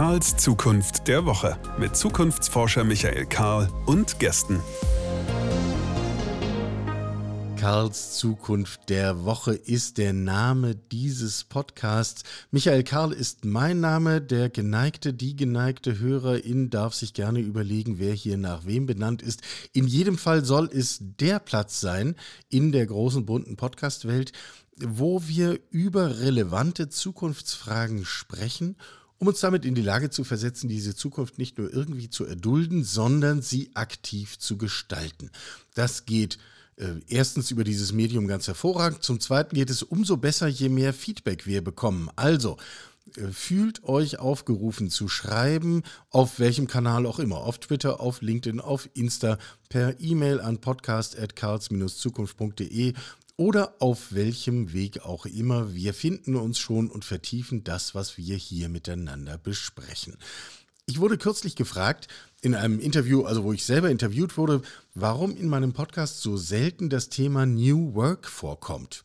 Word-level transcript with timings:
Karls 0.00 0.34
Zukunft 0.38 1.08
der 1.08 1.26
Woche 1.26 1.58
mit 1.78 1.94
Zukunftsforscher 1.94 2.84
Michael 2.84 3.26
Karl 3.26 3.68
und 3.84 4.18
Gästen. 4.18 4.58
Karls 7.58 8.16
Zukunft 8.16 8.88
der 8.88 9.26
Woche 9.26 9.52
ist 9.52 9.98
der 9.98 10.14
Name 10.14 10.74
dieses 10.74 11.44
Podcasts. 11.44 12.22
Michael 12.50 12.82
Karl 12.82 13.12
ist 13.12 13.44
mein 13.44 13.80
Name. 13.80 14.22
Der 14.22 14.48
geneigte, 14.48 15.12
die 15.12 15.36
geneigte 15.36 15.98
Hörerin 15.98 16.70
darf 16.70 16.94
sich 16.94 17.12
gerne 17.12 17.40
überlegen, 17.40 17.98
wer 17.98 18.14
hier 18.14 18.38
nach 18.38 18.64
wem 18.64 18.86
benannt 18.86 19.20
ist. 19.20 19.42
In 19.74 19.86
jedem 19.86 20.16
Fall 20.16 20.46
soll 20.46 20.70
es 20.72 20.96
der 21.02 21.40
Platz 21.40 21.78
sein 21.78 22.16
in 22.48 22.72
der 22.72 22.86
großen 22.86 23.26
bunten 23.26 23.56
Podcastwelt, 23.56 24.32
wo 24.78 25.20
wir 25.26 25.60
über 25.70 26.20
relevante 26.20 26.88
Zukunftsfragen 26.88 28.06
sprechen 28.06 28.76
um 29.20 29.28
uns 29.28 29.40
damit 29.40 29.66
in 29.66 29.74
die 29.74 29.82
Lage 29.82 30.08
zu 30.08 30.24
versetzen, 30.24 30.68
diese 30.68 30.96
Zukunft 30.96 31.38
nicht 31.38 31.58
nur 31.58 31.72
irgendwie 31.72 32.08
zu 32.08 32.24
erdulden, 32.24 32.84
sondern 32.84 33.42
sie 33.42 33.70
aktiv 33.74 34.38
zu 34.38 34.56
gestalten. 34.56 35.30
Das 35.74 36.06
geht 36.06 36.38
äh, 36.76 36.94
erstens 37.06 37.50
über 37.50 37.62
dieses 37.62 37.92
Medium 37.92 38.26
ganz 38.26 38.46
hervorragend. 38.46 39.02
Zum 39.02 39.20
Zweiten 39.20 39.54
geht 39.54 39.68
es 39.68 39.82
umso 39.82 40.16
besser, 40.16 40.48
je 40.48 40.70
mehr 40.70 40.94
Feedback 40.94 41.46
wir 41.46 41.62
bekommen. 41.62 42.08
Also, 42.16 42.56
äh, 43.16 43.26
fühlt 43.28 43.84
euch 43.84 44.18
aufgerufen 44.18 44.88
zu 44.88 45.08
schreiben, 45.08 45.82
auf 46.08 46.38
welchem 46.38 46.66
Kanal 46.66 47.04
auch 47.04 47.18
immer, 47.18 47.36
auf 47.38 47.58
Twitter, 47.58 48.00
auf 48.00 48.22
LinkedIn, 48.22 48.60
auf 48.60 48.88
Insta, 48.94 49.36
per 49.68 50.00
E-Mail 50.00 50.40
an 50.40 50.62
podcast.karls-zukunft.de 50.62 52.94
oder 53.40 53.76
auf 53.78 54.12
welchem 54.12 54.74
Weg 54.74 55.00
auch 55.00 55.24
immer. 55.24 55.72
Wir 55.72 55.94
finden 55.94 56.36
uns 56.36 56.58
schon 56.58 56.90
und 56.90 57.06
vertiefen 57.06 57.64
das, 57.64 57.94
was 57.94 58.18
wir 58.18 58.36
hier 58.36 58.68
miteinander 58.68 59.38
besprechen. 59.38 60.18
Ich 60.84 61.00
wurde 61.00 61.16
kürzlich 61.16 61.56
gefragt, 61.56 62.08
in 62.42 62.54
einem 62.54 62.78
Interview, 62.78 63.22
also 63.22 63.42
wo 63.42 63.54
ich 63.54 63.64
selber 63.64 63.88
interviewt 63.88 64.36
wurde, 64.36 64.60
warum 64.92 65.34
in 65.34 65.48
meinem 65.48 65.72
Podcast 65.72 66.20
so 66.20 66.36
selten 66.36 66.90
das 66.90 67.08
Thema 67.08 67.46
New 67.46 67.94
Work 67.94 68.28
vorkommt. 68.28 69.04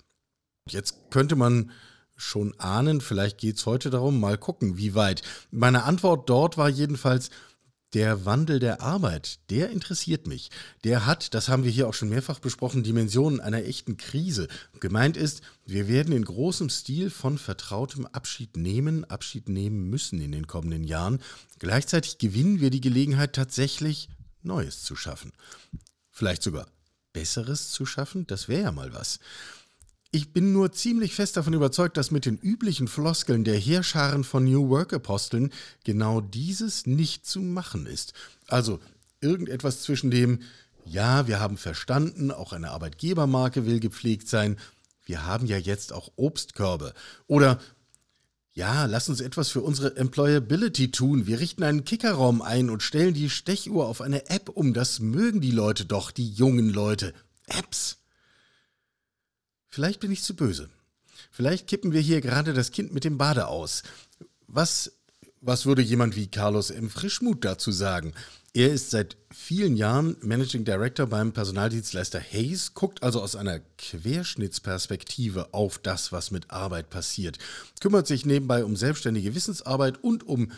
Jetzt 0.68 1.12
könnte 1.12 1.38
man 1.38 1.72
schon 2.18 2.60
ahnen, 2.60 3.00
vielleicht 3.00 3.38
geht 3.38 3.56
es 3.56 3.66
heute 3.66 3.90
darum, 3.90 4.20
mal 4.20 4.38
gucken, 4.38 4.76
wie 4.76 4.96
weit. 4.96 5.22
Meine 5.50 5.84
Antwort 5.84 6.30
dort 6.30 6.58
war 6.58 6.68
jedenfalls, 6.68 7.30
der 7.96 8.26
Wandel 8.26 8.60
der 8.60 8.82
Arbeit, 8.82 9.40
der 9.50 9.70
interessiert 9.70 10.28
mich. 10.28 10.52
Der 10.84 11.06
hat, 11.06 11.34
das 11.34 11.48
haben 11.48 11.64
wir 11.64 11.72
hier 11.72 11.88
auch 11.88 11.94
schon 11.94 12.10
mehrfach 12.10 12.40
besprochen, 12.40 12.84
Dimensionen 12.84 13.40
einer 13.40 13.64
echten 13.64 13.96
Krise. 13.96 14.50
Gemeint 14.82 15.16
ist, 15.16 15.42
wir 15.66 15.88
werden 15.88 16.14
in 16.14 16.26
großem 16.26 16.70
Stil 16.70 17.10
von 17.10 17.38
vertrautem 17.38 18.06
Abschied 18.06 18.58
nehmen, 18.58 19.06
Abschied 19.06 19.48
nehmen 19.48 19.90
müssen 19.90 20.20
in 20.20 20.34
den 20.34 20.46
kommenden 20.46 20.84
Jahren. 20.84 21.22
Gleichzeitig 21.58 22.18
gewinnen 22.18 22.60
wir 22.60 22.70
die 22.70 22.82
Gelegenheit, 22.82 23.32
tatsächlich 23.32 24.10
Neues 24.44 24.84
zu 24.84 24.98
schaffen. 24.98 25.32
Vielleicht 26.12 26.44
sogar 26.44 26.68
Besseres 27.14 27.72
zu 27.72 27.86
schaffen, 27.86 28.28
das 28.28 28.50
wäre 28.50 28.64
ja 28.64 28.72
mal 28.74 28.94
was. 28.94 29.20
Ich 30.12 30.32
bin 30.32 30.54
nur 30.54 30.72
ziemlich 30.72 31.14
fest 31.14 31.36
davon 31.36 31.54
überzeugt, 31.54 31.98
dass 31.98 32.12
mit 32.12 32.26
den 32.26 32.38
üblichen 32.38 32.88
Floskeln 32.88 33.44
der 33.44 33.58
Heerscharen 33.58 34.24
von 34.24 34.46
New 34.46 34.70
Work-Aposteln 34.70 35.52
genau 35.84 36.22
dieses 36.22 36.86
nicht 36.86 37.26
zu 37.26 37.42
machen 37.42 37.86
ist. 37.86 38.14
Also 38.48 38.80
irgendetwas 39.20 39.82
zwischen 39.82 40.12
dem, 40.12 40.40
ja, 40.86 41.28
wir 41.28 41.40
haben 41.40 41.58
verstanden, 41.58 42.32
auch 42.32 42.54
eine 42.54 42.72
Arbeitgebermarke 42.72 43.66
will 43.66 43.80
gepflegt 43.80 44.30
sein, 44.30 44.58
wir 45.04 45.26
haben 45.26 45.46
ja 45.46 45.58
jetzt 45.58 45.94
auch 45.94 46.12
Obstkörbe. 46.16 46.94
Oder 47.28 47.60
ja, 48.54 48.86
lass 48.86 49.10
uns 49.10 49.20
etwas 49.20 49.50
für 49.50 49.62
unsere 49.62 49.98
Employability 49.98 50.90
tun. 50.90 51.28
Wir 51.28 51.42
richten 51.42 51.64
einen 51.64 51.84
Kickerraum 51.84 52.42
ein 52.42 52.70
und 52.70 52.82
stellen 52.82 53.14
die 53.14 53.30
Stechuhr 53.30 53.88
auf 53.88 54.00
eine 54.00 54.30
App 54.30 54.50
um. 54.50 54.74
Das 54.74 55.02
mögen 55.02 55.42
die 55.42 55.52
Leute 55.52 55.86
doch, 55.86 56.10
die 56.10 56.30
jungen 56.30 56.70
Leute. 56.70 57.14
Apps. 57.48 57.98
Vielleicht 59.76 60.00
bin 60.00 60.10
ich 60.10 60.24
zu 60.24 60.38
böse. 60.38 60.70
Vielleicht 61.32 61.68
kippen 61.68 61.92
wir 61.92 62.00
hier 62.00 62.22
gerade 62.22 62.54
das 62.54 62.72
Kind 62.72 62.94
mit 62.94 63.04
dem 63.04 63.18
Bade 63.18 63.48
aus. 63.48 63.84
Was, 64.48 64.94
was 65.42 65.66
würde 65.66 65.82
jemand 65.82 66.16
wie 66.16 66.28
Carlos 66.28 66.70
M. 66.70 66.90
Frischmuth 66.90 67.44
dazu 67.44 67.74
sagen? 67.74 68.14
Er 68.54 68.72
ist 68.72 68.92
seit 68.92 69.18
vielen 69.34 69.76
Jahren 69.76 70.16
Managing 70.22 70.64
Director 70.64 71.08
beim 71.08 71.34
Personaldienstleister 71.34 72.22
Hayes, 72.22 72.74
guckt 72.74 73.04
also 73.04 73.22
aus 73.22 73.36
einer 73.36 73.60
Querschnittsperspektive 73.78 75.54
auf 75.54 75.78
das, 75.78 76.14
was 76.14 76.32
mit 76.32 76.52
Arbeit 76.52 76.90
passiert, 76.90 77.38
kümmert 77.82 78.08
sich 78.08 78.26
nebenbei 78.26 78.64
um 78.64 78.78
selbstständige 78.78 79.36
Wissensarbeit 79.36 80.02
und 80.02 80.26
um 80.26 80.54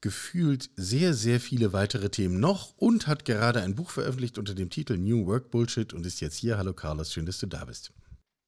gefühlt 0.00 0.70
sehr, 0.76 1.12
sehr 1.12 1.38
viele 1.38 1.74
weitere 1.74 2.08
Themen 2.08 2.40
noch 2.40 2.72
und 2.78 3.08
hat 3.08 3.26
gerade 3.26 3.60
ein 3.60 3.74
Buch 3.74 3.90
veröffentlicht 3.90 4.38
unter 4.38 4.54
dem 4.54 4.70
Titel 4.70 4.96
New 4.96 5.26
Work 5.26 5.50
Bullshit 5.50 5.92
und 5.92 6.06
ist 6.06 6.22
jetzt 6.22 6.38
hier. 6.38 6.56
Hallo 6.56 6.72
Carlos, 6.72 7.12
schön, 7.12 7.26
dass 7.26 7.36
du 7.36 7.46
da 7.46 7.66
bist. 7.66 7.92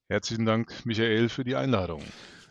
Herzlichen 0.09 0.47
Dank, 0.47 0.87
Michael, 0.87 1.28
für 1.28 1.43
die 1.43 1.56
Einladung. 1.56 2.00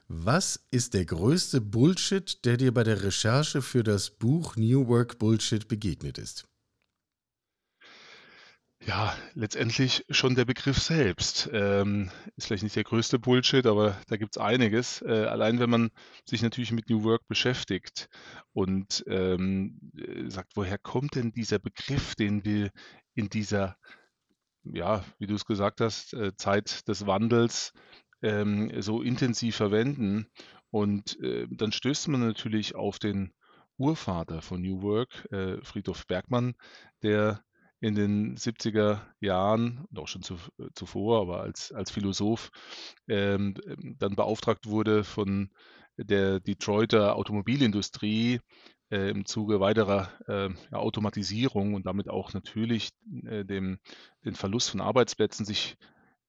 Was 0.09 0.67
ist 0.71 0.93
der 0.93 1.05
größte 1.05 1.61
Bullshit, 1.61 2.43
der 2.43 2.57
dir 2.57 2.73
bei 2.73 2.83
der 2.83 3.01
Recherche 3.01 3.61
für 3.61 3.81
das 3.81 4.09
Buch 4.09 4.57
New 4.57 4.87
Work 4.89 5.19
Bullshit 5.19 5.65
begegnet 5.67 6.17
ist? 6.17 6.45
Ja, 8.85 9.17
letztendlich 9.35 10.05
schon 10.09 10.35
der 10.35 10.43
Begriff 10.43 10.79
selbst. 10.79 11.49
Ähm, 11.53 12.11
ist 12.35 12.47
vielleicht 12.47 12.63
nicht 12.63 12.75
der 12.75 12.83
größte 12.83 13.19
Bullshit, 13.19 13.65
aber 13.65 13.97
da 14.09 14.17
gibt 14.17 14.35
es 14.35 14.41
einiges. 14.41 15.01
Äh, 15.01 15.25
allein 15.25 15.59
wenn 15.59 15.69
man 15.69 15.91
sich 16.25 16.41
natürlich 16.41 16.73
mit 16.73 16.89
New 16.89 17.03
Work 17.03 17.25
beschäftigt 17.29 18.09
und 18.51 19.03
ähm, 19.07 19.79
äh, 19.97 20.29
sagt, 20.29 20.51
woher 20.55 20.77
kommt 20.77 21.15
denn 21.15 21.31
dieser 21.31 21.57
Begriff, 21.57 22.15
den 22.15 22.43
wir 22.43 22.69
in 23.15 23.29
dieser 23.29 23.77
ja, 24.73 25.03
wie 25.19 25.27
du 25.27 25.35
es 25.35 25.45
gesagt 25.45 25.81
hast, 25.81 26.13
äh, 26.13 26.35
Zeit 26.35 26.87
des 26.87 27.05
Wandels 27.05 27.73
ähm, 28.21 28.71
so 28.81 29.01
intensiv 29.01 29.55
verwenden. 29.55 30.27
Und 30.71 31.19
äh, 31.21 31.47
dann 31.49 31.71
stößt 31.71 32.07
man 32.09 32.21
natürlich 32.21 32.75
auf 32.75 32.99
den 32.99 33.33
Urvater 33.77 34.41
von 34.41 34.61
New 34.61 34.81
Work, 34.81 35.27
äh, 35.31 35.57
Friedhof 35.63 36.07
Bergmann, 36.07 36.55
der 37.03 37.43
in 37.81 37.95
den 37.95 38.37
70er 38.37 39.01
Jahren 39.19 39.85
auch 39.95 40.07
schon 40.07 40.23
zu, 40.23 40.35
äh, 40.57 40.69
zuvor, 40.73 41.21
aber 41.21 41.41
als, 41.41 41.71
als 41.71 41.91
Philosoph, 41.91 42.49
ähm, 43.07 43.55
dann 43.99 44.15
beauftragt 44.15 44.67
wurde 44.67 45.03
von 45.03 45.49
der 45.97 46.39
Detroiter 46.39 47.15
Automobilindustrie, 47.15 48.39
äh, 48.91 49.09
im 49.09 49.25
Zuge 49.25 49.59
weiterer 49.59 50.09
äh, 50.27 50.49
ja, 50.71 50.77
Automatisierung 50.77 51.73
und 51.73 51.85
damit 51.85 52.09
auch 52.09 52.33
natürlich 52.33 52.91
äh, 53.25 53.43
dem, 53.43 53.79
den 54.23 54.35
Verlust 54.35 54.69
von 54.71 54.81
Arbeitsplätzen 54.81 55.45
sich 55.45 55.77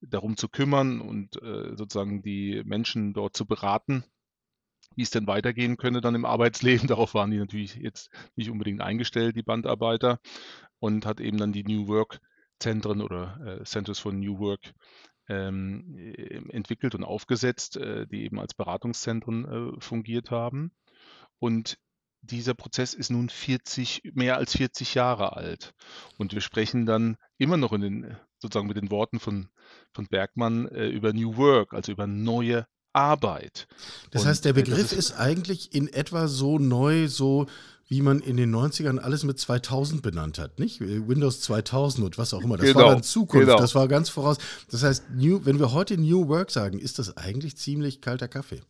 darum 0.01 0.37
zu 0.37 0.49
kümmern 0.49 1.01
und 1.01 1.41
äh, 1.43 1.77
sozusagen 1.77 2.23
die 2.23 2.63
Menschen 2.65 3.13
dort 3.13 3.37
zu 3.37 3.47
beraten, 3.47 4.05
wie 4.95 5.03
es 5.03 5.11
denn 5.11 5.27
weitergehen 5.27 5.77
könne 5.77 6.01
dann 6.01 6.15
im 6.15 6.25
Arbeitsleben. 6.25 6.87
Darauf 6.89 7.15
waren 7.15 7.31
die 7.31 7.39
natürlich 7.39 7.77
jetzt 7.77 8.11
nicht 8.37 8.51
unbedingt 8.51 8.81
eingestellt, 8.81 9.37
die 9.37 9.43
Bandarbeiter, 9.43 10.21
und 10.79 11.07
hat 11.07 11.21
eben 11.21 11.39
dann 11.39 11.53
die 11.53 11.65
New 11.65 11.89
Work 11.89 12.21
Zentren 12.59 13.03
oder 13.03 13.61
äh, 13.61 13.65
Centers 13.65 13.99
for 13.99 14.13
New 14.13 14.39
Work 14.39 14.73
ähm, 15.29 15.97
entwickelt 16.51 16.95
und 16.95 17.05
aufgesetzt, 17.05 17.77
äh, 17.77 18.07
die 18.07 18.25
eben 18.25 18.39
als 18.39 18.55
Beratungszentren 18.55 19.81
fungiert 19.81 20.31
haben. 20.31 20.73
Und 21.39 21.79
dieser 22.27 22.55
Prozess 22.55 22.95
ist 22.95 23.11
nun 23.11 23.29
40, 23.29 24.03
mehr 24.15 24.37
als 24.37 24.57
40 24.57 24.95
Jahre 24.95 25.37
alt. 25.37 25.75
Und 26.19 26.33
wir 26.33 26.41
sprechen 26.41 26.87
dann 26.87 27.17
immer 27.39 27.57
noch 27.57 27.73
in 27.73 27.81
den, 27.81 28.17
sozusagen 28.39 28.69
mit 28.69 28.77
den 28.77 28.91
Worten 28.91 29.21
von, 29.21 29.49
von 29.93 30.07
Bergmann 30.07 30.69
äh, 30.69 30.89
über 30.89 31.13
New 31.13 31.37
Work, 31.37 31.73
also 31.73 31.93
über 31.93 32.07
neue 32.07 32.67
Arbeit. 32.93 33.69
Das 34.11 34.23
Und, 34.23 34.29
heißt, 34.29 34.45
der 34.45 34.51
äh, 34.51 34.55
Begriff 34.55 34.93
ist, 34.93 34.93
ist, 34.93 35.13
eigentlich 35.13 35.75
in 35.75 35.89
etwa 35.89 36.29
so 36.29 36.59
neu, 36.59 37.09
so 37.09 37.47
wie 37.89 38.03
man 38.03 38.21
in 38.21 38.37
den 38.37 38.55
90ern 38.55 38.99
alles 38.99 39.23
mit 39.23 39.39
2000 39.39 40.03
benannt 40.03 40.39
hat, 40.39 40.59
nicht? 40.59 40.81
Windows 40.81 41.41
2000 41.43 42.05
und 42.05 42.19
was 42.19 42.35
auch 42.35 42.43
immer. 42.43 42.57
Das 42.57 42.67
genau, 42.67 42.81
war 42.81 42.91
dann 42.91 43.03
Zukunft, 43.03 43.47
genau. 43.47 43.59
das 43.59 43.77
war 43.77 43.87
ganz 43.87 44.09
voraus. 44.09 44.39
Das 44.71 44.83
heißt, 44.83 45.11
New, 45.15 45.45
wenn 45.45 45.61
wir 45.61 45.73
heute 45.73 45.97
New 45.97 46.27
Work 46.27 46.51
sagen, 46.51 46.81
ist 46.81 46.99
das 46.99 47.17
eigentlich 47.17 47.57
ziemlich 47.57 48.01
kalter 48.01 48.27
Kaffee. 48.27 48.63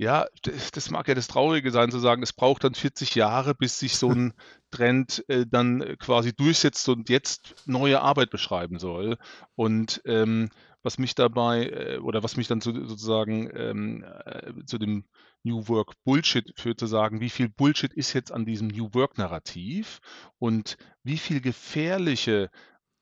Ja, 0.00 0.26
das 0.44 0.90
mag 0.90 1.08
ja 1.08 1.14
das 1.16 1.26
Traurige 1.26 1.72
sein, 1.72 1.90
zu 1.90 1.98
sagen, 1.98 2.22
es 2.22 2.32
braucht 2.32 2.62
dann 2.62 2.74
40 2.74 3.16
Jahre, 3.16 3.56
bis 3.56 3.80
sich 3.80 3.96
so 3.96 4.10
ein 4.10 4.32
Trend 4.70 5.24
äh, 5.28 5.44
dann 5.44 5.80
äh, 5.80 5.96
quasi 5.96 6.32
durchsetzt 6.32 6.88
und 6.88 7.08
jetzt 7.08 7.56
neue 7.66 8.00
Arbeit 8.00 8.30
beschreiben 8.30 8.78
soll. 8.78 9.18
Und 9.56 10.00
ähm, 10.04 10.50
was 10.84 10.98
mich 10.98 11.16
dabei 11.16 11.66
äh, 11.70 11.98
oder 11.98 12.22
was 12.22 12.36
mich 12.36 12.46
dann 12.46 12.60
zu, 12.60 12.72
sozusagen 12.86 13.50
ähm, 13.52 14.04
äh, 14.24 14.52
zu 14.66 14.78
dem 14.78 15.04
New 15.42 15.66
Work 15.66 15.94
Bullshit 16.04 16.52
führt, 16.56 16.78
zu 16.78 16.86
sagen, 16.86 17.20
wie 17.20 17.30
viel 17.30 17.48
Bullshit 17.48 17.92
ist 17.92 18.12
jetzt 18.12 18.30
an 18.30 18.46
diesem 18.46 18.68
New 18.68 18.90
Work 18.94 19.18
Narrativ 19.18 19.98
und 20.38 20.76
wie 21.02 21.18
viel 21.18 21.40
gefährliche 21.40 22.50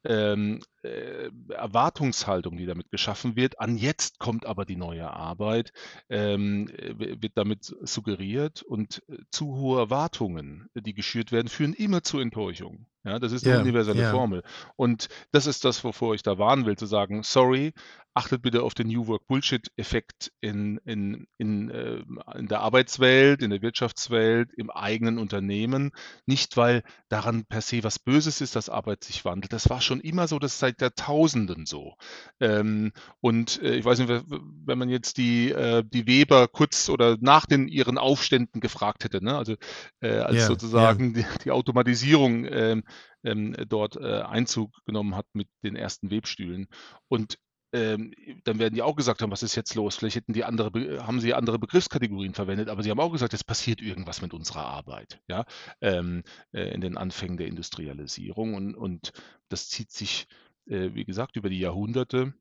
ähm, 0.04 0.62
äh, 0.86 1.30
Erwartungshaltung, 1.52 2.56
die 2.56 2.66
damit 2.66 2.90
geschaffen 2.90 3.36
wird, 3.36 3.60
an 3.60 3.76
jetzt 3.76 4.18
kommt 4.18 4.46
aber 4.46 4.64
die 4.64 4.76
neue 4.76 5.10
Arbeit, 5.10 5.72
ähm, 6.08 6.68
wird 6.68 7.32
damit 7.36 7.74
suggeriert 7.82 8.62
und 8.62 9.02
äh, 9.08 9.18
zu 9.30 9.56
hohe 9.56 9.80
Erwartungen, 9.80 10.68
die 10.74 10.94
geschürt 10.94 11.32
werden, 11.32 11.48
führen 11.48 11.74
immer 11.74 12.02
zu 12.02 12.18
Enttäuschung. 12.18 12.86
Ja, 13.04 13.20
das 13.20 13.30
ist 13.30 13.46
eine 13.46 13.54
Ja, 13.54 13.60
universelle 13.60 14.02
ja. 14.02 14.10
Formel. 14.10 14.42
Und 14.74 15.08
das 15.30 15.46
ist 15.46 15.64
das, 15.64 15.84
wovor 15.84 16.16
ich 16.16 16.24
da 16.24 16.38
warnen 16.38 16.66
will, 16.66 16.76
zu 16.76 16.86
sagen, 16.86 17.22
sorry, 17.22 17.72
achtet 18.14 18.42
bitte 18.42 18.64
auf 18.64 18.74
den 18.74 18.88
New 18.88 19.06
Work 19.06 19.28
Bullshit-Effekt 19.28 20.32
in, 20.40 20.78
in, 20.84 21.28
in, 21.38 21.70
äh, 21.70 22.02
in 22.36 22.48
der 22.48 22.60
Arbeitswelt, 22.60 23.42
in 23.42 23.50
der 23.50 23.62
Wirtschaftswelt, 23.62 24.52
im 24.56 24.70
eigenen 24.70 25.18
Unternehmen. 25.18 25.92
Nicht, 26.26 26.56
weil 26.56 26.82
daran 27.08 27.44
per 27.44 27.60
se 27.60 27.84
was 27.84 28.00
Böses 28.00 28.40
ist, 28.40 28.56
dass 28.56 28.68
Arbeit 28.68 29.04
sich 29.04 29.24
wandelt. 29.24 29.52
Das 29.52 29.70
war 29.70 29.80
schon 29.80 30.00
immer 30.00 30.26
so, 30.26 30.40
das 30.40 30.54
ist 30.54 30.58
seit 30.58 30.75
Jahrtausenden 30.80 31.66
so. 31.66 31.94
Ähm, 32.40 32.92
und 33.20 33.60
äh, 33.62 33.76
ich 33.76 33.84
weiß 33.84 33.98
nicht, 33.98 34.24
wenn 34.28 34.78
man 34.78 34.88
jetzt 34.88 35.16
die, 35.16 35.50
äh, 35.50 35.84
die 35.86 36.06
Weber 36.06 36.48
kurz 36.48 36.88
oder 36.88 37.16
nach 37.20 37.46
den 37.46 37.68
ihren 37.68 37.98
Aufständen 37.98 38.60
gefragt 38.60 39.04
hätte, 39.04 39.22
ne? 39.24 39.36
also 39.36 39.54
äh, 40.00 40.18
als 40.18 40.36
Ja, 40.36 40.46
sozusagen 40.46 41.14
die, 41.14 41.24
die 41.44 41.50
Automatisierung 41.50 42.44
ähm, 42.46 42.84
ähm, 43.24 43.54
dort 43.68 43.96
äh, 43.96 44.20
Einzug 44.22 44.72
genommen 44.84 45.16
hat 45.16 45.26
mit 45.32 45.48
den 45.62 45.76
ersten 45.76 46.10
Webstühlen. 46.10 46.66
Und 47.08 47.38
ähm, 47.72 48.12
dann 48.44 48.58
werden 48.58 48.74
die 48.74 48.82
auch 48.82 48.94
gesagt 48.94 49.20
haben, 49.22 49.32
was 49.32 49.42
ist 49.42 49.56
jetzt 49.56 49.74
los? 49.74 49.96
Vielleicht 49.96 50.16
hätten 50.16 50.32
die 50.32 50.44
andere, 50.44 50.70
Be- 50.70 51.04
haben 51.04 51.20
sie 51.20 51.34
andere 51.34 51.58
Begriffskategorien 51.58 52.32
verwendet, 52.32 52.68
aber 52.68 52.82
sie 52.82 52.90
haben 52.90 53.00
auch 53.00 53.10
gesagt, 53.10 53.34
es 53.34 53.42
passiert 53.44 53.82
irgendwas 53.82 54.22
mit 54.22 54.32
unserer 54.32 54.64
Arbeit, 54.66 55.20
ja, 55.28 55.44
ähm, 55.80 56.22
äh, 56.52 56.72
in 56.72 56.80
den 56.80 56.96
Anfängen 56.96 57.36
der 57.36 57.48
Industrialisierung 57.48 58.54
und, 58.54 58.74
und 58.76 59.12
das 59.48 59.68
zieht 59.68 59.90
sich, 59.90 60.26
wie 60.66 61.04
gesagt, 61.04 61.36
über 61.36 61.48
die 61.48 61.60
Jahrhunderte 61.60 62.34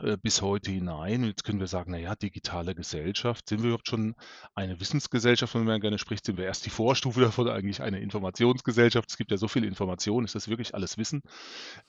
äh, 0.00 0.16
bis 0.16 0.42
heute 0.42 0.70
hinein. 0.70 1.22
Und 1.22 1.28
jetzt 1.28 1.44
können 1.44 1.60
wir 1.60 1.66
sagen, 1.66 1.92
naja, 1.92 2.14
digitale 2.16 2.74
Gesellschaft, 2.74 3.48
sind 3.48 3.62
wir 3.62 3.68
überhaupt 3.68 3.88
schon 3.88 4.14
eine 4.54 4.80
Wissensgesellschaft, 4.80 5.52
von 5.52 5.64
der 5.64 5.74
man 5.74 5.80
gerne 5.80 5.98
spricht, 5.98 6.26
sind 6.26 6.36
wir 6.36 6.44
erst 6.44 6.66
die 6.66 6.70
Vorstufe 6.70 7.20
davon, 7.22 7.48
eigentlich 7.48 7.82
eine 7.82 8.00
Informationsgesellschaft. 8.00 9.10
Es 9.10 9.16
gibt 9.16 9.30
ja 9.30 9.36
so 9.36 9.48
viel 9.48 9.64
Information, 9.64 10.24
ist 10.24 10.34
das 10.34 10.48
wirklich 10.48 10.74
alles 10.74 10.98
Wissen? 10.98 11.22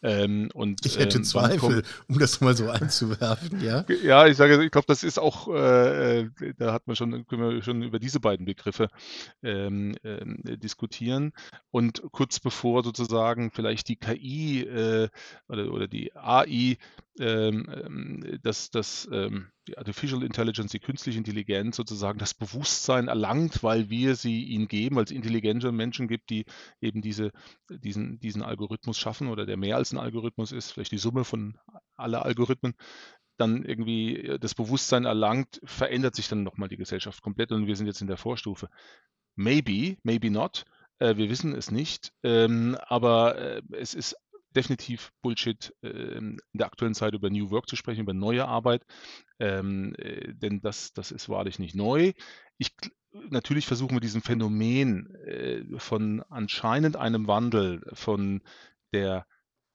Ähm, 0.04 0.50
und 0.54 0.86
Ich 0.86 1.00
hätte 1.00 1.18
ähm, 1.18 1.26
wann 1.34 1.58
kommt, 1.58 1.74
Zweifel, 1.74 1.84
um 2.08 2.20
das 2.20 2.42
mal 2.42 2.56
so 2.56 2.70
einzuwerfen, 2.70 3.64
ja? 3.64 3.86
ja, 4.04 4.28
ich 4.28 4.38
sage, 4.38 4.64
ich 4.64 4.72
glaube, 4.72 4.88
das 4.88 5.04
ist 5.04 5.18
auch, 5.18 5.48
äh, 5.48 6.22
äh, 6.22 6.30
da 6.58 6.74
hat 6.74 6.88
man 6.88 6.96
schon, 6.96 7.26
können 7.26 7.50
wir 7.50 7.62
schon 7.64 7.82
über 7.82 8.00
diese 8.00 8.20
beiden 8.20 8.46
Begriffe 8.46 8.90
ähm, 9.42 9.96
ähm, 10.04 10.42
diskutieren. 10.44 11.34
Und 11.72 12.04
kurz 12.12 12.40
bevor 12.40 12.84
sozusagen 12.84 13.52
vielleicht 13.52 13.88
die 13.90 13.96
KI 13.96 14.62
äh, 14.62 15.10
oder, 15.48 15.72
oder 15.72 15.88
die 15.88 16.16
AI, 16.16 16.78
ähm, 17.20 17.66
ähm, 17.70 18.40
das, 18.44 18.70
das, 18.72 19.08
ähm, 19.12 19.50
die 19.68 19.78
Artificial 19.78 20.24
Intelligence, 20.24 20.72
die 20.72 20.80
künstliche 20.80 21.18
Intelligenz 21.18 21.76
sozusagen 21.76 22.20
das 22.20 22.34
Bewusstsein 22.34 23.08
erlangt, 23.08 23.64
weil 23.64 23.90
wir 23.90 24.16
sie 24.16 24.44
ihnen 24.44 24.68
geben, 24.68 24.96
weil 24.96 25.06
es 25.06 25.12
intelligente 25.12 25.72
Menschen 25.72 26.08
gibt, 26.08 26.30
die 26.30 26.46
eben 26.82 27.02
diese, 27.02 27.32
diesen, 27.70 28.20
diesen 28.20 28.42
Algorithmus 28.42 28.98
schaffen 28.98 29.28
oder 29.30 29.46
der 29.46 29.58
mehr 29.58 29.78
als 29.78 29.92
ein 29.92 30.00
Algorithmus 30.00 30.52
ist, 30.52 30.72
vielleicht 30.72 30.92
die 30.92 30.98
Summe 30.98 31.24
von 31.24 31.58
aller 31.96 32.26
Algorithmen 32.26 32.76
dann 33.38 33.64
irgendwie 33.64 34.18
äh, 34.18 34.40
das 34.40 34.56
Bewusstsein 34.56 35.06
erlangt, 35.06 35.62
verändert 35.64 36.16
sich 36.16 36.28
dann 36.28 36.44
nochmal 36.44 36.70
die 36.70 36.78
Gesellschaft 36.78 37.22
komplett 37.22 37.52
und 37.52 37.68
wir 37.68 37.76
sind 37.76 37.88
jetzt 37.88 38.02
in 38.02 38.08
der 38.08 38.18
Vorstufe. 38.18 38.70
Maybe, 39.36 39.98
maybe 40.04 40.32
not. 40.32 40.66
Äh, 41.00 41.18
wir 41.18 41.30
wissen 41.30 41.54
es 41.54 41.72
nicht, 41.72 42.14
ähm, 42.24 42.78
aber 42.88 43.38
äh, 43.38 43.62
es 43.74 43.94
ist 43.94 44.16
definitiv 44.56 45.12
Bullshit, 45.22 45.74
ähm, 45.84 46.40
in 46.54 46.58
der 46.58 46.68
aktuellen 46.68 46.94
Zeit 46.94 47.14
über 47.14 47.30
New 47.30 47.52
Work 47.52 47.68
zu 47.68 47.76
sprechen, 47.76 48.02
über 48.02 48.14
neue 48.14 48.48
Arbeit, 48.48 48.86
ähm, 49.40 49.94
äh, 49.98 50.34
denn 50.34 50.62
das, 50.62 50.94
das 50.94 51.12
ist 51.12 51.30
wahrlich 51.30 51.60
nicht 51.60 51.76
neu. 51.76 52.14
Ich, 52.58 52.72
natürlich 53.30 53.66
versuchen 53.66 53.96
wir 53.96 54.02
diesem 54.02 54.22
Phänomen 54.22 55.14
äh, 55.26 55.64
von 55.78 56.24
anscheinend 56.30 56.96
einem 56.96 57.28
Wandel 57.28 57.82
von 57.94 58.42
der 58.94 59.26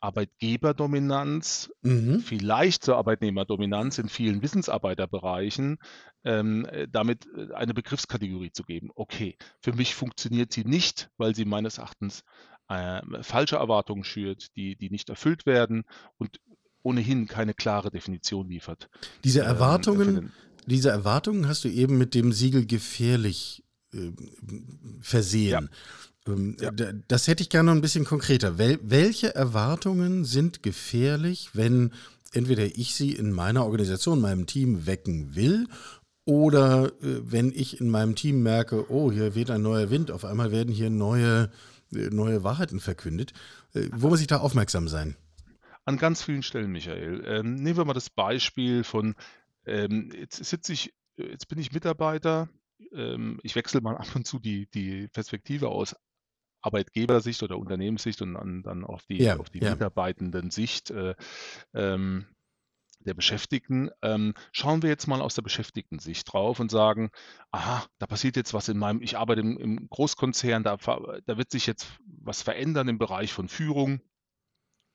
Arbeitgeberdominanz 0.01 1.71
Mhm. 1.83 2.21
vielleicht 2.21 2.83
zur 2.83 2.97
Arbeitnehmerdominanz 2.97 3.99
in 3.99 4.09
vielen 4.09 4.43
Wissensarbeiterbereichen, 4.43 5.79
ähm, 6.25 6.65
äh, 6.67 6.89
damit 6.89 7.29
eine 7.55 7.75
Begriffskategorie 7.75 8.53
zu 8.53 8.63
geben. 8.65 8.91
Okay, 8.95 9.37
für 9.61 9.75
mich 9.75 9.95
funktioniert 9.95 10.53
sie 10.53 10.65
nicht, 10.65 11.11
weil 11.19 11.35
sie 11.35 11.45
meines 11.45 11.79
Erachtens 11.79 12.25
äh, 12.71 13.03
falsche 13.23 13.57
Erwartungen 13.57 14.05
schürt, 14.05 14.57
die, 14.57 14.77
die 14.77 14.91
nicht 14.91 15.11
erfüllt 15.11 15.45
werden 15.45 15.85
und 16.19 16.41
ohnehin 16.83 17.27
keine 17.27 17.53
klare 17.53 17.91
Definition 17.91 18.49
liefert. 18.49 18.89
Diese 19.25 19.41
Ähm, 19.41 19.47
Erwartungen, 19.47 20.15
den, 20.15 20.33
diese 20.67 20.91
Erwartungen 20.91 21.47
hast 21.49 21.65
du 21.65 21.69
eben 21.69 21.99
mit 21.99 22.15
dem 22.15 22.33
Siegel 22.33 22.65
gefährlich 22.65 23.63
äh, 23.93 24.13
versehen. 25.01 25.69
Ähm, 26.27 26.57
Ja. 26.61 26.71
Das 27.09 27.27
hätte 27.29 27.43
ich 27.43 27.49
gerne 27.49 27.67
noch 27.67 27.75
ein 27.77 27.81
bisschen 27.81 28.05
konkreter. 28.05 28.57
Wel 28.57 28.79
welche 28.83 29.35
Erwartungen 29.35 30.25
sind 30.25 30.63
gefährlich, 30.63 31.51
wenn 31.55 31.93
entweder 32.33 32.65
ich 32.65 32.95
sie 32.95 33.13
in 33.13 33.33
meiner 33.33 33.65
Organisation, 33.65 34.21
meinem 34.21 34.47
Team 34.47 34.87
wecken 34.87 35.35
will 35.35 35.67
oder 36.25 36.93
äh, 37.03 37.21
wenn 37.25 37.51
ich 37.51 37.81
in 37.81 37.91
meinem 37.91 38.15
Team 38.15 38.43
merke, 38.43 38.91
oh, 38.91 39.11
hier 39.11 39.35
weht 39.35 39.51
ein 39.51 39.63
neuer 39.63 39.91
Wind, 39.91 40.11
auf 40.11 40.25
einmal 40.25 40.53
werden 40.53 40.73
hier 40.73 40.91
neue, 40.91 41.51
neue 41.91 42.45
Wahrheiten 42.45 42.81
verkündet. 42.81 43.33
Äh, 43.75 43.89
Wo 43.93 44.09
muss 44.09 44.21
ich 44.21 44.27
da 44.27 44.39
aufmerksam 44.39 44.89
sein? 44.89 45.17
An 45.85 45.97
ganz 45.97 46.23
vielen 46.23 46.43
Stellen, 46.43 46.71
Michael. 46.71 47.23
Ähm, 47.27 47.55
nehmen 47.55 47.77
wir 47.77 47.85
mal 47.85 47.95
das 47.95 48.11
Beispiel 48.11 48.85
von, 48.85 49.15
ähm, 49.67 50.13
jetzt 50.15 50.45
sitze 50.45 50.73
ich, 50.73 50.95
jetzt 51.17 51.49
bin 51.49 51.59
ich 51.59 51.73
Mitarbeiter, 51.73 52.49
ähm, 52.93 53.41
ich 53.43 53.57
wechsle 53.57 53.81
mal 53.81 53.97
ab 53.99 54.15
und 54.15 54.27
zu 54.27 54.39
die, 54.39 54.67
die 54.71 55.09
Perspektive 55.09 55.69
aus 55.69 55.97
Arbeitgebersicht 56.63 57.43
oder 57.43 57.59
Unternehmenssicht 57.59 58.21
und 58.23 58.35
dann, 58.35 58.63
dann 58.63 58.85
auf 58.85 59.07
die, 59.07 59.23
Ja, 59.23 59.39
auf 59.39 59.49
die 59.49 59.61
ja. 59.61 59.71
Mitarbeitenden-Sicht 59.71 60.91
äh, 60.91 61.15
ähm, 61.73 62.27
der 63.01 63.15
Beschäftigten. 63.15 63.91
Ähm, 64.03 64.35
schauen 64.53 64.83
wir 64.83 64.91
jetzt 64.91 65.07
mal 65.07 65.21
aus 65.21 65.35
der 65.35 65.43
Beschäftigten-Sicht 65.43 66.33
drauf 66.33 66.61
und 66.61 66.71
sagen, 66.71 67.11
aha, 67.51 67.85
da 67.99 68.07
passiert 68.07 68.37
jetzt 68.37 68.55
was 68.55 68.69
in 68.69 68.79
meinem, 68.79 69.03
ich 69.03 69.17
arbeite 69.17 69.41
im, 69.41 69.59
im 69.59 69.89
Großkonzern, 69.89 70.63
da, 70.63 70.77
da 70.77 71.39
wird 71.39 71.51
sich 71.51 71.67
jetzt 71.67 71.89
was 72.07 72.43
verändern 72.43 72.89
im 72.89 72.99
Bereich 72.99 73.33
von 73.33 73.49
Führung. 73.49 74.01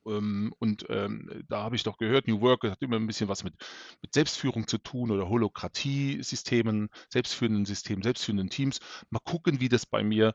Ähm, 0.08 0.54
und 0.60 0.86
ähm, 0.90 1.44
da 1.50 1.64
habe 1.64 1.76
ich 1.76 1.84
doch 1.84 1.98
gehört, 1.98 2.28
New 2.28 2.42
Work 2.42 2.64
hat 2.64 2.82
immer 2.82 2.98
ein 2.98 3.08
bisschen 3.08 3.28
was 3.28 3.44
mit, 3.44 3.56
mit 4.02 4.14
Selbstführung 4.14 4.68
zu 4.68 4.78
tun 4.78 5.12
oder 5.12 5.28
Holokratie-Systemen, 5.30 6.90
selbstführenden 7.10 7.66
Systemen, 7.66 8.04
selbstführenden 8.04 8.50
Teams. 8.50 8.80
Mal 9.10 9.20
gucken, 9.24 9.60
wie 9.60 9.70
das 9.70 9.86
bei 9.86 10.04
mir 10.04 10.34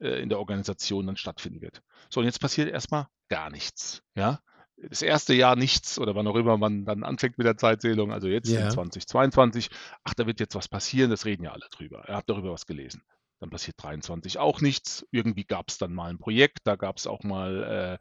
äh, 0.00 0.20
in 0.20 0.28
der 0.28 0.40
Organisation 0.40 1.06
dann 1.06 1.16
stattfinden 1.16 1.60
wird. 1.60 1.82
So, 2.10 2.20
und 2.20 2.26
jetzt 2.26 2.40
passiert 2.40 2.68
erstmal 2.68 3.06
gar 3.28 3.50
nichts. 3.50 4.02
Ja? 4.14 4.40
Das 4.88 5.02
erste 5.02 5.34
Jahr 5.34 5.56
nichts 5.56 5.98
oder 5.98 6.14
wann 6.14 6.26
auch 6.26 6.36
immer 6.36 6.56
man 6.58 6.84
dann 6.84 7.04
anfängt 7.04 7.38
mit 7.38 7.46
der 7.46 7.56
Zeitzählung, 7.56 8.12
also 8.12 8.28
jetzt 8.28 8.50
Ja. 8.50 8.68
2022, 8.68 9.70
ach, 10.04 10.14
da 10.14 10.26
wird 10.26 10.40
jetzt 10.40 10.54
was 10.54 10.68
passieren, 10.68 11.10
das 11.10 11.24
reden 11.24 11.44
ja 11.44 11.52
alle 11.52 11.66
drüber. 11.70 12.04
Ihr 12.08 12.14
habt 12.16 12.28
darüber 12.28 12.52
was 12.52 12.66
gelesen. 12.66 13.02
Dann 13.40 13.50
passiert 13.50 13.74
23 13.82 14.38
auch 14.38 14.60
nichts. 14.60 15.04
Irgendwie 15.10 15.42
gab 15.42 15.68
es 15.68 15.76
dann 15.76 15.92
mal 15.92 16.10
ein 16.10 16.18
Projekt, 16.18 16.60
da 16.62 16.76
gab 16.76 16.96
es 16.98 17.08
auch 17.08 17.24
mal 17.24 17.98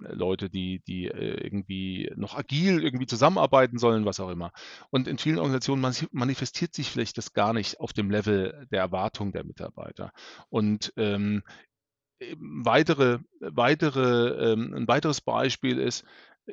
äh, 0.00 0.04
Leute, 0.14 0.48
die, 0.50 0.82
die 0.86 1.06
äh, 1.06 1.44
irgendwie 1.44 2.12
noch 2.14 2.36
agil 2.36 2.80
irgendwie 2.80 3.06
zusammenarbeiten 3.06 3.78
sollen, 3.78 4.04
was 4.04 4.20
auch 4.20 4.30
immer. 4.30 4.52
Und 4.90 5.08
in 5.08 5.18
vielen 5.18 5.38
Organisationen 5.38 5.82
mani- 5.82 6.06
manifestiert 6.12 6.74
sich 6.74 6.90
vielleicht 6.90 7.18
das 7.18 7.32
gar 7.32 7.52
nicht 7.52 7.80
auf 7.80 7.92
dem 7.92 8.08
Level 8.08 8.68
der 8.70 8.80
Erwartung 8.82 9.32
der 9.32 9.42
Mitarbeiter. 9.42 10.12
Und 10.48 10.92
ähm, 10.96 11.42
weitere, 12.38 13.18
weitere, 13.40 14.52
ähm, 14.52 14.74
ein 14.74 14.88
weiteres 14.88 15.20
Beispiel 15.20 15.78
ist, 15.78 16.04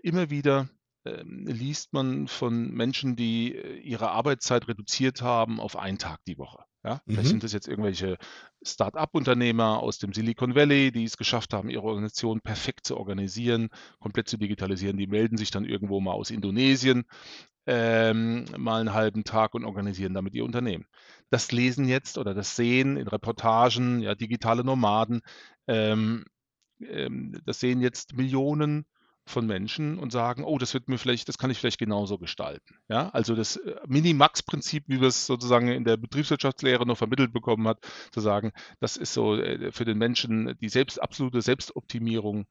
immer 0.04 0.30
wieder 0.30 0.70
liest 1.06 1.94
man 1.94 2.28
von 2.28 2.72
Menschen, 2.72 3.16
die 3.16 3.56
äh, 3.56 3.78
ihre 3.80 4.12
Arbeitszeit 4.12 4.68
reduziert 4.68 5.22
haben 5.22 5.60
auf 5.60 5.76
einen 5.76 5.98
Tag 5.98 6.20
die 6.28 6.38
Woche. 6.38 6.64
Ja? 6.84 7.02
Vielleicht 7.06 7.28
Mhm. 7.28 7.30
sind 7.30 7.44
das 7.44 7.54
jetzt 7.54 7.68
irgendwelche 7.68 8.18
Start-up-Unternehmer 8.64 9.80
aus 9.80 9.98
dem 9.98 10.14
Silicon 10.14 10.56
Valley, 10.56 10.92
die 10.92 11.04
es 11.04 11.18
geschafft 11.18 11.54
haben, 11.54 11.70
ihre 11.70 11.84
Organisation 11.84 12.42
perfekt 12.42 12.86
zu 12.86 12.98
organisieren, 12.98 13.70
komplett 14.00 14.28
zu 14.28 14.38
digitalisieren. 14.38 14.98
Die 14.98 15.08
melden 15.08 15.38
sich 15.38 15.52
dann 15.52 15.66
irgendwo 15.66 16.00
mal 16.00 16.14
aus 16.14 16.30
Indonesien 16.30 17.06
ähm, 17.68 18.46
mal 18.58 18.80
einen 18.82 18.94
halben 18.94 19.24
Tag 19.24 19.54
und 19.54 19.66
organisieren 19.66 20.14
damit 20.14 20.34
ihr 20.34 20.46
Unternehmen. 20.46 20.86
Das 21.30 21.52
lesen 21.52 21.88
jetzt 21.88 22.18
oder 22.18 22.34
das 22.34 22.56
sehen 22.56 22.98
in 22.98 23.08
Reportagen, 23.08 24.02
ja, 24.02 24.16
digitale 24.16 24.64
Nomaden, 24.64 25.22
ähm, 25.68 26.26
ähm, 26.80 27.40
das 27.46 27.60
sehen 27.60 27.82
jetzt 27.82 28.16
Millionen 28.16 28.86
von 29.26 29.46
Menschen 29.46 30.00
und 30.00 30.12
sagen, 30.12 30.44
oh, 30.44 30.58
das 30.58 30.74
wird 30.74 30.90
mir 30.90 30.98
vielleicht, 30.98 31.28
das 31.30 31.38
kann 31.38 31.52
ich 31.52 31.60
vielleicht 31.60 31.80
genauso 31.80 32.18
gestalten. 32.18 32.76
Ja, 32.90 33.10
also 33.10 33.36
das 33.36 33.58
äh, 33.58 33.76
Minimax-Prinzip, 33.88 34.86
wie 34.88 35.00
wir 35.00 35.08
es 35.08 35.26
sozusagen 35.26 35.68
in 35.70 35.84
der 35.84 35.98
Betriebswirtschaftslehre 35.98 36.86
noch 36.86 36.98
vermittelt 36.98 37.32
bekommen 37.32 37.68
hat, 37.68 37.80
zu 38.12 38.20
sagen, 38.20 38.52
das 38.80 38.98
ist 38.98 39.14
so 39.14 39.36
äh, 39.36 39.72
für 39.72 39.86
den 39.86 39.98
Menschen 39.98 40.58
die 40.60 40.70
selbst, 40.70 41.02
absolute 41.02 41.42
Selbstoptimierung 41.42 42.46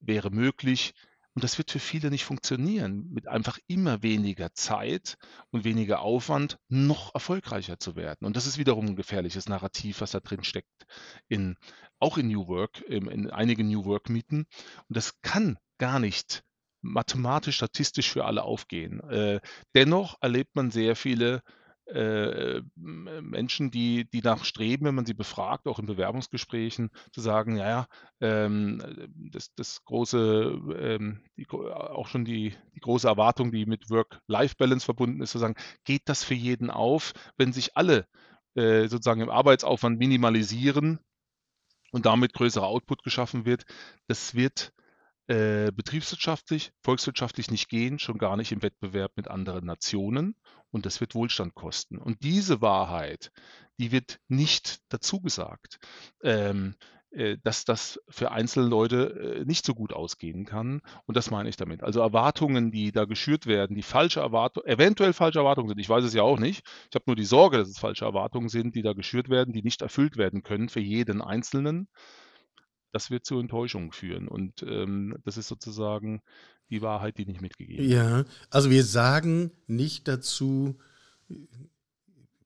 wäre 0.00 0.30
möglich, 0.30 0.94
Und 1.34 1.44
das 1.44 1.58
wird 1.58 1.70
für 1.70 1.78
viele 1.78 2.10
nicht 2.10 2.24
funktionieren, 2.24 3.08
mit 3.12 3.28
einfach 3.28 3.58
immer 3.68 4.02
weniger 4.02 4.52
Zeit 4.52 5.16
und 5.50 5.64
weniger 5.64 6.00
Aufwand 6.00 6.58
noch 6.68 7.14
erfolgreicher 7.14 7.78
zu 7.78 7.94
werden. 7.94 8.26
Und 8.26 8.36
das 8.36 8.46
ist 8.46 8.58
wiederum 8.58 8.86
ein 8.86 8.96
gefährliches 8.96 9.48
Narrativ, 9.48 10.00
was 10.00 10.10
da 10.10 10.20
drin 10.20 10.42
steckt, 10.42 10.86
in, 11.28 11.56
auch 12.00 12.18
in 12.18 12.28
New 12.28 12.48
Work, 12.48 12.80
in, 12.80 13.06
in 13.06 13.30
einigen 13.30 13.68
New 13.68 13.84
Work-Mieten. 13.84 14.46
Und 14.88 14.96
das 14.96 15.20
kann 15.22 15.56
gar 15.80 15.98
nicht 15.98 16.44
mathematisch, 16.82 17.56
statistisch 17.56 18.10
für 18.10 18.24
alle 18.24 18.44
aufgehen. 18.44 19.00
Äh, 19.10 19.40
dennoch 19.74 20.16
erlebt 20.20 20.54
man 20.54 20.70
sehr 20.70 20.94
viele 20.94 21.42
äh, 21.86 22.62
Menschen, 22.76 23.70
die, 23.70 24.08
die 24.10 24.20
nach 24.20 24.44
streben, 24.44 24.86
wenn 24.86 24.94
man 24.94 25.06
sie 25.06 25.14
befragt, 25.14 25.66
auch 25.66 25.78
in 25.78 25.86
Bewerbungsgesprächen, 25.86 26.90
zu 27.12 27.20
sagen, 27.20 27.56
ja, 27.56 27.86
ähm, 28.20 29.10
das, 29.32 29.52
das 29.54 29.84
große, 29.84 30.60
ähm, 30.78 31.24
die, 31.36 31.48
auch 31.50 32.06
schon 32.06 32.24
die, 32.24 32.54
die 32.74 32.80
große 32.80 33.08
Erwartung, 33.08 33.50
die 33.50 33.66
mit 33.66 33.90
Work-Life-Balance 33.90 34.84
verbunden 34.84 35.20
ist, 35.20 35.32
zu 35.32 35.38
sagen, 35.38 35.56
geht 35.84 36.02
das 36.04 36.22
für 36.22 36.34
jeden 36.34 36.70
auf, 36.70 37.12
wenn 37.36 37.52
sich 37.52 37.76
alle 37.76 38.06
äh, 38.54 38.86
sozusagen 38.86 39.22
im 39.22 39.30
Arbeitsaufwand 39.30 39.98
minimalisieren 39.98 41.00
und 41.90 42.06
damit 42.06 42.34
größerer 42.34 42.66
Output 42.66 43.02
geschaffen 43.02 43.44
wird, 43.46 43.64
das 44.06 44.34
wird 44.34 44.72
äh, 45.30 45.70
betriebswirtschaftlich, 45.70 46.72
volkswirtschaftlich 46.82 47.52
nicht 47.52 47.68
gehen, 47.68 48.00
schon 48.00 48.18
gar 48.18 48.36
nicht 48.36 48.50
im 48.50 48.62
Wettbewerb 48.62 49.12
mit 49.14 49.28
anderen 49.28 49.64
Nationen. 49.64 50.34
Und 50.72 50.86
das 50.86 51.00
wird 51.00 51.14
Wohlstand 51.14 51.54
kosten. 51.54 51.98
Und 51.98 52.24
diese 52.24 52.60
Wahrheit, 52.60 53.30
die 53.78 53.92
wird 53.92 54.18
nicht 54.26 54.80
dazu 54.88 55.20
gesagt. 55.20 55.78
Ähm, 56.24 56.74
äh, 57.12 57.38
dass 57.44 57.64
das 57.64 58.00
für 58.08 58.32
einzelne 58.32 58.68
Leute 58.68 59.40
äh, 59.40 59.44
nicht 59.44 59.64
so 59.64 59.74
gut 59.74 59.92
ausgehen 59.92 60.44
kann. 60.44 60.80
Und 61.06 61.16
das 61.16 61.30
meine 61.30 61.48
ich 61.48 61.56
damit. 61.56 61.84
Also 61.84 62.00
Erwartungen, 62.00 62.72
die 62.72 62.90
da 62.90 63.04
geschürt 63.04 63.46
werden, 63.46 63.76
die 63.76 63.82
falsche 63.82 64.20
Erwartungen, 64.20 64.66
eventuell 64.68 65.12
falsche 65.12 65.38
Erwartungen 65.38 65.68
sind. 65.68 65.78
Ich 65.78 65.88
weiß 65.88 66.04
es 66.04 66.14
ja 66.14 66.22
auch 66.22 66.38
nicht. 66.38 66.64
Ich 66.88 66.94
habe 66.94 67.04
nur 67.06 67.16
die 67.16 67.24
Sorge, 67.24 67.58
dass 67.58 67.68
es 67.68 67.78
falsche 67.78 68.04
Erwartungen 68.04 68.48
sind, 68.48 68.74
die 68.74 68.82
da 68.82 68.94
geschürt 68.94 69.28
werden, 69.28 69.52
die 69.52 69.62
nicht 69.62 69.82
erfüllt 69.82 70.16
werden 70.16 70.42
können 70.42 70.68
für 70.68 70.80
jeden 70.80 71.20
Einzelnen 71.22 71.88
das 72.92 73.10
wird 73.10 73.24
zu 73.24 73.38
Enttäuschungen 73.38 73.92
führen. 73.92 74.28
Und 74.28 74.62
ähm, 74.62 75.16
das 75.24 75.36
ist 75.36 75.48
sozusagen 75.48 76.22
die 76.70 76.82
Wahrheit, 76.82 77.18
die 77.18 77.26
nicht 77.26 77.40
mitgegeben 77.40 77.84
wird. 77.84 77.92
Ja, 77.92 78.24
also 78.50 78.70
wir 78.70 78.84
sagen 78.84 79.50
nicht 79.66 80.08
dazu, 80.08 80.76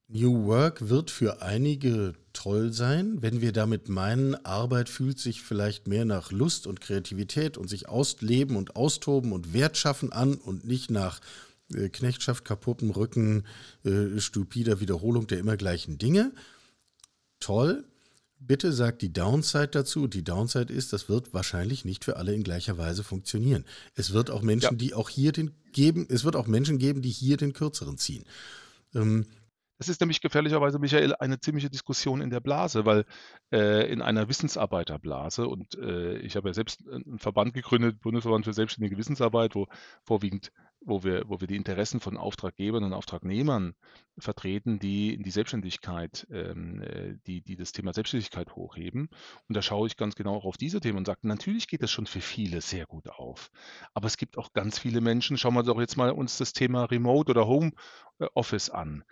New 0.08 0.46
Work 0.46 0.88
wird 0.88 1.10
für 1.10 1.42
einige 1.42 2.14
toll 2.32 2.72
sein, 2.72 3.22
wenn 3.22 3.40
wir 3.40 3.52
damit 3.52 3.88
meinen, 3.88 4.34
Arbeit 4.44 4.88
fühlt 4.88 5.18
sich 5.18 5.42
vielleicht 5.42 5.88
mehr 5.88 6.04
nach 6.04 6.30
Lust 6.30 6.66
und 6.66 6.80
Kreativität 6.80 7.56
und 7.56 7.68
sich 7.68 7.88
ausleben 7.88 8.56
und 8.56 8.76
austoben 8.76 9.32
und 9.32 9.52
Wert 9.54 9.76
schaffen 9.76 10.12
an 10.12 10.34
und 10.34 10.66
nicht 10.66 10.90
nach 10.90 11.20
äh, 11.74 11.88
Knechtschaft, 11.88 12.44
kaputtem 12.44 12.90
Rücken, 12.90 13.44
äh, 13.84 14.20
stupider 14.20 14.80
Wiederholung 14.80 15.26
der 15.26 15.38
immer 15.38 15.56
gleichen 15.56 15.98
Dinge. 15.98 16.32
Toll, 17.40 17.84
bitte 18.46 18.72
sagt 18.72 19.02
die 19.02 19.12
Downside 19.12 19.68
dazu. 19.68 20.06
Die 20.06 20.24
Downside 20.24 20.72
ist, 20.72 20.92
das 20.92 21.08
wird 21.08 21.34
wahrscheinlich 21.34 21.84
nicht 21.84 22.04
für 22.04 22.16
alle 22.16 22.34
in 22.34 22.42
gleicher 22.42 22.78
Weise 22.78 23.04
funktionieren. 23.04 23.64
Es 23.94 24.12
wird 24.12 24.30
auch 24.30 24.42
Menschen, 24.42 24.72
ja. 24.72 24.76
die 24.76 24.94
auch 24.94 25.08
hier 25.08 25.32
den 25.32 25.52
geben, 25.72 26.06
es 26.08 26.24
wird 26.24 26.36
auch 26.36 26.46
Menschen 26.46 26.78
geben, 26.78 27.02
die 27.02 27.10
hier 27.10 27.36
den 27.36 27.52
kürzeren 27.52 27.98
ziehen. 27.98 28.24
Ähm, 28.94 29.26
das 29.78 29.88
ist 29.88 30.00
nämlich 30.00 30.20
gefährlicherweise, 30.20 30.78
Michael, 30.78 31.14
eine 31.16 31.40
ziemliche 31.40 31.68
Diskussion 31.68 32.20
in 32.20 32.30
der 32.30 32.40
Blase, 32.40 32.86
weil 32.86 33.04
äh, 33.52 33.90
in 33.90 34.02
einer 34.02 34.28
Wissensarbeiterblase, 34.28 35.48
und 35.48 35.74
äh, 35.74 36.16
ich 36.18 36.36
habe 36.36 36.48
ja 36.48 36.54
selbst 36.54 36.88
einen 36.88 37.18
Verband 37.18 37.54
gegründet, 37.54 38.00
Bundesverband 38.00 38.44
für 38.44 38.52
selbstständige 38.52 38.96
Wissensarbeit, 38.96 39.56
wo 39.56 39.66
vorwiegend 40.04 40.52
wo 40.86 41.02
wir, 41.02 41.28
wo 41.28 41.40
wir 41.40 41.46
die 41.46 41.56
Interessen 41.56 42.00
von 42.00 42.16
Auftraggebern 42.16 42.84
und 42.84 42.92
Auftragnehmern 42.92 43.74
vertreten, 44.18 44.78
die 44.78 45.14
in 45.14 45.22
die 45.22 45.30
Selbstständigkeit, 45.30 46.26
ähm, 46.30 46.82
äh, 46.82 47.16
die, 47.26 47.42
die 47.42 47.56
das 47.56 47.72
Thema 47.72 47.92
Selbstständigkeit 47.92 48.54
hochheben. 48.54 49.08
Und 49.48 49.56
da 49.56 49.62
schaue 49.62 49.86
ich 49.86 49.96
ganz 49.96 50.14
genau 50.14 50.36
auch 50.36 50.44
auf 50.44 50.56
diese 50.56 50.80
Themen 50.80 50.98
und 50.98 51.06
sage, 51.06 51.20
natürlich 51.22 51.68
geht 51.68 51.82
das 51.82 51.90
schon 51.90 52.06
für 52.06 52.20
viele 52.20 52.60
sehr 52.60 52.86
gut 52.86 53.08
auf. 53.08 53.50
Aber 53.94 54.06
es 54.06 54.16
gibt 54.16 54.38
auch 54.38 54.52
ganz 54.52 54.78
viele 54.78 55.00
Menschen, 55.00 55.38
schauen 55.38 55.54
wir 55.54 55.62
doch 55.62 55.80
jetzt 55.80 55.96
mal 55.96 56.10
uns 56.10 56.38
das 56.38 56.52
Thema 56.52 56.84
Remote 56.84 57.30
oder 57.30 57.46
Home 57.46 57.72
äh, 58.18 58.26
Office 58.34 58.70
an. 58.70 59.04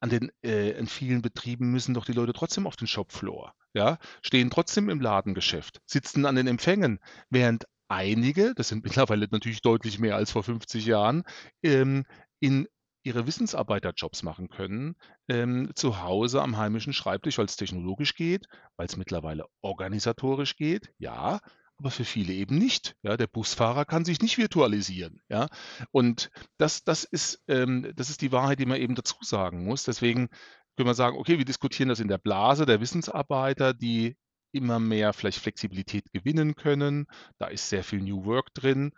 An 0.00 0.10
den 0.10 0.30
äh, 0.42 0.70
in 0.72 0.86
vielen 0.86 1.22
Betrieben 1.22 1.72
müssen 1.72 1.94
doch 1.94 2.04
die 2.04 2.12
Leute 2.12 2.32
trotzdem 2.32 2.66
auf 2.66 2.76
den 2.76 2.86
Shopfloor, 2.86 3.54
ja, 3.72 3.98
stehen 4.22 4.50
trotzdem 4.50 4.90
im 4.90 5.00
Ladengeschäft, 5.00 5.80
sitzen 5.86 6.26
an 6.26 6.36
den 6.36 6.46
Empfängen, 6.46 7.00
während 7.30 7.64
einige, 7.88 8.54
das 8.54 8.68
sind 8.68 8.84
mittlerweile 9.10 9.28
natürlich 9.30 9.62
deutlich 9.62 9.98
mehr 9.98 10.16
als 10.16 10.30
vor 10.30 10.42
50 10.42 10.86
Jahren, 10.86 11.22
ähm, 11.62 12.04
in 12.40 12.68
ihre 13.02 13.26
Wissensarbeiterjobs 13.26 14.24
machen 14.24 14.48
können, 14.48 14.96
ähm, 15.28 15.70
zu 15.76 16.02
Hause 16.02 16.42
am 16.42 16.56
heimischen 16.56 16.92
Schreibtisch, 16.92 17.38
weil 17.38 17.44
es 17.44 17.56
technologisch 17.56 18.14
geht, 18.14 18.46
weil 18.76 18.86
es 18.86 18.96
mittlerweile 18.96 19.46
organisatorisch 19.62 20.56
geht, 20.56 20.90
ja, 20.98 21.38
aber 21.78 21.90
für 21.90 22.04
viele 22.04 22.32
eben 22.32 22.58
nicht. 22.58 22.96
Ja, 23.02 23.16
der 23.16 23.26
Busfahrer 23.26 23.84
kann 23.84 24.04
sich 24.04 24.20
nicht 24.20 24.38
virtualisieren. 24.38 25.20
Ja, 25.28 25.46
und 25.92 26.30
das, 26.58 26.84
das, 26.84 27.04
ist, 27.04 27.42
ähm, 27.48 27.92
das 27.94 28.10
ist 28.10 28.22
die 28.22 28.32
Wahrheit, 28.32 28.58
die 28.58 28.66
man 28.66 28.80
eben 28.80 28.94
dazu 28.94 29.16
sagen 29.20 29.64
muss. 29.64 29.84
Deswegen 29.84 30.28
können 30.76 30.88
wir 30.88 30.94
sagen, 30.94 31.18
okay, 31.18 31.38
wir 31.38 31.44
diskutieren 31.44 31.88
das 31.88 32.00
in 32.00 32.08
der 32.08 32.18
Blase 32.18 32.66
der 32.66 32.80
Wissensarbeiter, 32.80 33.72
die 33.74 34.16
immer 34.56 34.78
mehr 34.78 35.12
vielleicht 35.12 35.38
Flexibilität 35.38 36.12
gewinnen 36.12 36.54
können. 36.56 37.06
Da 37.38 37.46
ist 37.46 37.68
sehr 37.68 37.84
viel 37.84 38.00
New 38.00 38.24
Work 38.24 38.54
drin, 38.54 38.92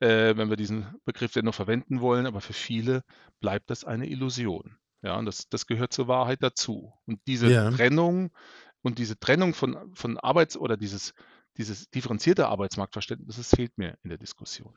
äh, 0.00 0.36
wenn 0.36 0.48
wir 0.50 0.56
diesen 0.56 0.86
Begriff 1.04 1.32
denn 1.32 1.44
noch 1.44 1.54
verwenden 1.54 2.00
wollen. 2.00 2.26
Aber 2.26 2.40
für 2.40 2.52
viele 2.52 3.02
bleibt 3.40 3.70
das 3.70 3.84
eine 3.84 4.08
Illusion. 4.08 4.76
Ja, 5.02 5.16
und 5.16 5.26
das, 5.26 5.48
das 5.48 5.66
gehört 5.66 5.92
zur 5.92 6.08
Wahrheit 6.08 6.42
dazu. 6.42 6.92
Und 7.06 7.20
diese 7.26 7.50
ja. 7.50 7.70
Trennung 7.70 8.30
und 8.82 8.98
diese 8.98 9.18
Trennung 9.18 9.54
von, 9.54 9.94
von 9.94 10.18
Arbeits- 10.18 10.56
oder 10.56 10.76
dieses, 10.76 11.14
dieses 11.56 11.90
differenzierte 11.90 12.48
Arbeitsmarktverständnis, 12.48 13.36
das 13.36 13.50
fehlt 13.50 13.76
mir 13.78 13.96
in 14.02 14.10
der 14.10 14.18
Diskussion. 14.18 14.72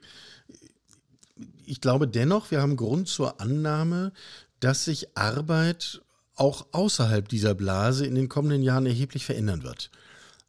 Ich 1.66 1.82
glaube 1.82 2.08
dennoch, 2.08 2.52
wir 2.52 2.62
haben 2.62 2.76
Grund 2.76 3.08
zur 3.08 3.42
Annahme, 3.42 4.14
dass 4.60 4.86
sich 4.86 5.18
Arbeit 5.18 6.02
auch 6.36 6.68
außerhalb 6.72 7.28
dieser 7.28 7.56
Blase 7.56 8.06
in 8.06 8.16
den 8.16 8.30
kommenden 8.30 8.62
Jahren 8.62 8.86
erheblich 8.86 9.26
verändern 9.26 9.64
wird. 9.64 9.90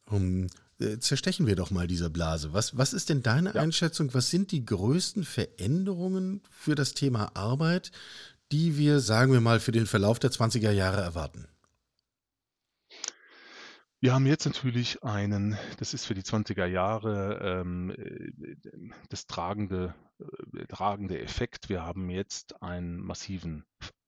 Um, 0.09 0.47
äh, 0.79 0.99
zerstechen 0.99 1.47
wir 1.47 1.57
doch 1.57 1.71
mal 1.71 1.87
diese 1.87 2.11
Blase. 2.11 2.53
Was, 2.53 2.77
was 2.77 2.93
ist 2.93 3.09
denn 3.09 3.23
deine 3.23 3.55
ja. 3.55 3.61
Einschätzung? 3.61 4.13
Was 4.15 4.31
sind 4.31 4.53
die 4.53 4.65
größten 4.65 5.25
Veränderungen 5.25 6.43
für 6.51 6.75
das 6.75 6.93
Thema 6.95 7.35
Arbeit, 7.35 7.93
die 8.53 8.77
wir, 8.77 9.01
sagen 9.01 9.33
wir 9.33 9.41
mal, 9.41 9.61
für 9.61 9.73
den 9.73 9.87
Verlauf 9.87 10.19
der 10.19 10.31
20er 10.31 10.71
Jahre 10.71 11.01
erwarten? 11.01 11.47
Wir 14.01 14.13
haben 14.13 14.27
jetzt 14.27 14.45
natürlich 14.45 15.03
einen, 15.03 15.57
das 15.79 15.95
ist 15.95 16.05
für 16.05 16.15
die 16.15 16.23
20er 16.23 16.67
Jahre 16.67 17.41
ähm, 17.43 17.91
äh, 17.91 18.57
das 19.09 19.27
tragende, 19.27 19.95
äh, 20.21 20.67
tragende 20.67 21.19
Effekt. 21.19 21.71
Wir 21.71 21.83
haben 21.83 22.11
jetzt 22.11 22.63
einen 22.63 23.01
massiven 23.01 23.65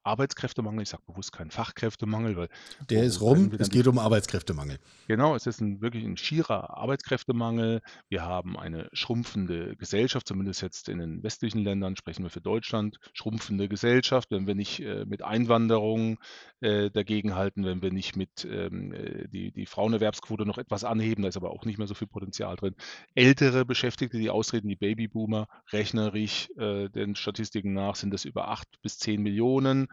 Arbeitskräftemangel. 0.08 0.82
Ich 0.82 0.88
sage 0.88 1.02
bewusst 1.06 1.32
keinen 1.32 1.50
Fachkräftemangel, 1.50 2.36
weil 2.36 2.48
der 2.88 3.04
ist 3.04 3.20
rum. 3.20 3.52
Es 3.58 3.70
geht 3.70 3.86
um 3.86 3.98
Arbeitskräftemangel. 3.98 4.78
Genau, 5.06 5.34
es 5.34 5.46
ist 5.46 5.60
ein, 5.60 5.80
wirklich 5.80 6.04
ein 6.04 6.16
schierer 6.16 6.76
Arbeitskräftemangel. 6.76 7.80
Wir 8.08 8.22
haben 8.22 8.58
eine 8.58 8.88
schrumpfende 8.92 9.76
Gesellschaft, 9.76 10.26
zumindest 10.26 10.62
jetzt 10.62 10.88
in 10.88 10.98
den 10.98 11.22
westlichen 11.22 11.62
Ländern 11.62 11.96
sprechen 11.96 12.22
wir 12.22 12.30
für 12.30 12.40
Deutschland. 12.40 12.98
Schrumpfende 13.12 13.68
Gesellschaft, 13.68 14.30
wenn 14.30 14.46
wir 14.46 14.54
nicht 14.54 14.80
äh, 14.80 15.04
mit 15.04 15.22
Einwanderung 15.22 16.18
äh, 16.60 16.90
dagegenhalten, 16.90 17.64
wenn 17.64 17.82
wir 17.82 17.92
nicht 17.92 18.16
mit 18.16 18.46
ähm, 18.50 18.92
äh, 18.92 19.28
die, 19.28 19.52
die 19.52 19.66
Frauenerwerbsquote 19.66 20.46
noch 20.46 20.58
etwas 20.58 20.84
anheben, 20.84 21.22
da 21.22 21.28
ist 21.28 21.36
aber 21.36 21.50
auch 21.50 21.64
nicht 21.64 21.78
mehr 21.78 21.86
so 21.86 21.94
viel 21.94 22.08
Potenzial 22.08 22.56
drin. 22.56 22.74
Ältere 23.14 23.64
Beschäftigte, 23.64 24.18
die 24.18 24.30
austreten, 24.30 24.68
die 24.68 24.76
Babyboomer, 24.76 25.48
rechnerisch 25.70 26.50
äh, 26.56 26.88
den 26.88 27.14
Statistiken 27.14 27.74
nach 27.74 27.96
sind 27.96 28.12
das 28.12 28.24
über 28.24 28.48
acht 28.48 28.68
bis 28.82 28.98
zehn 28.98 29.22
Millionen 29.22 29.88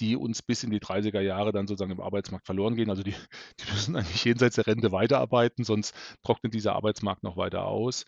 die 0.00 0.16
uns 0.16 0.42
bis 0.42 0.64
in 0.64 0.70
die 0.70 0.80
30er 0.80 1.20
Jahre 1.20 1.52
dann 1.52 1.66
sozusagen 1.66 1.92
im 1.92 2.00
Arbeitsmarkt 2.00 2.46
verloren 2.46 2.76
gehen. 2.76 2.90
Also 2.90 3.02
die, 3.02 3.14
die 3.60 3.72
müssen 3.72 3.96
eigentlich 3.96 4.24
jenseits 4.24 4.56
der 4.56 4.66
Rente 4.66 4.92
weiterarbeiten, 4.92 5.64
sonst 5.64 5.94
trocknet 6.22 6.54
dieser 6.54 6.74
Arbeitsmarkt 6.74 7.22
noch 7.22 7.36
weiter 7.36 7.64
aus. 7.64 8.04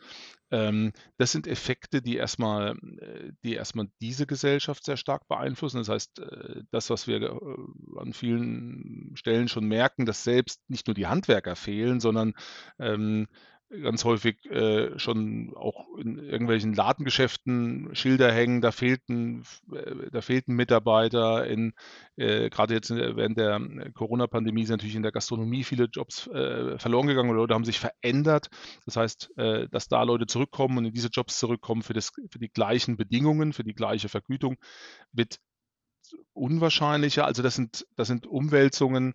Ähm, 0.53 0.93
das 1.17 1.33
sind 1.33 1.47
Effekte, 1.47 2.03
die 2.03 2.17
erstmal, 2.17 2.77
äh, 2.99 3.33
die 3.45 3.55
erstmal 3.55 3.89
diese 4.01 4.27
Gesellschaft 4.27 4.85
sehr 4.85 4.97
stark 4.97 5.29
beeinflussen. 5.29 5.79
Das 5.79 5.89
heißt, 5.89 6.19
äh, 6.21 6.63
das, 6.71 6.91
was 6.91 7.07
wir 7.07 7.23
äh, 7.23 8.01
an 8.01 8.13
vielen 8.13 9.13
Stellen 9.15 9.49
schon 9.49 9.67
merken, 9.67 10.07
dass 10.07 10.25
selbst 10.25 10.61
nicht 10.69 10.87
nur 10.87 10.95
die 10.95 11.07
Handwerker 11.07 11.57
fehlen, 11.57 12.01
sondern 12.01 12.35
ähm, 12.79 13.29
ganz 13.71 14.05
häufig 14.05 14.45
äh, 14.47 14.99
schon 14.99 15.53
auch 15.55 15.87
in 15.99 16.19
irgendwelchen 16.19 16.75
Ladengeschäften 16.75 17.91
Schilder 17.95 18.33
hängen, 18.33 18.61
da 18.61 18.73
fehlten, 18.73 19.45
äh, 19.73 20.11
da 20.11 20.21
fehlten 20.21 20.55
Mitarbeiter. 20.55 21.47
In, 21.47 21.73
äh, 22.17 22.51
gerade 22.51 22.75
jetzt 22.75 22.91
während 22.91 23.39
der 23.39 23.61
Corona-Pandemie 23.95 24.65
sind 24.65 24.79
natürlich 24.79 24.97
in 24.97 25.03
der 25.03 25.13
Gastronomie 25.13 25.63
viele 25.63 25.85
Jobs 25.85 26.27
äh, 26.27 26.79
verloren 26.79 27.07
gegangen 27.07 27.31
oder 27.31 27.41
Leute 27.41 27.55
haben 27.55 27.65
sich 27.65 27.79
verändert. 27.79 28.49
Das 28.87 28.97
heißt, 28.97 29.31
äh, 29.37 29.69
dass 29.71 29.89
da 29.89 30.03
Leute 30.03 30.27
zurückkommen 30.27 30.79
und 30.79 30.87
in 30.87 30.93
diese 30.93 31.09
Jobs 31.09 31.39
zurückkommen 31.39 31.83
für, 31.83 31.93
das, 31.93 32.11
für 32.31 32.39
die 32.39 32.51
gleichen 32.51 32.97
Bedingungen, 32.97 33.53
für 33.53 33.65
die 33.65 33.75
gleiche 33.75 34.09
Vergütung, 34.09 34.57
wird 35.13 35.39
unwahrscheinlicher. 36.33 37.25
Also 37.25 37.43
das 37.43 37.55
sind, 37.55 37.87
das 37.97 38.09
sind 38.09 38.27
Umwälzungen 38.27 39.15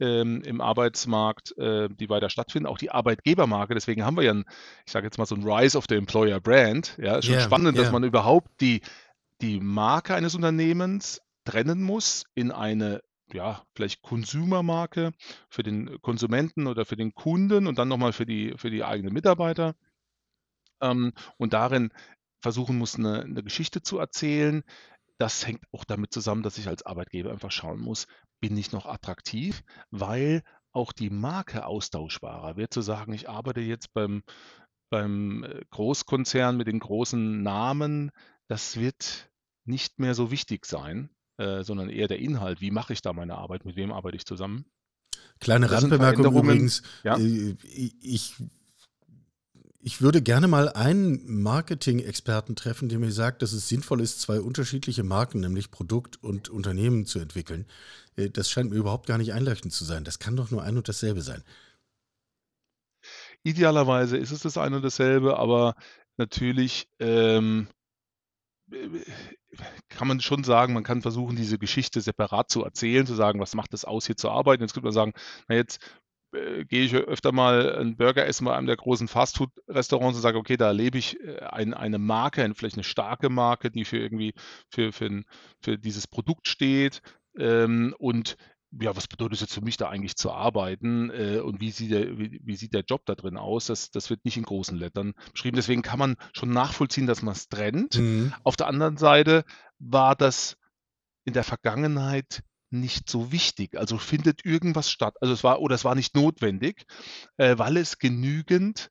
ähm, 0.00 0.42
im 0.42 0.60
Arbeitsmarkt, 0.60 1.56
äh, 1.58 1.88
die 1.88 2.08
weiter 2.08 2.30
stattfinden. 2.30 2.66
Auch 2.66 2.78
die 2.78 2.90
Arbeitgebermarke, 2.90 3.74
deswegen 3.74 4.04
haben 4.04 4.16
wir 4.16 4.24
ja, 4.24 4.32
ein, 4.32 4.44
ich 4.86 4.92
sage 4.92 5.06
jetzt 5.06 5.18
mal 5.18 5.26
so 5.26 5.34
ein 5.34 5.44
Rise 5.44 5.76
of 5.76 5.86
the 5.88 5.96
Employer 5.96 6.40
Brand. 6.40 6.96
Ja, 7.00 7.16
ist 7.16 7.26
schon 7.26 7.34
yeah, 7.34 7.44
spannend, 7.44 7.76
yeah. 7.76 7.84
dass 7.84 7.92
man 7.92 8.04
überhaupt 8.04 8.60
die, 8.60 8.82
die 9.40 9.60
Marke 9.60 10.14
eines 10.14 10.34
Unternehmens 10.34 11.20
trennen 11.44 11.82
muss 11.82 12.24
in 12.34 12.50
eine 12.50 13.00
ja, 13.32 13.62
vielleicht 13.74 14.02
Consumer-Marke 14.02 15.12
für 15.50 15.62
den 15.62 16.00
Konsumenten 16.00 16.66
oder 16.66 16.84
für 16.84 16.96
den 16.96 17.14
Kunden 17.14 17.66
und 17.66 17.78
dann 17.78 17.88
nochmal 17.88 18.12
für 18.12 18.26
die, 18.26 18.54
für 18.56 18.70
die 18.70 18.84
eigenen 18.84 19.12
Mitarbeiter. 19.12 19.74
Ähm, 20.80 21.12
und 21.36 21.52
darin 21.52 21.90
versuchen 22.40 22.78
muss, 22.78 22.96
eine, 22.96 23.22
eine 23.22 23.42
Geschichte 23.42 23.82
zu 23.82 23.98
erzählen, 23.98 24.62
das 25.18 25.46
hängt 25.46 25.62
auch 25.72 25.84
damit 25.84 26.12
zusammen, 26.12 26.42
dass 26.42 26.58
ich 26.58 26.68
als 26.68 26.86
Arbeitgeber 26.86 27.30
einfach 27.30 27.50
schauen 27.50 27.80
muss, 27.80 28.06
bin 28.40 28.56
ich 28.56 28.72
noch 28.72 28.86
attraktiv, 28.86 29.62
weil 29.90 30.42
auch 30.72 30.92
die 30.92 31.10
Marke 31.10 31.66
austauschbarer 31.66 32.56
wird. 32.56 32.72
Zu 32.72 32.80
sagen, 32.82 33.12
ich 33.12 33.28
arbeite 33.28 33.60
jetzt 33.60 33.92
beim, 33.92 34.22
beim 34.90 35.44
äh, 35.44 35.62
Großkonzern 35.70 36.56
mit 36.56 36.68
den 36.68 36.78
großen 36.78 37.42
Namen, 37.42 38.12
das 38.46 38.76
wird 38.76 39.30
nicht 39.64 39.98
mehr 39.98 40.14
so 40.14 40.30
wichtig 40.30 40.66
sein, 40.66 41.10
äh, 41.36 41.62
sondern 41.62 41.90
eher 41.90 42.08
der 42.08 42.20
Inhalt. 42.20 42.60
Wie 42.60 42.70
mache 42.70 42.92
ich 42.92 43.02
da 43.02 43.12
meine 43.12 43.36
Arbeit? 43.36 43.64
Mit 43.64 43.76
wem 43.76 43.92
arbeite 43.92 44.16
ich 44.16 44.24
zusammen? 44.24 44.66
Kleine 45.40 45.70
Randbemerkung 45.70 46.26
übrigens. 46.26 46.82
Ja? 47.02 47.16
Äh, 47.18 47.56
ich 47.62 48.34
ich 49.80 50.02
würde 50.02 50.22
gerne 50.22 50.48
mal 50.48 50.68
einen 50.68 51.42
Marketing-Experten 51.42 52.56
treffen, 52.56 52.88
der 52.88 52.98
mir 52.98 53.12
sagt, 53.12 53.42
dass 53.42 53.52
es 53.52 53.68
sinnvoll 53.68 54.00
ist, 54.00 54.20
zwei 54.20 54.40
unterschiedliche 54.40 55.04
Marken, 55.04 55.40
nämlich 55.40 55.70
Produkt 55.70 56.22
und 56.22 56.48
Unternehmen, 56.48 57.06
zu 57.06 57.20
entwickeln. 57.20 57.66
Äh, 58.16 58.30
das 58.30 58.50
scheint 58.50 58.70
mir 58.70 58.76
überhaupt 58.76 59.06
gar 59.06 59.18
nicht 59.18 59.32
einleuchtend 59.32 59.72
zu 59.72 59.84
sein. 59.84 60.04
Das 60.04 60.18
kann 60.18 60.36
doch 60.36 60.50
nur 60.50 60.62
ein 60.62 60.76
und 60.76 60.88
dasselbe 60.88 61.22
sein. 61.22 61.44
Idealerweise 63.44 64.16
ist 64.16 64.32
es 64.32 64.40
das 64.40 64.58
eine 64.58 64.76
und 64.76 64.82
dasselbe, 64.82 65.38
aber 65.38 65.74
natürlich 66.16 66.88
ähm, 66.98 67.68
kann 69.88 70.08
man 70.08 70.20
schon 70.20 70.42
sagen, 70.44 70.74
man 70.74 70.82
kann 70.82 71.02
versuchen, 71.02 71.36
diese 71.36 71.58
Geschichte 71.58 72.00
separat 72.00 72.50
zu 72.50 72.64
erzählen, 72.64 73.06
zu 73.06 73.14
sagen, 73.14 73.40
was 73.40 73.54
macht 73.54 73.72
es 73.74 73.84
aus, 73.84 74.06
hier 74.06 74.16
zu 74.16 74.28
arbeiten. 74.28 74.62
Jetzt 74.62 74.74
könnte 74.74 74.86
man 74.86 74.92
sagen, 74.92 75.12
na 75.46 75.54
jetzt 75.54 75.78
äh, 76.32 76.64
gehe 76.64 76.84
ich 76.84 76.94
öfter 76.94 77.32
mal 77.32 77.76
einen 77.76 77.96
Burger 77.96 78.26
essen 78.26 78.44
bei 78.44 78.56
einem 78.56 78.66
der 78.66 78.76
großen 78.76 79.08
Fastfood-Restaurants 79.08 80.16
und 80.16 80.22
sage, 80.22 80.38
okay, 80.38 80.56
da 80.56 80.66
erlebe 80.68 80.98
ich 80.98 81.18
äh, 81.20 81.40
ein, 81.40 81.74
eine 81.74 81.98
Marke, 81.98 82.50
vielleicht 82.54 82.76
eine 82.76 82.84
starke 82.84 83.28
Marke, 83.28 83.70
die 83.70 83.84
für 83.84 83.98
irgendwie 83.98 84.34
für, 84.70 84.92
für, 84.92 85.22
für 85.60 85.78
dieses 85.78 86.06
Produkt 86.06 86.48
steht. 86.48 87.02
Ähm, 87.38 87.94
und 87.98 88.36
ja, 88.70 88.94
was 88.94 89.08
bedeutet 89.08 89.34
es 89.34 89.40
jetzt 89.40 89.54
für 89.54 89.62
mich 89.62 89.76
da 89.78 89.88
eigentlich 89.88 90.16
zu 90.16 90.30
arbeiten 90.30 91.10
äh, 91.10 91.40
und 91.40 91.60
wie 91.60 91.70
sieht, 91.70 91.90
der, 91.90 92.18
wie, 92.18 92.40
wie, 92.44 92.56
sieht 92.56 92.74
der 92.74 92.84
Job 92.84 93.06
da 93.06 93.14
drin 93.14 93.36
aus? 93.36 93.66
Das, 93.66 93.90
das 93.90 94.10
wird 94.10 94.24
nicht 94.24 94.36
in 94.36 94.42
großen 94.42 94.76
Lettern 94.76 95.14
beschrieben. 95.32 95.56
Deswegen 95.56 95.82
kann 95.82 95.98
man 95.98 96.16
schon 96.34 96.50
nachvollziehen, 96.50 97.06
dass 97.06 97.22
man 97.22 97.32
es 97.32 97.48
trennt. 97.48 97.96
Mhm. 97.96 98.34
Auf 98.44 98.56
der 98.56 98.66
anderen 98.66 98.98
Seite 98.98 99.44
war 99.78 100.14
das 100.16 100.58
in 101.24 101.32
der 101.32 101.44
Vergangenheit 101.44 102.42
nicht 102.70 103.08
so 103.08 103.32
wichtig. 103.32 103.76
Also 103.78 103.98
findet 103.98 104.44
irgendwas 104.44 104.90
statt. 104.90 105.16
Also 105.20 105.34
es 105.34 105.44
war 105.44 105.60
oder 105.60 105.74
es 105.74 105.84
war 105.84 105.94
nicht 105.94 106.14
notwendig, 106.14 106.84
äh, 107.36 107.56
weil 107.58 107.76
es 107.76 107.98
genügend 107.98 108.90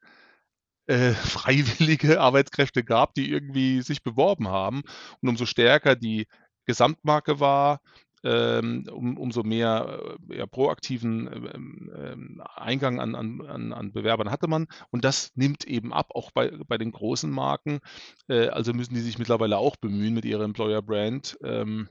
äh, 0.87 1.11
freiwillige 1.13 2.21
Arbeitskräfte 2.21 2.83
gab, 2.83 3.13
die 3.13 3.29
irgendwie 3.29 3.81
sich 3.81 4.03
beworben 4.03 4.47
haben. 4.47 4.83
Und 5.21 5.29
umso 5.29 5.45
stärker 5.45 5.95
die 5.95 6.27
Gesamtmarke 6.65 7.39
war, 7.39 7.81
ähm, 8.23 8.85
um, 8.91 9.17
umso 9.17 9.43
mehr 9.43 10.17
äh, 10.29 10.37
ja, 10.39 10.45
proaktiven 10.47 11.27
ähm, 11.31 11.91
ähm, 11.95 12.41
Eingang 12.55 12.99
an, 12.99 13.15
an, 13.15 13.73
an 13.73 13.93
Bewerbern 13.93 14.31
hatte 14.31 14.47
man. 14.47 14.67
Und 14.89 15.05
das 15.05 15.31
nimmt 15.35 15.65
eben 15.65 15.93
ab, 15.93 16.09
auch 16.13 16.31
bei, 16.31 16.51
bei 16.67 16.77
den 16.77 16.91
großen 16.91 17.29
Marken. 17.29 17.79
Äh, 18.27 18.47
also 18.49 18.73
müssen 18.73 18.95
die 18.95 19.01
sich 19.01 19.19
mittlerweile 19.19 19.57
auch 19.57 19.75
bemühen 19.75 20.13
mit 20.13 20.25
ihrer 20.25 20.43
Employer 20.43 20.81
Brand. 20.81 21.37
Ähm, 21.43 21.89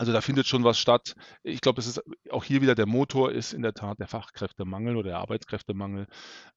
also 0.00 0.14
da 0.14 0.22
findet 0.22 0.46
schon 0.46 0.64
was 0.64 0.78
statt. 0.78 1.14
Ich 1.42 1.60
glaube, 1.60 1.78
es 1.78 1.86
ist 1.86 2.02
auch 2.30 2.42
hier 2.42 2.62
wieder 2.62 2.74
der 2.74 2.86
Motor 2.86 3.32
ist 3.32 3.52
in 3.52 3.60
der 3.60 3.74
Tat 3.74 3.98
der 3.98 4.06
Fachkräftemangel 4.06 4.96
oder 4.96 5.10
der 5.10 5.18
Arbeitskräftemangel 5.18 6.06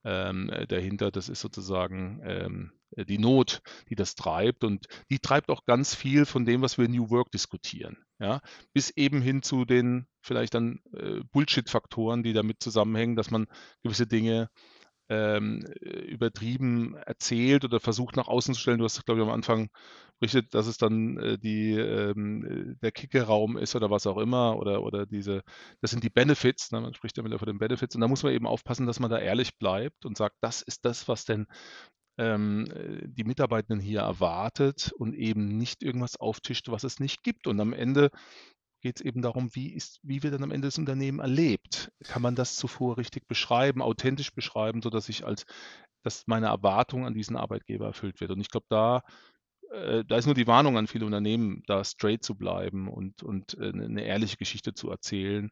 ähm, 0.06 0.49
äh, 0.49 0.65
dahinter. 0.65 1.12
Das 1.12 1.27
ist 1.27 1.41
sozusagen 1.41 2.21
ähm, 2.23 2.71
die 2.95 3.17
Not, 3.17 3.62
die 3.89 3.95
das 3.95 4.15
treibt 4.15 4.63
und 4.63 4.86
die 5.12 5.19
treibt 5.19 5.49
auch 5.49 5.65
ganz 5.65 5.93
viel 5.93 6.25
von 6.25 6.45
dem, 6.45 6.62
was 6.62 6.77
wir 6.77 6.88
New 6.88 7.10
Work 7.10 7.32
diskutieren. 7.32 7.97
Ja, 8.17 8.39
bis 8.71 8.91
eben 8.91 9.21
hin 9.21 9.41
zu 9.41 9.65
den 9.65 10.08
vielleicht 10.21 10.53
dann 10.53 10.79
äh, 10.95 11.19
Bullshit-Faktoren, 11.34 12.23
die 12.23 12.32
damit 12.32 12.63
zusammenhängen, 12.63 13.17
dass 13.17 13.29
man 13.29 13.47
gewisse 13.82 14.08
Dinge 14.08 14.49
ähm, 15.09 15.65
übertrieben 15.81 16.95
erzählt 16.95 17.65
oder 17.65 17.79
versucht 17.79 18.15
nach 18.15 18.27
außen 18.27 18.53
zu 18.53 18.61
stellen. 18.61 18.79
Du 18.79 18.85
hast, 18.85 19.05
glaube 19.05 19.21
ich, 19.21 19.27
am 19.27 19.33
Anfang 19.33 19.69
berichtet, 20.19 20.53
dass 20.53 20.67
es 20.67 20.77
dann 20.77 21.17
äh, 21.17 21.37
die, 21.37 21.73
ähm, 21.73 22.77
der 22.81 22.91
Kicke-Raum 22.91 23.57
ist 23.57 23.75
oder 23.75 23.89
was 23.89 24.07
auch 24.07 24.17
immer 24.17 24.57
oder, 24.57 24.83
oder 24.83 25.05
diese, 25.05 25.43
das 25.81 25.91
sind 25.91 26.03
die 26.03 26.09
Benefits, 26.09 26.71
ne? 26.71 26.81
man 26.81 26.93
spricht 26.93 27.17
damit 27.17 27.37
von 27.37 27.47
den 27.47 27.57
Benefits 27.57 27.95
und 27.95 28.01
da 28.01 28.07
muss 28.07 28.23
man 28.23 28.33
eben 28.33 28.47
aufpassen, 28.47 28.87
dass 28.87 28.99
man 28.99 29.11
da 29.11 29.19
ehrlich 29.19 29.57
bleibt 29.57 30.05
und 30.05 30.17
sagt, 30.17 30.37
das 30.41 30.61
ist 30.61 30.85
das, 30.85 31.07
was 31.07 31.25
denn 31.25 31.45
ähm, 32.17 32.67
die 33.05 33.23
Mitarbeitenden 33.23 33.79
hier 33.79 34.01
erwartet 34.01 34.91
und 34.97 35.13
eben 35.15 35.57
nicht 35.57 35.83
irgendwas 35.83 36.15
auftischt, 36.15 36.69
was 36.69 36.83
es 36.83 36.99
nicht 36.99 37.23
gibt. 37.23 37.47
Und 37.47 37.59
am 37.59 37.73
Ende 37.73 38.11
geht 38.84 38.98
es 38.98 39.06
eben 39.06 39.22
darum, 39.22 39.56
wie, 39.56 39.74
ist, 39.74 40.00
wie 40.04 40.22
wird 40.22 40.34
dann 40.34 40.43
am 40.43 40.52
Ende 40.52 40.67
das 40.67 40.78
Unternehmen 40.78 41.19
erlebt? 41.19 41.91
Kann 42.04 42.22
man 42.22 42.36
das 42.36 42.58
zuvor 42.58 42.98
richtig 42.98 43.28
beschreiben, 43.28 43.82
authentisch 43.82 44.34
beschreiben, 44.34 44.82
sodass 44.82 45.10
ich 45.10 45.26
als, 45.26 45.46
dass 46.04 46.28
meine 46.28 46.48
Erwartung 46.48 47.06
an 47.06 47.13
diesen 47.15 47.38
Arbeitgeber 47.38 47.88
erfüllt 47.88 48.22
wird? 48.22 48.32
Und 48.32 48.41
ich 48.41 48.50
glaube, 48.50 48.67
da, 48.69 49.02
äh, 49.72 50.04
da 50.06 50.17
ist 50.17 50.26
nur 50.26 50.36
die 50.36 50.48
Warnung 50.48 50.78
an 50.78 50.88
viele 50.88 51.06
Unternehmen, 51.06 51.63
da 51.65 51.84
straight 51.84 52.24
zu 52.24 52.36
bleiben 52.36 52.89
und, 52.89 53.24
und 53.24 53.58
äh, 53.58 53.69
eine 53.69 54.04
ehrliche 54.04 54.38
Geschichte 54.38 54.74
zu 54.74 54.91
erzählen. 54.91 55.50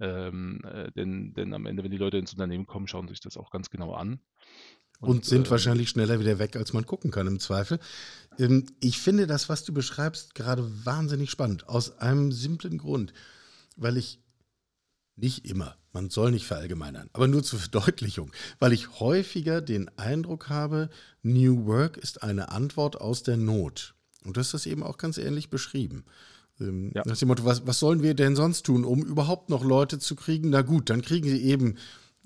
Ähm, 0.00 0.60
äh, 0.64 0.92
denn, 0.92 1.32
denn 1.34 1.54
am 1.54 1.66
Ende, 1.66 1.84
wenn 1.84 1.90
die 1.90 1.96
Leute 1.96 2.18
ins 2.18 2.32
Unternehmen 2.32 2.66
kommen, 2.66 2.86
schauen 2.86 3.08
sich 3.08 3.20
das 3.20 3.38
auch 3.38 3.50
ganz 3.50 3.70
genau 3.70 3.94
an. 3.94 4.20
Und, 5.04 5.16
und 5.16 5.24
sind 5.24 5.46
äh, 5.46 5.50
wahrscheinlich 5.50 5.88
schneller 5.88 6.20
wieder 6.20 6.38
weg, 6.38 6.56
als 6.56 6.72
man 6.72 6.86
gucken 6.86 7.10
kann, 7.10 7.26
im 7.26 7.40
Zweifel. 7.40 7.78
Ähm, 8.38 8.66
ich 8.80 8.98
finde 8.98 9.26
das, 9.26 9.48
was 9.48 9.64
du 9.64 9.72
beschreibst, 9.72 10.34
gerade 10.34 10.70
wahnsinnig 10.84 11.30
spannend. 11.30 11.68
Aus 11.68 11.98
einem 11.98 12.32
simplen 12.32 12.78
Grund. 12.78 13.12
Weil 13.76 13.96
ich 13.96 14.20
nicht 15.16 15.46
immer, 15.46 15.76
man 15.92 16.10
soll 16.10 16.32
nicht 16.32 16.46
verallgemeinern, 16.46 17.08
aber 17.12 17.28
nur 17.28 17.42
zur 17.42 17.60
Verdeutlichung, 17.60 18.32
weil 18.58 18.72
ich 18.72 18.98
häufiger 18.98 19.60
den 19.60 19.88
Eindruck 19.96 20.48
habe, 20.48 20.90
New 21.22 21.66
Work 21.66 21.96
ist 21.96 22.22
eine 22.22 22.50
Antwort 22.50 23.00
aus 23.00 23.22
der 23.22 23.36
Not. 23.36 23.94
Und 24.24 24.36
du 24.36 24.40
hast 24.40 24.54
das 24.54 24.66
eben 24.66 24.82
auch 24.82 24.98
ganz 24.98 25.18
ähnlich 25.18 25.50
beschrieben. 25.50 26.04
Ähm, 26.60 26.92
ja. 26.94 27.02
Nach 27.04 27.16
dem 27.16 27.28
Motto, 27.28 27.44
was, 27.44 27.66
was 27.66 27.78
sollen 27.78 28.02
wir 28.02 28.14
denn 28.14 28.36
sonst 28.36 28.64
tun, 28.64 28.84
um 28.84 29.02
überhaupt 29.02 29.50
noch 29.50 29.64
Leute 29.64 29.98
zu 29.98 30.16
kriegen? 30.16 30.50
Na 30.50 30.62
gut, 30.62 30.90
dann 30.90 31.02
kriegen 31.02 31.28
sie 31.28 31.42
eben 31.42 31.76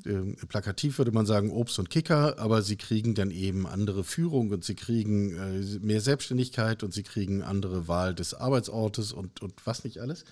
plakativ 0.02 0.98
würde 0.98 1.12
man 1.12 1.26
sagen 1.26 1.50
Obst 1.50 1.78
und 1.78 1.90
Kicker, 1.90 2.38
aber 2.38 2.62
sie 2.62 2.76
kriegen 2.76 3.14
dann 3.14 3.30
eben 3.30 3.66
andere 3.66 4.04
Führung 4.04 4.50
und 4.50 4.64
sie 4.64 4.76
kriegen 4.76 5.36
äh, 5.36 5.78
mehr 5.80 6.00
Selbstständigkeit 6.00 6.82
und 6.82 6.94
sie 6.94 7.02
kriegen 7.02 7.42
andere 7.42 7.88
Wahl 7.88 8.14
des 8.14 8.34
Arbeitsortes 8.34 9.12
und, 9.12 9.42
und 9.42 9.66
was 9.66 9.84
nicht 9.84 9.98
alles. 9.98 10.24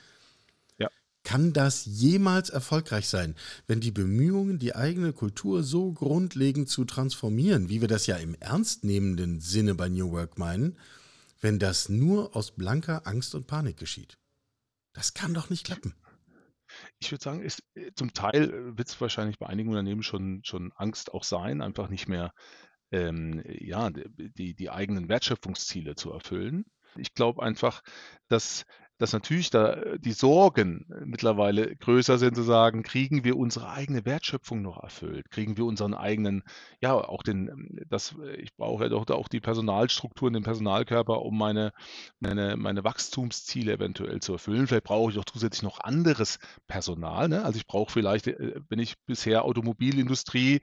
Ja. 0.78 0.88
Kann 1.24 1.52
das 1.52 1.84
jemals 1.84 2.50
erfolgreich 2.50 3.08
sein, 3.08 3.34
wenn 3.66 3.80
die 3.80 3.90
Bemühungen, 3.90 4.58
die 4.60 4.76
eigene 4.76 5.12
Kultur 5.12 5.64
so 5.64 5.92
grundlegend 5.92 6.68
zu 6.68 6.84
transformieren, 6.84 7.68
wie 7.68 7.80
wir 7.80 7.88
das 7.88 8.06
ja 8.06 8.16
im 8.16 8.36
ernstnehmenden 8.36 9.40
Sinne 9.40 9.74
bei 9.74 9.88
New 9.88 10.12
Work 10.12 10.38
meinen, 10.38 10.76
wenn 11.40 11.58
das 11.58 11.88
nur 11.88 12.36
aus 12.36 12.52
blanker 12.52 13.06
Angst 13.06 13.34
und 13.34 13.48
Panik 13.48 13.78
geschieht? 13.78 14.16
Das 14.92 15.12
kann 15.12 15.34
doch 15.34 15.50
nicht 15.50 15.64
klappen. 15.64 15.94
Ich 16.98 17.10
würde 17.12 17.22
sagen, 17.22 17.42
ist, 17.42 17.62
äh, 17.74 17.92
zum 17.94 18.12
Teil 18.12 18.50
äh, 18.50 18.78
wird 18.78 18.88
es 18.88 19.00
wahrscheinlich 19.00 19.38
bei 19.38 19.46
einigen 19.46 19.70
Unternehmen 19.70 20.02
schon, 20.02 20.40
schon 20.44 20.72
Angst 20.76 21.12
auch 21.12 21.24
sein, 21.24 21.60
einfach 21.60 21.88
nicht 21.88 22.08
mehr 22.08 22.32
ähm, 22.92 23.42
ja, 23.46 23.90
die, 23.90 24.54
die 24.54 24.70
eigenen 24.70 25.08
Wertschöpfungsziele 25.08 25.96
zu 25.96 26.12
erfüllen. 26.12 26.64
Ich 26.96 27.14
glaube 27.14 27.42
einfach, 27.42 27.82
dass 28.28 28.64
dass 28.98 29.12
natürlich 29.12 29.50
da 29.50 29.76
die 29.98 30.12
Sorgen 30.12 30.86
mittlerweile 31.04 31.76
größer 31.76 32.18
sind, 32.18 32.34
zu 32.34 32.42
sagen, 32.42 32.82
kriegen 32.82 33.24
wir 33.24 33.36
unsere 33.36 33.70
eigene 33.70 34.04
Wertschöpfung 34.04 34.62
noch 34.62 34.82
erfüllt? 34.82 35.30
Kriegen 35.30 35.56
wir 35.56 35.64
unseren 35.64 35.94
eigenen, 35.94 36.42
ja, 36.80 36.94
auch 36.94 37.22
den, 37.22 37.84
das, 37.88 38.14
ich 38.38 38.54
brauche 38.56 38.84
ja 38.84 38.88
doch 38.88 39.06
auch 39.10 39.28
die 39.28 39.40
Personalstrukturen, 39.40 40.34
den 40.34 40.42
Personalkörper, 40.42 41.22
um 41.22 41.36
meine, 41.36 41.72
meine, 42.20 42.56
meine 42.56 42.84
Wachstumsziele 42.84 43.72
eventuell 43.72 44.20
zu 44.20 44.32
erfüllen. 44.32 44.66
Vielleicht 44.66 44.84
brauche 44.84 45.12
ich 45.12 45.18
auch 45.18 45.24
zusätzlich 45.24 45.62
noch 45.62 45.80
anderes 45.80 46.38
Personal. 46.66 47.28
Ne? 47.28 47.44
Also 47.44 47.58
ich 47.58 47.66
brauche 47.66 47.92
vielleicht, 47.92 48.28
äh, 48.28 48.60
wenn 48.68 48.78
ich 48.78 48.96
bisher 49.06 49.44
Automobilindustrie, 49.44 50.60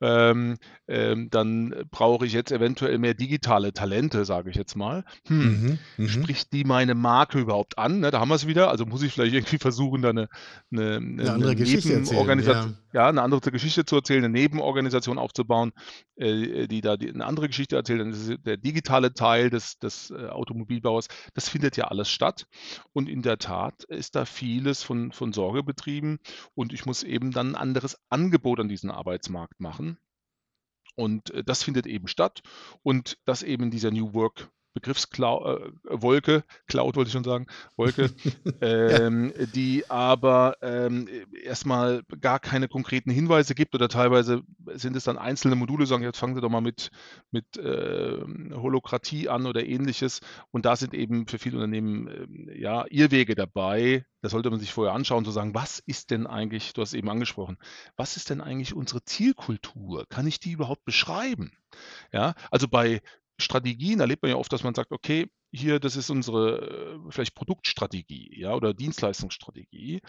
ähm, 0.00 0.56
ähm, 0.88 1.30
dann 1.30 1.74
brauche 1.90 2.26
ich 2.26 2.32
jetzt 2.32 2.52
eventuell 2.52 2.98
mehr 2.98 3.14
digitale 3.14 3.72
Talente, 3.72 4.24
sage 4.24 4.50
ich 4.50 4.56
jetzt 4.56 4.76
mal. 4.76 5.04
Hm, 5.26 5.38
mhm, 5.38 5.78
mhm. 5.96 6.08
spricht 6.08 6.52
die 6.52 6.64
meine 6.64 6.94
Marke 6.94 7.38
überhaupt 7.38 7.75
an? 7.76 8.00
Ne? 8.00 8.10
Da 8.10 8.20
haben 8.20 8.28
wir 8.28 8.34
es 8.34 8.46
wieder. 8.46 8.70
Also 8.70 8.86
muss 8.86 9.02
ich 9.02 9.12
vielleicht 9.12 9.34
irgendwie 9.34 9.58
versuchen, 9.58 10.02
da 10.02 10.10
eine, 10.10 10.28
eine, 10.70 10.96
eine, 10.96 11.30
andere 11.32 11.50
eine 11.50 11.56
Geschichte 11.56 11.92
erzählen, 11.92 12.40
ja. 12.40 12.74
ja. 12.92 13.08
eine 13.08 13.22
andere 13.22 13.50
Geschichte 13.50 13.84
zu 13.84 13.96
erzählen, 13.96 14.24
eine 14.24 14.32
Nebenorganisation 14.32 15.18
aufzubauen, 15.18 15.72
äh, 16.16 16.66
die 16.66 16.80
da 16.80 16.96
die, 16.96 17.08
eine 17.08 17.24
andere 17.24 17.48
Geschichte 17.48 17.76
erzählt. 17.76 18.00
Dann 18.00 18.10
ist 18.10 18.34
der 18.44 18.56
digitale 18.56 19.14
Teil 19.14 19.50
des, 19.50 19.78
des 19.78 20.10
äh, 20.10 20.28
Automobilbauers, 20.28 21.08
das 21.34 21.48
findet 21.48 21.76
ja 21.76 21.84
alles 21.84 22.10
statt. 22.10 22.46
Und 22.92 23.08
in 23.08 23.22
der 23.22 23.38
Tat 23.38 23.84
ist 23.84 24.16
da 24.16 24.24
vieles 24.24 24.82
von, 24.82 25.12
von 25.12 25.32
Sorge 25.32 25.62
betrieben 25.62 26.18
und 26.54 26.72
ich 26.72 26.86
muss 26.86 27.02
eben 27.02 27.30
dann 27.30 27.52
ein 27.52 27.54
anderes 27.54 27.96
Angebot 28.08 28.60
an 28.60 28.68
diesen 28.68 28.90
Arbeitsmarkt 28.90 29.60
machen. 29.60 29.98
Und 30.96 31.30
äh, 31.30 31.44
das 31.44 31.62
findet 31.62 31.86
eben 31.86 32.08
statt 32.08 32.42
und 32.82 33.18
das 33.24 33.42
eben 33.42 33.70
dieser 33.70 33.90
New 33.90 34.14
Work 34.14 34.50
Begriffswolke, 34.76 36.34
äh, 36.34 36.42
Cloud 36.66 36.96
wollte 36.96 37.08
ich 37.08 37.12
schon 37.12 37.24
sagen, 37.24 37.46
Wolke, 37.76 38.10
ähm, 38.60 39.32
ja. 39.36 39.46
die 39.46 39.88
aber 39.88 40.58
ähm, 40.60 41.08
erstmal 41.44 42.02
gar 42.20 42.38
keine 42.40 42.68
konkreten 42.68 43.10
Hinweise 43.10 43.54
gibt 43.54 43.74
oder 43.74 43.88
teilweise 43.88 44.42
sind 44.74 44.94
es 44.94 45.04
dann 45.04 45.16
einzelne 45.16 45.56
Module, 45.56 45.86
sagen, 45.86 46.02
jetzt 46.02 46.18
fangen 46.18 46.34
Sie 46.34 46.42
doch 46.42 46.50
mal 46.50 46.60
mit, 46.60 46.90
mit 47.30 47.56
äh, 47.56 48.18
Holokratie 48.52 49.30
an 49.30 49.46
oder 49.46 49.64
ähnliches. 49.64 50.20
Und 50.50 50.66
da 50.66 50.76
sind 50.76 50.92
eben 50.92 51.26
für 51.26 51.38
viele 51.38 51.56
Unternehmen 51.56 52.48
äh, 52.48 52.60
ja 52.60 52.84
Irrwege 52.90 53.34
dabei. 53.34 54.04
Da 54.20 54.28
sollte 54.28 54.50
man 54.50 54.60
sich 54.60 54.74
vorher 54.74 54.92
anschauen, 54.92 55.24
zu 55.24 55.30
sagen, 55.30 55.54
was 55.54 55.78
ist 55.78 56.10
denn 56.10 56.26
eigentlich, 56.26 56.74
du 56.74 56.82
hast 56.82 56.90
es 56.90 56.94
eben 56.94 57.08
angesprochen, 57.08 57.56
was 57.96 58.18
ist 58.18 58.28
denn 58.28 58.42
eigentlich 58.42 58.74
unsere 58.74 59.02
Zielkultur? 59.04 60.04
Kann 60.10 60.26
ich 60.26 60.38
die 60.38 60.52
überhaupt 60.52 60.84
beschreiben? 60.84 61.52
Ja, 62.12 62.34
also 62.50 62.68
bei 62.68 63.00
Strategien 63.38 64.00
erlebt 64.00 64.22
man 64.22 64.30
ja 64.30 64.36
oft, 64.36 64.52
dass 64.52 64.62
man 64.62 64.74
sagt, 64.74 64.92
okay, 64.92 65.28
hier, 65.52 65.80
das 65.80 65.96
ist 65.96 66.10
unsere 66.10 66.60
äh, 66.60 66.98
vielleicht 67.10 67.34
Produktstrategie, 67.34 68.38
ja, 68.40 68.54
oder 68.54 68.74
Dienstleistungsstrategie. 68.74 70.02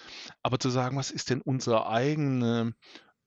Aber 0.44 0.60
zu 0.60 0.70
sagen, 0.70 0.98
was 0.98 1.12
ist 1.12 1.30
denn 1.30 1.42
unsere 1.42 1.88
eigene 1.88 2.74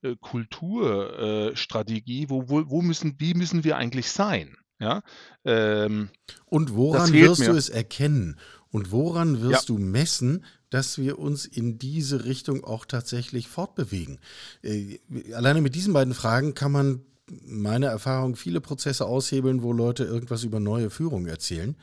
äh, 0.03 0.17
Kulturstrategie, 0.21 2.29
wo, 2.29 2.49
wo, 2.49 2.69
wo 2.69 2.83
müssen, 2.83 3.15
wie 3.19 3.35
müssen 3.35 3.63
wir 3.65 3.77
eigentlich 3.77 4.11
sein? 4.11 4.57
Ja, 4.79 5.03
ähm, 5.45 6.11
Und 6.47 6.75
woran 6.75 7.13
wirst 7.13 7.41
mir. 7.41 7.51
du 7.51 7.57
es 7.57 7.69
erkennen? 7.69 8.39
Und 8.71 8.93
woran 8.93 9.43
wirst 9.43 9.69
ja. 9.69 9.75
du 9.75 9.79
messen, 9.79 10.45
dass 10.71 10.97
wir 10.97 11.19
uns 11.19 11.45
in 11.45 11.79
diese 11.79 12.25
Richtung 12.25 12.65
auch 12.65 12.87
tatsächlich 12.87 13.49
fortbewegen? 13.49 14.21
Äh, 14.63 15.01
alleine 15.35 15.61
mit 15.61 15.75
diesen 15.75 15.93
beiden 15.93 16.15
Fragen 16.15 16.55
kann 16.55 16.73
man 16.73 17.05
meiner 17.47 17.89
Erfahrung 17.89 18.37
viele 18.37 18.61
Prozesse 18.61 19.07
aushebeln, 19.07 19.63
wo 19.63 19.73
Leute 19.73 20.05
irgendwas 20.05 20.45
über 20.45 20.61
neue 20.61 20.91
Führung 20.91 21.27
erzählen. 21.27 21.77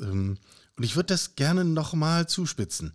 Ähm, 0.00 0.38
und 0.76 0.84
ich 0.84 0.96
würde 0.96 1.08
das 1.08 1.36
gerne 1.36 1.64
nochmal 1.64 2.28
zuspitzen. 2.28 2.92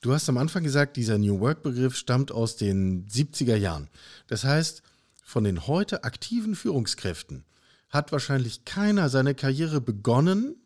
Du 0.00 0.12
hast 0.12 0.28
am 0.28 0.38
Anfang 0.38 0.62
gesagt, 0.62 0.96
dieser 0.96 1.18
New 1.18 1.40
Work-Begriff 1.40 1.96
stammt 1.96 2.30
aus 2.30 2.56
den 2.56 3.06
70er 3.08 3.56
Jahren. 3.56 3.88
Das 4.26 4.44
heißt, 4.44 4.82
von 5.24 5.44
den 5.44 5.66
heute 5.66 6.04
aktiven 6.04 6.54
Führungskräften 6.54 7.44
hat 7.88 8.12
wahrscheinlich 8.12 8.64
keiner 8.64 9.08
seine 9.08 9.34
Karriere 9.34 9.80
begonnen 9.80 10.56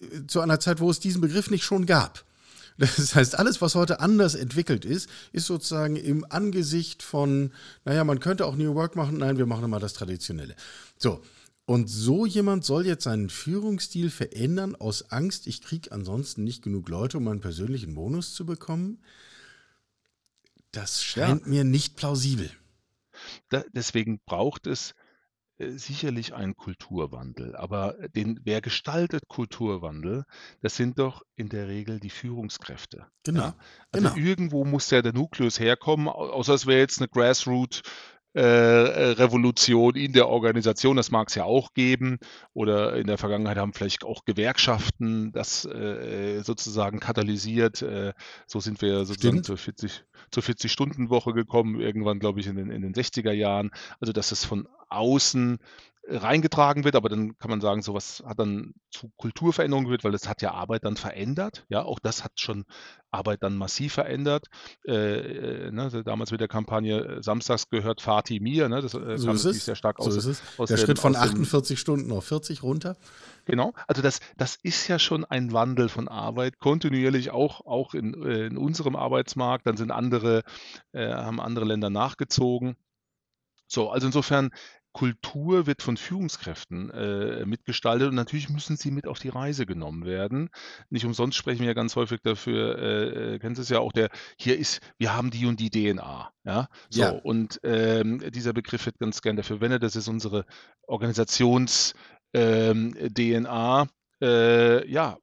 äh, 0.00 0.26
zu 0.26 0.40
einer 0.40 0.60
Zeit, 0.60 0.80
wo 0.80 0.90
es 0.90 1.00
diesen 1.00 1.20
Begriff 1.20 1.50
nicht 1.50 1.64
schon 1.64 1.86
gab. 1.86 2.24
Das 2.76 3.14
heißt, 3.14 3.38
alles, 3.38 3.60
was 3.60 3.74
heute 3.74 4.00
anders 4.00 4.34
entwickelt 4.34 4.84
ist, 4.84 5.08
ist 5.32 5.46
sozusagen 5.46 5.96
im 5.96 6.26
Angesicht 6.28 7.02
von, 7.02 7.52
naja, 7.84 8.04
man 8.04 8.20
könnte 8.20 8.46
auch 8.46 8.56
New 8.56 8.74
Work 8.74 8.96
machen, 8.96 9.18
nein, 9.18 9.38
wir 9.38 9.46
machen 9.46 9.68
mal 9.70 9.80
das 9.80 9.92
Traditionelle. 9.92 10.56
So. 10.98 11.22
Und 11.66 11.88
so 11.88 12.26
jemand 12.26 12.64
soll 12.64 12.84
jetzt 12.84 13.04
seinen 13.04 13.30
Führungsstil 13.30 14.10
verändern 14.10 14.74
aus 14.74 15.10
Angst, 15.10 15.46
ich 15.46 15.62
kriege 15.62 15.92
ansonsten 15.92 16.44
nicht 16.44 16.62
genug 16.62 16.88
Leute, 16.90 17.16
um 17.16 17.28
einen 17.28 17.40
persönlichen 17.40 17.94
Bonus 17.94 18.34
zu 18.34 18.44
bekommen. 18.44 18.98
Das 20.72 21.02
scheint 21.02 21.42
ja. 21.42 21.48
mir 21.48 21.64
nicht 21.64 21.96
plausibel. 21.96 22.50
Da, 23.48 23.64
deswegen 23.72 24.20
braucht 24.26 24.66
es 24.66 24.94
sicherlich 25.58 26.34
ein 26.34 26.56
Kulturwandel, 26.56 27.54
aber 27.56 27.94
den 28.14 28.40
wer 28.44 28.60
gestaltet 28.60 29.28
Kulturwandel? 29.28 30.24
Das 30.60 30.76
sind 30.76 30.98
doch 30.98 31.22
in 31.36 31.48
der 31.48 31.68
Regel 31.68 32.00
die 32.00 32.10
Führungskräfte, 32.10 33.06
Genau, 33.24 33.40
ja? 33.40 33.54
Also 33.92 34.14
genau. 34.14 34.26
irgendwo 34.26 34.64
muss 34.64 34.90
ja 34.90 35.02
der 35.02 35.12
Nukleus 35.12 35.60
herkommen, 35.60 36.08
außer 36.08 36.54
es 36.54 36.66
wäre 36.66 36.80
jetzt 36.80 37.00
eine 37.00 37.08
Grassroot 37.08 37.82
äh, 38.34 38.40
Revolution 38.40 39.94
in 39.94 40.12
der 40.12 40.28
Organisation, 40.28 40.96
das 40.96 41.10
mag 41.10 41.28
es 41.28 41.36
ja 41.36 41.44
auch 41.44 41.72
geben. 41.72 42.18
Oder 42.52 42.96
in 42.96 43.06
der 43.06 43.16
Vergangenheit 43.16 43.56
haben 43.56 43.72
vielleicht 43.72 44.04
auch 44.04 44.24
Gewerkschaften 44.24 45.32
das 45.32 45.64
äh, 45.64 46.40
sozusagen 46.42 47.00
katalysiert. 47.00 47.82
Äh, 47.82 48.12
so 48.46 48.60
sind 48.60 48.82
wir 48.82 49.04
sozusagen 49.04 49.44
zur 49.44 49.56
40, 49.56 50.04
zur 50.30 50.42
40-Stunden-Woche 50.42 51.32
gekommen, 51.32 51.80
irgendwann, 51.80 52.18
glaube 52.18 52.40
ich, 52.40 52.46
in 52.46 52.56
den, 52.56 52.70
in 52.70 52.82
den 52.82 52.92
60er 52.92 53.32
Jahren. 53.32 53.70
Also, 54.00 54.12
dass 54.12 54.32
es 54.32 54.44
von 54.44 54.68
außen 54.88 55.58
reingetragen 56.06 56.84
wird, 56.84 56.96
aber 56.96 57.08
dann 57.08 57.38
kann 57.38 57.50
man 57.50 57.60
sagen, 57.60 57.80
sowas 57.80 58.22
hat 58.26 58.38
dann 58.38 58.74
zu 58.90 59.10
Kulturveränderungen 59.16 59.86
geführt, 59.86 60.04
weil 60.04 60.14
es 60.14 60.28
hat 60.28 60.42
ja 60.42 60.52
Arbeit 60.52 60.84
dann 60.84 60.96
verändert. 60.96 61.64
Ja, 61.68 61.82
auch 61.82 61.98
das 61.98 62.24
hat 62.24 62.32
schon 62.36 62.64
Arbeit 63.10 63.42
dann 63.42 63.56
massiv 63.56 63.94
verändert. 63.94 64.48
Äh, 64.86 64.92
äh 64.92 65.70
ne, 65.70 66.02
damals 66.04 66.30
mit 66.30 66.40
der 66.40 66.48
Kampagne 66.48 67.00
äh, 67.00 67.22
Samstags 67.22 67.70
gehört 67.70 68.02
Fatih 68.02 68.40
mir, 68.40 68.68
ne, 68.68 68.82
das 68.82 68.92
äh, 68.94 69.16
so 69.16 69.28
kam 69.28 69.36
ist 69.36 69.64
sehr 69.64 69.76
stark 69.76 69.98
aus. 69.98 70.14
So 70.14 70.30
ist 70.30 70.42
aus 70.58 70.68
der 70.68 70.76
den, 70.76 70.84
Schritt 70.84 70.98
von 70.98 71.16
48 71.16 71.78
Stunden 71.78 72.12
auf 72.12 72.26
40 72.26 72.62
runter. 72.62 72.96
Genau, 73.46 73.72
also 73.86 74.02
das, 74.02 74.20
das 74.36 74.56
ist 74.56 74.88
ja 74.88 74.98
schon 74.98 75.24
ein 75.24 75.52
Wandel 75.52 75.88
von 75.88 76.08
Arbeit, 76.08 76.58
kontinuierlich 76.58 77.30
auch, 77.30 77.64
auch 77.64 77.94
in, 77.94 78.22
äh, 78.24 78.46
in 78.46 78.58
unserem 78.58 78.96
Arbeitsmarkt. 78.96 79.66
Dann 79.66 79.76
sind 79.76 79.90
andere, 79.90 80.42
äh, 80.92 81.08
haben 81.08 81.40
andere 81.40 81.64
Länder 81.64 81.88
nachgezogen. 81.88 82.76
So, 83.66 83.90
also 83.90 84.06
insofern 84.06 84.50
Kultur 84.94 85.66
wird 85.66 85.82
von 85.82 85.96
Führungskräften 85.96 86.90
äh, 86.90 87.44
mitgestaltet 87.44 88.08
und 88.08 88.14
natürlich 88.14 88.48
müssen 88.48 88.76
sie 88.76 88.92
mit 88.92 89.08
auf 89.08 89.18
die 89.18 89.28
Reise 89.28 89.66
genommen 89.66 90.06
werden. 90.06 90.50
Nicht 90.88 91.04
umsonst 91.04 91.36
sprechen 91.36 91.60
wir 91.60 91.66
ja 91.66 91.74
ganz 91.74 91.96
häufig 91.96 92.20
dafür, 92.22 92.78
äh, 92.78 93.34
äh 93.34 93.38
kennen 93.40 93.56
Sie 93.56 93.62
es 93.62 93.68
ja 93.68 93.80
auch, 93.80 93.92
der 93.92 94.08
hier 94.38 94.56
ist, 94.56 94.80
wir 94.96 95.14
haben 95.14 95.30
die 95.30 95.46
und 95.46 95.58
die 95.58 95.70
DNA. 95.70 96.30
Ja, 96.44 96.68
so 96.88 97.02
ja. 97.02 97.10
und 97.10 97.58
ähm, 97.64 98.22
dieser 98.30 98.52
Begriff 98.52 98.86
wird 98.86 99.00
ganz 99.00 99.20
gern 99.20 99.36
dafür 99.36 99.56
verwendet. 99.56 99.82
Das 99.82 99.96
ist 99.96 100.06
unsere 100.06 100.46
Organisations-DNA. 100.86 103.82
Ähm, 103.82 103.88
äh, 104.22 104.88
ja, 104.88 105.18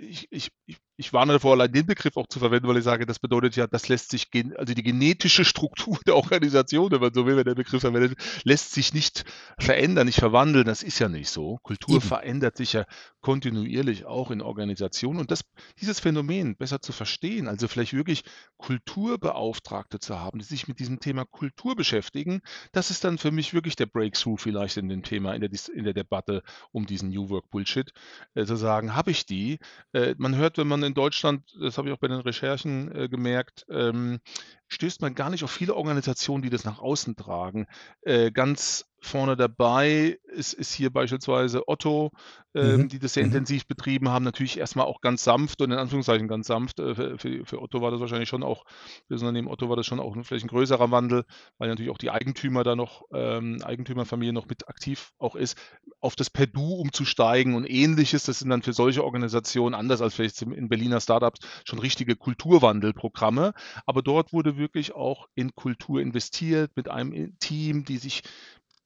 ich, 0.00 0.28
ich, 0.30 0.52
ich 0.72 0.78
ich 1.02 1.12
warne 1.12 1.32
davor, 1.32 1.52
allein 1.54 1.72
den 1.72 1.86
Begriff 1.86 2.16
auch 2.16 2.28
zu 2.28 2.38
verwenden, 2.38 2.68
weil 2.68 2.76
ich 2.76 2.84
sage, 2.84 3.06
das 3.06 3.18
bedeutet 3.18 3.56
ja, 3.56 3.66
das 3.66 3.88
lässt 3.88 4.10
sich, 4.10 4.28
also 4.56 4.72
die 4.72 4.82
genetische 4.82 5.44
Struktur 5.44 5.98
der 6.06 6.16
Organisation, 6.16 6.92
wenn 6.92 7.00
man 7.00 7.12
so 7.12 7.26
will, 7.26 7.36
wenn 7.36 7.44
der 7.44 7.54
Begriff 7.54 7.80
verwendet, 7.80 8.16
lässt 8.44 8.72
sich 8.72 8.94
nicht 8.94 9.24
verändern, 9.58 10.06
nicht 10.06 10.20
verwandeln. 10.20 10.64
Das 10.64 10.82
ist 10.82 10.98
ja 10.98 11.08
nicht 11.08 11.30
so. 11.30 11.58
Kultur 11.62 11.96
Eben. 11.96 12.02
verändert 12.02 12.56
sich 12.56 12.74
ja 12.74 12.84
kontinuierlich 13.20 14.04
auch 14.04 14.30
in 14.30 14.42
Organisationen 14.42 15.18
und 15.18 15.30
das, 15.30 15.44
dieses 15.80 15.98
Phänomen 15.98 16.56
besser 16.56 16.80
zu 16.80 16.92
verstehen, 16.92 17.48
also 17.48 17.68
vielleicht 17.68 17.94
wirklich 17.94 18.24
Kulturbeauftragte 18.58 19.98
zu 19.98 20.18
haben, 20.18 20.38
die 20.38 20.44
sich 20.44 20.68
mit 20.68 20.78
diesem 20.78 21.00
Thema 21.00 21.24
Kultur 21.24 21.74
beschäftigen, 21.74 22.42
das 22.72 22.90
ist 22.90 23.04
dann 23.04 23.18
für 23.18 23.30
mich 23.30 23.54
wirklich 23.54 23.76
der 23.76 23.86
Breakthrough 23.86 24.40
vielleicht 24.40 24.76
in 24.76 24.88
dem 24.88 25.02
Thema, 25.02 25.34
in 25.34 25.40
der, 25.40 25.50
in 25.74 25.84
der 25.84 25.94
Debatte 25.94 26.42
um 26.70 26.86
diesen 26.86 27.10
New 27.10 27.28
Work 27.28 27.50
Bullshit, 27.50 27.92
äh, 28.34 28.44
zu 28.44 28.56
sagen, 28.56 28.94
habe 28.94 29.10
ich 29.10 29.24
die? 29.24 29.58
Äh, 29.92 30.14
man 30.18 30.36
hört, 30.36 30.58
wenn 30.62 30.68
man 30.68 30.84
in 30.84 30.94
Deutschland, 30.94 31.42
das 31.60 31.76
habe 31.76 31.88
ich 31.88 31.94
auch 31.94 31.98
bei 31.98 32.06
den 32.06 32.20
Recherchen 32.20 32.94
äh, 32.94 33.08
gemerkt, 33.08 33.66
ähm, 33.68 34.20
stößt 34.68 35.00
man 35.00 35.16
gar 35.16 35.28
nicht 35.28 35.42
auf 35.42 35.50
viele 35.50 35.74
Organisationen, 35.74 36.42
die 36.42 36.50
das 36.50 36.62
nach 36.62 36.78
außen 36.78 37.16
tragen. 37.16 37.66
Äh, 38.02 38.30
ganz 38.30 38.86
vorne 39.02 39.36
dabei 39.36 40.18
ist, 40.24 40.52
ist 40.54 40.72
hier 40.72 40.90
beispielsweise 40.90 41.68
Otto, 41.68 42.10
ähm, 42.54 42.82
Mhm. 42.82 42.88
die 42.88 42.98
das 42.98 43.14
sehr 43.14 43.24
Mhm. 43.24 43.30
intensiv 43.32 43.66
betrieben 43.66 44.08
haben. 44.10 44.24
Natürlich 44.24 44.58
erstmal 44.58 44.86
auch 44.86 45.00
ganz 45.00 45.24
sanft 45.24 45.60
und 45.60 45.70
in 45.72 45.78
Anführungszeichen 45.78 46.28
ganz 46.28 46.46
sanft. 46.46 46.78
Äh, 46.80 46.94
für, 46.94 47.18
für, 47.18 47.44
für 47.46 47.60
Otto 47.62 47.80
war 47.80 47.90
das 47.90 48.00
wahrscheinlich 48.00 48.28
schon 48.28 48.42
auch, 48.42 48.64
für 48.66 49.14
das 49.14 49.22
Unternehmen 49.22 49.48
Otto 49.48 49.68
war 49.68 49.76
das 49.76 49.86
schon 49.86 50.00
auch 50.00 50.14
ein- 50.14 50.24
vielleicht 50.24 50.44
ein 50.44 50.48
größerer 50.48 50.90
Wandel, 50.90 51.24
weil 51.58 51.68
natürlich 51.68 51.90
auch 51.90 51.98
die 51.98 52.10
Eigentümer 52.10 52.62
da 52.64 52.76
noch, 52.76 53.02
ähm, 53.12 53.58
Eigentümerfamilie 53.62 54.32
noch 54.32 54.46
mit 54.46 54.68
aktiv 54.68 55.10
auch 55.18 55.34
ist, 55.34 55.56
auf 56.00 56.14
das 56.16 56.30
per 56.30 56.46
Du 56.46 56.74
umzusteigen 56.74 57.54
und 57.54 57.64
ähnliches. 57.68 58.24
Das 58.24 58.38
sind 58.38 58.50
dann 58.50 58.62
für 58.62 58.72
solche 58.72 59.04
Organisationen, 59.04 59.74
anders 59.74 60.00
als 60.00 60.14
vielleicht 60.14 60.40
in 60.42 60.68
Berliner 60.68 61.00
Startups, 61.00 61.40
schon 61.64 61.78
richtige 61.78 62.16
Kulturwandelprogramme. 62.16 63.52
Aber 63.86 64.02
dort 64.02 64.32
wurde 64.32 64.56
wirklich 64.56 64.94
auch 64.94 65.26
in 65.34 65.54
Kultur 65.54 66.00
investiert 66.00 66.70
mit 66.76 66.88
einem 66.88 67.38
Team, 67.38 67.84
die 67.84 67.98
sich 67.98 68.22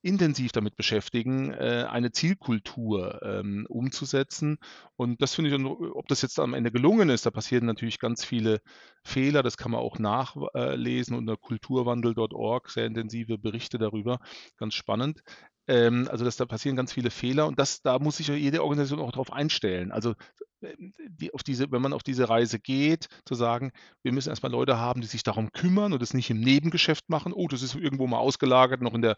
intensiv 0.07 0.53
damit 0.53 0.77
beschäftigen, 0.77 1.53
äh, 1.53 1.87
eine 1.91 2.13
Zielkultur 2.13 3.21
ähm, 3.23 3.67
umzusetzen. 3.69 4.59
Und 4.97 5.21
das 5.21 5.35
finde 5.35 5.55
ich, 5.55 5.65
ob 5.67 6.07
das 6.09 6.23
jetzt 6.23 6.39
am 6.39 6.55
Ende 6.55 6.71
gelungen 6.71 7.11
ist, 7.11 7.27
da 7.27 7.31
passieren 7.31 7.67
natürlich 7.67 7.99
ganz 7.99 8.25
viele 8.25 8.61
Fehler. 9.03 9.43
Das 9.43 9.57
kann 9.57 9.73
man 9.73 9.81
auch 9.81 9.99
nachlesen 9.99 11.17
unter 11.17 11.37
kulturwandel.org, 11.37 12.71
sehr 12.71 12.87
intensive 12.87 13.37
Berichte 13.37 13.79
darüber, 13.79 14.21
ganz 14.57 14.75
spannend. 14.75 15.23
Ähm, 15.69 16.09
also, 16.11 16.25
dass 16.25 16.37
da 16.37 16.47
passieren 16.47 16.77
ganz 16.77 16.93
viele 16.93 17.11
Fehler 17.11 17.47
und 17.47 17.59
das, 17.59 17.83
da 17.83 17.99
muss 17.99 18.19
sich 18.19 18.29
ja 18.29 18.35
jede 18.35 18.63
Organisation 18.63 19.01
auch 19.01 19.13
darauf 19.13 19.33
einstellen. 19.33 19.93
Also, 19.93 20.15
ähm, 20.63 20.95
die, 21.09 21.33
auf 21.35 21.43
diese, 21.43 21.71
wenn 21.71 21.83
man 21.83 21.93
auf 21.93 22.03
diese 22.03 22.29
Reise 22.29 22.59
geht, 22.59 23.09
zu 23.25 23.35
sagen, 23.35 23.73
wir 24.03 24.13
müssen 24.13 24.29
erstmal 24.29 24.53
Leute 24.53 24.79
haben, 24.79 25.01
die 25.01 25.07
sich 25.07 25.23
darum 25.23 25.53
kümmern 25.53 25.93
und 25.93 26.03
das 26.03 26.15
nicht 26.15 26.31
im 26.31 26.41
Nebengeschäft 26.41 27.09
machen. 27.09 27.33
Oh, 27.35 27.49
das 27.49 27.63
ist 27.63 27.75
irgendwo 27.75 28.07
mal 28.07 28.19
ausgelagert, 28.19 28.83
noch 28.83 28.95
in 28.95 29.03
der 29.03 29.17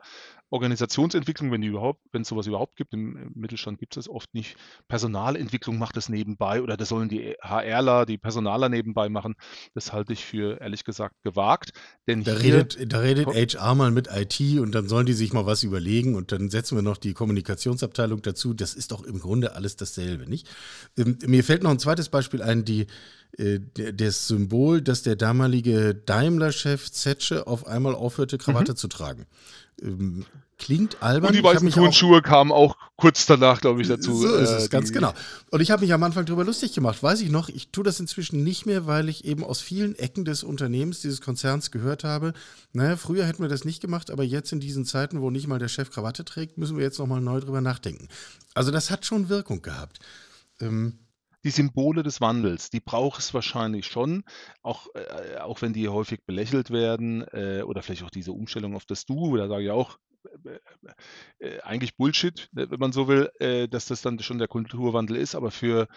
Organisationsentwicklung, 0.50 1.50
wenn 1.50 1.60
die 1.60 1.68
überhaupt, 1.68 2.00
wenn 2.12 2.22
es 2.22 2.28
sowas 2.28 2.46
überhaupt 2.46 2.76
gibt. 2.76 2.94
Im, 2.94 3.16
im 3.16 3.32
Mittelstand 3.34 3.78
gibt 3.78 3.96
es 3.96 4.06
das 4.06 4.14
oft 4.14 4.32
nicht. 4.34 4.56
Personalentwicklung 4.88 5.78
macht 5.78 5.96
das 5.96 6.08
nebenbei 6.08 6.62
oder 6.62 6.76
das 6.76 6.88
sollen 6.88 7.08
die 7.08 7.34
HRler, 7.42 8.06
die 8.06 8.18
Personaler 8.18 8.68
nebenbei 8.68 9.08
machen. 9.08 9.34
Das 9.74 9.92
halte 9.92 10.12
ich 10.12 10.24
für 10.24 10.60
ehrlich 10.60 10.84
gesagt 10.84 11.16
gewagt. 11.22 11.72
Denn 12.06 12.22
Da 12.22 12.32
hier, 12.32 12.54
redet, 12.54 12.92
da 12.92 13.00
redet 13.00 13.26
HR 13.26 13.74
mal 13.74 13.90
mit 13.90 14.08
IT 14.10 14.40
und 14.60 14.74
dann 14.74 14.88
sollen 14.88 15.06
die 15.06 15.12
sich 15.12 15.32
mal 15.32 15.46
was 15.46 15.62
überlegen 15.62 16.14
und 16.14 16.32
dann 16.32 16.37
setzen 16.50 16.76
wir 16.76 16.82
noch 16.82 16.96
die 16.96 17.14
Kommunikationsabteilung 17.14 18.22
dazu. 18.22 18.54
Das 18.54 18.74
ist 18.74 18.92
doch 18.92 19.02
im 19.04 19.18
Grunde 19.18 19.54
alles 19.54 19.76
dasselbe, 19.76 20.28
nicht? 20.28 20.48
Ähm, 20.96 21.18
Mir 21.26 21.44
fällt 21.44 21.62
noch 21.62 21.70
ein 21.70 21.78
zweites 21.78 22.08
Beispiel 22.08 22.42
ein, 22.42 22.64
die, 22.64 22.86
äh, 23.36 23.60
das 23.74 24.28
Symbol, 24.28 24.80
dass 24.80 25.02
der 25.02 25.16
damalige 25.16 25.94
Daimler-Chef 25.94 26.90
Zetsche 26.90 27.46
auf 27.46 27.66
einmal 27.66 27.94
aufhörte, 27.94 28.38
Krawatte 28.38 28.74
zu 28.74 28.88
tragen. 28.88 29.26
Ähm, 29.82 30.24
Klingt 30.58 31.00
albern. 31.02 31.30
und 31.30 31.36
die 31.36 31.42
weißen 31.44 31.68
auch- 31.68 31.72
Turnschuhe 31.74 32.20
kamen 32.20 32.50
auch 32.50 32.76
kurz 32.96 33.26
danach, 33.26 33.60
glaube 33.60 33.80
ich, 33.80 33.86
dazu. 33.86 34.12
So 34.16 34.34
ist 34.34 34.50
äh, 34.50 34.56
es, 34.56 34.70
ganz 34.70 34.88
die- 34.88 34.94
genau. 34.94 35.14
Und 35.52 35.60
ich 35.60 35.70
habe 35.70 35.82
mich 35.82 35.92
am 35.92 36.02
Anfang 36.02 36.24
darüber 36.26 36.44
lustig 36.44 36.72
gemacht. 36.74 37.00
Weiß 37.00 37.20
ich 37.20 37.30
noch, 37.30 37.48
ich 37.48 37.70
tue 37.70 37.84
das 37.84 38.00
inzwischen 38.00 38.42
nicht 38.42 38.66
mehr, 38.66 38.86
weil 38.86 39.08
ich 39.08 39.24
eben 39.24 39.44
aus 39.44 39.60
vielen 39.60 39.94
Ecken 39.96 40.24
des 40.24 40.42
Unternehmens, 40.42 41.00
dieses 41.00 41.20
Konzerns 41.20 41.70
gehört 41.70 42.02
habe. 42.02 42.32
Naja, 42.72 42.96
früher 42.96 43.24
hätten 43.24 43.40
wir 43.40 43.48
das 43.48 43.64
nicht 43.64 43.80
gemacht, 43.80 44.10
aber 44.10 44.24
jetzt 44.24 44.52
in 44.52 44.58
diesen 44.58 44.84
Zeiten, 44.84 45.20
wo 45.20 45.30
nicht 45.30 45.46
mal 45.46 45.60
der 45.60 45.68
Chef 45.68 45.90
Krawatte 45.90 46.24
trägt, 46.24 46.58
müssen 46.58 46.76
wir 46.76 46.84
jetzt 46.84 46.98
nochmal 46.98 47.20
neu 47.20 47.38
drüber 47.38 47.60
nachdenken. 47.60 48.08
Also 48.54 48.72
das 48.72 48.90
hat 48.90 49.06
schon 49.06 49.28
Wirkung 49.28 49.62
gehabt. 49.62 50.00
Ähm, 50.60 50.98
die 51.44 51.50
Symbole 51.50 52.02
des 52.02 52.20
Wandels, 52.20 52.68
die 52.68 52.80
braucht 52.80 53.20
es 53.20 53.32
wahrscheinlich 53.32 53.86
schon, 53.86 54.24
auch, 54.64 54.88
äh, 54.96 55.36
auch 55.38 55.62
wenn 55.62 55.72
die 55.72 55.88
häufig 55.88 56.24
belächelt 56.26 56.70
werden 56.70 57.22
äh, 57.28 57.62
oder 57.64 57.80
vielleicht 57.84 58.02
auch 58.02 58.10
diese 58.10 58.32
Umstellung 58.32 58.74
auf 58.74 58.86
das 58.86 59.06
Du, 59.06 59.36
da 59.36 59.46
sage 59.46 59.62
ich 59.62 59.70
auch, 59.70 59.98
äh, 60.44 61.46
äh, 61.46 61.60
eigentlich 61.60 61.96
Bullshit, 61.96 62.48
ne, 62.52 62.70
wenn 62.70 62.80
man 62.80 62.92
so 62.92 63.08
will, 63.08 63.30
äh, 63.40 63.68
dass 63.68 63.86
das 63.86 64.02
dann 64.02 64.18
schon 64.20 64.38
der 64.38 64.48
Kulturwandel 64.48 65.16
ist, 65.16 65.34
aber 65.34 65.50
für 65.50 65.88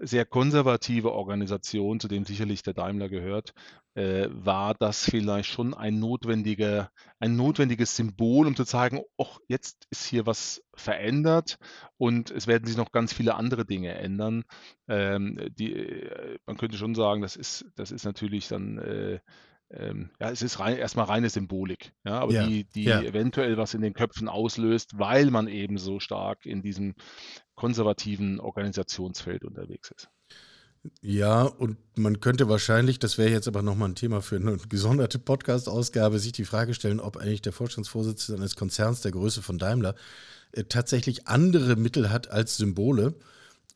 sehr 0.00 0.24
konservative 0.24 1.12
Organisationen, 1.12 1.98
zu 1.98 2.08
denen 2.08 2.24
sicherlich 2.24 2.62
der 2.62 2.74
Daimler 2.74 3.08
gehört, 3.08 3.52
äh, 3.94 4.28
war 4.30 4.74
das 4.74 5.04
vielleicht 5.04 5.50
schon 5.50 5.74
ein 5.74 5.98
notwendiger, 5.98 6.90
ein 7.18 7.34
notwendiges 7.34 7.96
Symbol, 7.96 8.46
um 8.46 8.54
zu 8.54 8.64
zeigen, 8.64 9.02
och, 9.18 9.40
jetzt 9.48 9.86
ist 9.90 10.06
hier 10.06 10.24
was 10.24 10.62
verändert 10.74 11.58
und 11.96 12.30
es 12.30 12.46
werden 12.46 12.66
sich 12.66 12.76
noch 12.76 12.92
ganz 12.92 13.12
viele 13.12 13.34
andere 13.34 13.64
Dinge 13.64 13.94
ändern. 13.94 14.44
Ähm, 14.86 15.40
die, 15.58 15.72
äh, 15.72 16.38
man 16.46 16.56
könnte 16.56 16.76
schon 16.76 16.94
sagen, 16.94 17.22
das 17.22 17.34
ist, 17.34 17.66
das 17.74 17.90
ist 17.90 18.04
natürlich 18.04 18.46
dann, 18.46 18.78
äh, 18.78 19.18
ähm, 19.70 20.10
ja, 20.20 20.30
es 20.30 20.42
ist 20.42 20.58
rein, 20.60 20.76
erstmal 20.78 21.06
reine 21.06 21.28
Symbolik, 21.30 21.92
ja, 22.04 22.18
aber 22.20 22.32
Ja, 22.32 22.46
die, 22.46 22.64
die 22.64 22.84
ja. 22.84 23.02
eventuell 23.02 23.56
was 23.56 23.74
in 23.74 23.82
den 23.82 23.94
Köpfen 23.94 24.28
auslöst, 24.28 24.98
weil 24.98 25.30
man 25.30 25.46
eben 25.48 25.78
so 25.78 26.00
stark 26.00 26.46
in 26.46 26.62
diesem 26.62 26.94
konservativen 27.54 28.40
Organisationsfeld 28.40 29.44
unterwegs 29.44 29.90
ist. 29.90 30.08
ja, 31.02 31.42
und 31.42 31.76
man 31.96 32.20
könnte 32.20 32.48
wahrscheinlich, 32.48 32.98
das 32.98 33.18
wäre 33.18 33.30
jetzt 33.30 33.48
aber 33.48 33.62
nochmal 33.62 33.88
ein 33.90 33.94
Thema 33.94 34.22
für 34.22 34.36
eine 34.36 34.56
gesonderte 34.68 35.18
Podcast-Ausgabe, 35.18 36.18
sich 36.18 36.32
die 36.32 36.44
Frage 36.44 36.72
stellen, 36.74 37.00
ob 37.00 37.16
eigentlich 37.16 37.42
der 37.42 37.52
Vorstandsvorsitzende 37.52 38.40
eines 38.40 38.56
Konzerns 38.56 39.00
der 39.00 39.12
Größe 39.12 39.42
von 39.42 39.58
Daimler 39.58 39.94
äh, 40.52 40.64
tatsächlich 40.64 41.26
andere 41.28 41.76
Mittel 41.76 42.10
hat 42.10 42.30
als 42.30 42.56
Symbole, 42.56 43.14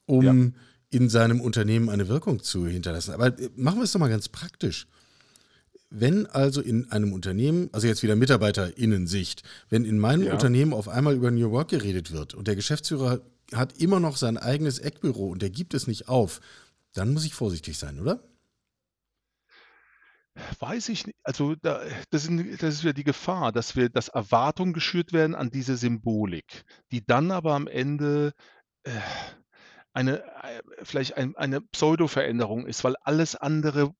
um 0.06 0.54
Ja. 0.54 0.60
in 0.90 1.08
seinem 1.08 1.40
Unternehmen 1.40 1.88
eine 1.90 2.08
Wirkung 2.08 2.42
zu 2.42 2.66
hinterlassen. 2.66 3.12
Aber 3.14 3.38
äh, 3.38 3.50
machen 3.56 3.78
wir 3.78 3.84
es 3.84 3.92
doch 3.92 4.00
mal 4.00 4.08
ganz 4.08 4.28
praktisch. 4.28 4.86
Wenn 5.94 6.26
also 6.26 6.60
in 6.62 6.90
einem 6.90 7.12
Unternehmen, 7.12 7.68
also 7.72 7.86
jetzt 7.86 8.02
wieder 8.02 8.16
MitarbeiterInnen-Sicht, 8.16 9.42
wenn 9.68 9.84
in 9.84 9.98
meinem 9.98 10.24
Ja. 10.24 10.32
Unternehmen 10.32 10.72
auf 10.72 10.88
einmal 10.88 11.14
über 11.14 11.30
New 11.30 11.50
Work 11.50 11.68
geredet 11.68 12.12
wird 12.12 12.34
und 12.34 12.48
der 12.48 12.56
Geschäftsführer 12.56 13.20
hat 13.52 13.76
immer 13.78 14.00
noch 14.00 14.16
sein 14.16 14.38
eigenes 14.38 14.78
Eckbüro 14.78 15.28
und 15.28 15.42
der 15.42 15.50
gibt 15.50 15.74
es 15.74 15.86
nicht 15.86 16.08
auf, 16.08 16.40
dann 16.94 17.12
muss 17.12 17.26
ich 17.26 17.34
vorsichtig 17.34 17.78
sein, 17.78 18.00
oder? 18.00 18.22
Weiß 20.60 20.88
ich 20.88 21.06
nicht. 21.06 21.18
Also 21.22 21.56
da, 21.56 21.82
das, 22.10 22.26
ist, 22.26 22.62
das 22.62 22.74
ist 22.74 22.84
ja 22.84 22.94
die 22.94 23.04
Gefahr, 23.04 23.52
dass 23.52 23.76
wir, 23.76 23.90
dass 23.90 24.08
Erwartungen 24.08 24.72
geschürt 24.72 25.12
werden 25.12 25.34
an 25.34 25.50
diese 25.50 25.76
Symbolik, 25.76 26.64
die 26.90 27.04
dann 27.04 27.30
aber 27.30 27.52
am 27.52 27.66
Ende 27.66 28.32
äh, 28.84 28.90
eine, 29.92 30.22
äh, 30.42 30.62
vielleicht 30.82 31.18
ein, 31.18 31.36
eine 31.36 31.60
Pseudo-Veränderung 31.60 32.66
ist, 32.66 32.82
weil 32.82 32.96
alles 33.02 33.36
andere 33.36 33.94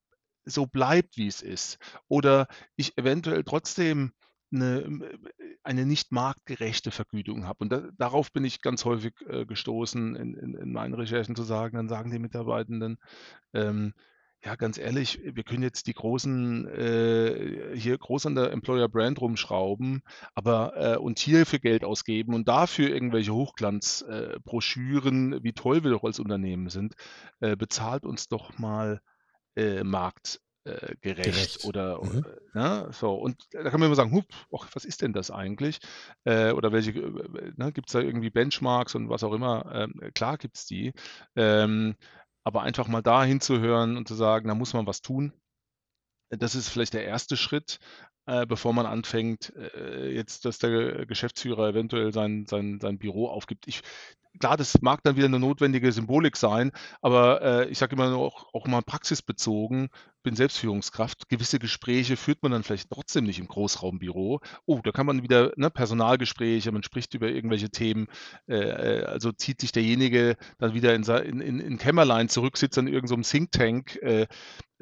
so 0.44 0.66
bleibt, 0.66 1.16
wie 1.16 1.26
es 1.26 1.42
ist. 1.42 1.78
Oder 2.08 2.46
ich 2.76 2.96
eventuell 2.98 3.44
trotzdem 3.44 4.12
eine, 4.52 5.18
eine 5.62 5.86
nicht 5.86 6.12
marktgerechte 6.12 6.90
Vergütung 6.90 7.46
habe. 7.46 7.58
Und 7.60 7.72
da, 7.72 7.88
darauf 7.96 8.32
bin 8.32 8.44
ich 8.44 8.60
ganz 8.60 8.84
häufig 8.84 9.14
äh, 9.28 9.46
gestoßen 9.46 10.16
in, 10.16 10.34
in, 10.34 10.54
in 10.54 10.72
meinen 10.72 10.94
Recherchen 10.94 11.36
zu 11.36 11.42
sagen, 11.42 11.76
dann 11.76 11.88
sagen 11.88 12.10
die 12.10 12.18
Mitarbeitenden, 12.18 12.98
ähm, 13.54 13.94
ja, 14.44 14.56
ganz 14.56 14.76
ehrlich, 14.76 15.20
wir 15.22 15.44
können 15.44 15.62
jetzt 15.62 15.86
die 15.86 15.92
großen, 15.92 16.66
äh, 16.66 17.76
hier 17.76 17.96
groß 17.96 18.26
an 18.26 18.34
der 18.34 18.50
Employer 18.50 18.88
Brand 18.88 19.20
rumschrauben, 19.20 20.02
aber 20.34 20.72
äh, 20.76 20.96
und 20.96 21.20
hier 21.20 21.46
für 21.46 21.60
Geld 21.60 21.84
ausgeben 21.84 22.34
und 22.34 22.48
dafür 22.48 22.88
irgendwelche 22.88 23.32
Hochglanzbroschüren, 23.32 25.34
äh, 25.34 25.44
wie 25.44 25.52
toll 25.52 25.84
wir 25.84 25.92
doch 25.92 26.02
als 26.02 26.18
Unternehmen 26.18 26.70
sind, 26.70 26.96
äh, 27.38 27.54
bezahlt 27.54 28.04
uns 28.04 28.28
doch 28.28 28.58
mal 28.58 29.00
äh, 29.56 29.84
marktgerecht 29.84 30.40
äh, 30.64 30.96
gerecht 31.00 31.24
Gerecht. 31.24 31.64
oder, 31.64 32.02
Mhm. 32.04 32.24
äh, 32.24 32.58
ne, 32.58 32.88
so. 32.92 33.14
Und 33.14 33.36
da 33.52 33.62
kann 33.70 33.80
man 33.80 33.86
immer 33.88 33.96
sagen, 33.96 34.12
hup, 34.12 34.26
och, 34.50 34.68
was 34.74 34.84
ist 34.84 35.02
denn 35.02 35.12
das 35.12 35.30
eigentlich? 35.30 35.80
Äh, 36.24 36.52
oder 36.52 36.72
welche, 36.72 36.92
äh, 36.92 37.52
ne, 37.56 37.72
gibt 37.72 37.88
es 37.88 37.92
da 37.92 38.00
irgendwie 38.00 38.30
Benchmarks 38.30 38.94
und 38.94 39.08
was 39.08 39.24
auch 39.24 39.32
immer? 39.32 39.70
Ähm, 39.74 40.12
klar 40.14 40.38
gibt 40.38 40.56
es 40.56 40.66
die. 40.66 40.92
Ähm, 41.36 41.96
aber 42.44 42.62
einfach 42.62 42.88
mal 42.88 43.02
da 43.02 43.24
hinzuhören 43.24 43.96
und 43.96 44.06
zu 44.08 44.14
sagen, 44.14 44.48
da 44.48 44.54
muss 44.54 44.72
man 44.72 44.86
was 44.86 45.00
tun. 45.02 45.32
Das 46.30 46.54
ist 46.54 46.68
vielleicht 46.68 46.94
der 46.94 47.04
erste 47.04 47.36
Schritt, 47.36 47.78
äh, 48.26 48.46
bevor 48.46 48.72
man 48.72 48.86
anfängt, 48.86 49.52
äh, 49.56 50.12
jetzt, 50.14 50.44
dass 50.44 50.58
der 50.58 51.06
Geschäftsführer 51.06 51.68
eventuell 51.68 52.12
sein, 52.12 52.46
sein, 52.46 52.78
sein 52.80 52.98
Büro 52.98 53.28
aufgibt. 53.28 53.66
Ich, 53.66 53.82
klar, 54.38 54.56
das 54.56 54.80
mag 54.80 55.02
dann 55.02 55.16
wieder 55.16 55.26
eine 55.26 55.38
notwendige 55.38 55.90
Symbolik 55.92 56.36
sein, 56.36 56.72
aber 57.00 57.42
äh, 57.42 57.68
ich 57.68 57.78
sage 57.78 57.96
immer 57.96 58.10
nur 58.10 58.20
auch, 58.20 58.46
auch 58.52 58.66
mal 58.66 58.82
praxisbezogen, 58.82 59.88
bin 60.22 60.36
Selbstführungskraft. 60.36 61.28
Gewisse 61.28 61.58
Gespräche 61.58 62.16
führt 62.16 62.42
man 62.42 62.52
dann 62.52 62.62
vielleicht 62.62 62.90
trotzdem 62.90 63.24
nicht 63.24 63.40
im 63.40 63.48
Großraumbüro. 63.48 64.40
Oh, 64.66 64.80
da 64.82 64.92
kann 64.92 65.06
man 65.06 65.22
wieder 65.22 65.52
ne, 65.56 65.70
Personalgespräche, 65.70 66.72
man 66.72 66.82
spricht 66.82 67.14
über 67.14 67.28
irgendwelche 67.28 67.70
Themen. 67.70 68.06
Äh, 68.46 69.00
äh, 69.00 69.04
also 69.04 69.32
zieht 69.32 69.60
sich 69.60 69.72
derjenige 69.72 70.36
dann 70.58 70.74
wieder 70.74 70.94
in, 70.94 71.02
in, 71.02 71.40
in, 71.40 71.60
in 71.60 71.78
Kämmerlein 71.78 72.28
zurück, 72.28 72.56
sitzt 72.56 72.78
an 72.78 72.86
irgendeinem 72.86 73.22
Think 73.22 73.52
Tank. 73.52 73.96
Äh, 74.02 74.26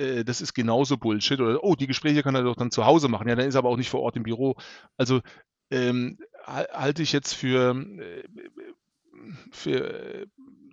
äh, 0.00 0.24
das 0.24 0.40
ist 0.40 0.54
genauso 0.54 0.96
Bullshit. 0.96 1.40
Oder, 1.40 1.62
oh, 1.62 1.74
die 1.74 1.86
Gespräche 1.86 2.22
kann 2.22 2.34
er 2.34 2.42
doch 2.42 2.56
dann 2.56 2.70
zu 2.70 2.84
Hause 2.84 3.08
machen. 3.08 3.28
Ja, 3.30 3.36
dann 3.36 3.46
ist 3.48 3.54
er 3.54 3.60
aber 3.60 3.70
auch 3.70 3.76
nicht 3.76 3.90
vor 3.90 4.00
Ort 4.00 4.16
im 4.16 4.24
Büro. 4.24 4.56
Also 4.96 5.20
ähm, 5.70 6.18
halte 6.44 7.02
ich 7.02 7.12
jetzt 7.12 7.32
für, 7.32 7.76
äh, 7.76 8.24
für 9.52 10.22
äh, 10.22 10.26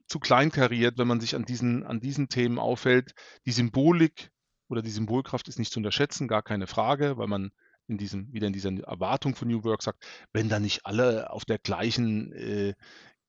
zu 0.07 0.19
kleinkariert, 0.19 0.97
wenn 0.97 1.07
man 1.07 1.19
sich 1.19 1.35
an 1.35 1.45
diesen, 1.45 1.85
an 1.85 1.99
diesen 1.99 2.29
Themen 2.29 2.57
aufhält. 2.57 3.13
Die 3.45 3.51
Symbolik 3.51 4.31
oder 4.69 4.81
die 4.81 4.89
Symbolkraft 4.89 5.47
ist 5.47 5.59
nicht 5.59 5.71
zu 5.71 5.79
unterschätzen, 5.79 6.27
gar 6.27 6.41
keine 6.41 6.65
Frage, 6.65 7.17
weil 7.17 7.27
man 7.27 7.51
in 7.87 7.97
diesem, 7.97 8.33
wieder 8.33 8.47
in 8.47 8.53
dieser 8.53 8.71
Erwartung 8.71 9.35
von 9.35 9.47
New 9.47 9.63
Work 9.63 9.83
sagt, 9.83 10.03
wenn 10.33 10.49
da 10.49 10.59
nicht 10.59 10.85
alle 10.85 11.29
auf 11.29 11.45
der 11.45 11.59
gleichen 11.59 12.33
äh, 12.33 12.73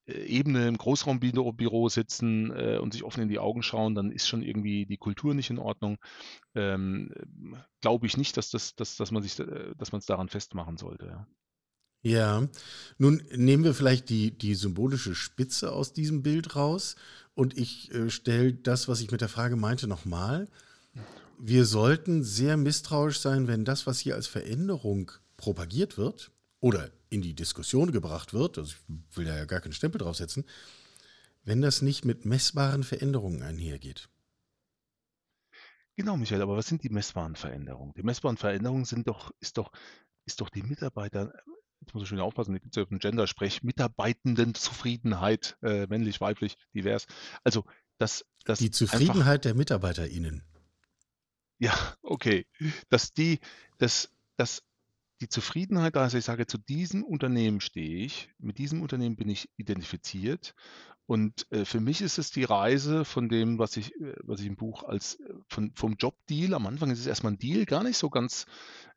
Ebene 0.09 0.67
im 0.69 0.79
Großraumbüro 0.79 1.89
sitzen 1.89 2.51
äh, 2.51 2.79
und 2.79 2.93
sich 2.93 3.05
offen 3.05 3.23
in 3.23 3.29
die 3.29 3.39
Augen 3.39 3.63
schauen, 3.63 3.95
dann 3.95 4.11
ist 4.11 4.27
schon 4.27 4.43
irgendwie 4.43 4.87
die 4.87 4.97
Kultur 4.97 5.35
nicht 5.35 5.51
in 5.51 5.59
Ordnung. 5.59 5.99
Ähm, 6.55 7.13
Glaube 7.81 8.07
ich 8.07 8.17
nicht, 8.17 8.37
dass, 8.37 8.51
das, 8.51 8.75
dass, 8.75 8.97
dass 8.97 9.11
man 9.11 9.23
sich, 9.23 9.39
äh, 9.39 9.75
dass 9.77 9.93
man 9.93 9.99
es 9.99 10.07
daran 10.07 10.29
festmachen 10.29 10.79
sollte. 10.79 11.07
Ja. 11.07 11.27
Ja, 12.03 12.47
nun 12.99 13.23
nehmen 13.35 13.65
wir 13.65 13.75
vielleicht 13.75 14.09
die, 14.09 14.31
die 14.31 14.55
symbolische 14.55 15.17
Spitze 15.17 15.73
aus 15.73 15.93
diesem 15.93 16.23
Bild 16.23 16.55
raus 16.55 16.95
und 17.35 17.59
ich 17.59 17.93
äh, 17.93 18.09
stelle 18.09 18.55
das, 18.55 18.87
was 18.87 19.01
ich 19.01 19.11
mit 19.11 19.21
der 19.21 19.29
Frage 19.29 19.57
meinte, 19.57 19.89
nochmal. 19.89 20.49
Wir 21.41 21.65
sollten 21.65 22.23
sehr 22.23 22.57
misstrauisch 22.57 23.19
sein, 23.19 23.47
wenn 23.47 23.65
das, 23.65 23.87
was 23.87 23.99
hier 23.99 24.15
als 24.15 24.27
Veränderung 24.27 25.11
propagiert 25.37 25.99
wird 25.99 26.31
oder 26.61 26.91
in 27.11 27.23
die 27.23 27.35
Diskussion 27.35 27.93
gebracht 27.93 28.35
wird, 28.35 28.59
also 28.59 28.73
ich 28.73 29.17
will 29.17 29.25
da 29.25 29.37
ja 29.37 29.45
gar 29.45 29.61
keinen 29.61 29.73
Stempel 29.73 29.99
draufsetzen, 29.99 30.45
wenn 31.45 31.63
das 31.63 31.83
nicht 31.83 32.05
mit 32.05 32.25
messbaren 32.25 32.85
Veränderungen 32.85 33.43
einhergeht. 33.43 34.09
Genau, 35.97 36.17
Michael, 36.17 36.43
aber 36.43 36.57
was 36.57 36.67
sind 36.67 36.85
die 36.85 36.91
messbaren 36.91 37.35
Veränderungen? 37.35 37.93
Die 37.97 38.03
messbaren 38.03 38.37
Veränderungen 38.37 38.85
sind 38.85 39.09
doch, 39.09 39.33
ist 39.41 39.59
doch, 39.59 39.73
ist 40.27 40.41
doch 40.41 40.51
die 40.51 40.63
Mitarbeiter, 40.63 41.33
jetzt 41.81 41.95
muss 41.95 42.05
ich 42.05 42.09
schon 42.09 42.21
aufpassen, 42.21 42.53
da 42.53 42.59
gibt 42.59 42.77
es 42.77 42.81
ja 42.81 42.89
einen 42.89 43.01
Gender-Sprech, 43.01 43.63
Mitarbeitendenzufriedenheit, 43.63 45.57
äh, 45.63 45.87
männlich, 45.87 46.21
weiblich, 46.21 46.57
divers. 46.75 47.07
Also 47.43 47.65
das, 47.99 48.25
das 48.45 48.59
Die 48.59 48.71
Zufriedenheit 48.71 49.45
der 49.45 49.55
MitarbeiterInnen. 49.55 50.45
Ja, 51.59 51.75
okay. 52.03 52.47
Dass 52.89 53.13
die, 53.13 53.41
dass, 53.79 54.13
dass 54.37 54.63
die 55.21 55.29
Zufriedenheit, 55.29 55.97
also 55.97 56.19
ich 56.19 56.25
sage, 56.25 56.47
zu 56.47 56.59
diesem 56.59 57.05
Unternehmen 57.05 57.61
stehe 57.61 58.05
ich, 58.05 58.31
mit 58.39 58.59
diesem 58.59 58.83
Unternehmen 58.83 59.17
bin 59.17 59.29
ich 59.29 59.49
identifiziert. 59.57 60.55
Und 61.07 61.51
äh, 61.51 61.65
für 61.65 61.81
mich 61.81 62.03
ist 62.03 62.19
es 62.19 62.31
die 62.31 62.45
Reise 62.45 63.05
von 63.07 63.31
dem, 63.31 63.59
was 63.59 63.77
ich, 63.79 63.95
äh, 63.99 64.15
was 64.23 64.41
ich 64.41 64.47
im 64.47 64.57
Buch 64.57 64.85
als 64.85 65.19
äh, 65.21 65.33
von, 65.49 65.73
vom 65.75 65.95
Jobdeal, 65.95 66.55
am 66.55 66.67
Anfang 66.67 66.91
ist 66.91 67.01
es 67.01 67.07
erstmal 67.07 67.33
ein 67.33 67.39
Deal, 67.39 67.65
gar 67.65 67.83
nicht 67.83 67.97
so 67.97 68.11
ganz 68.11 68.45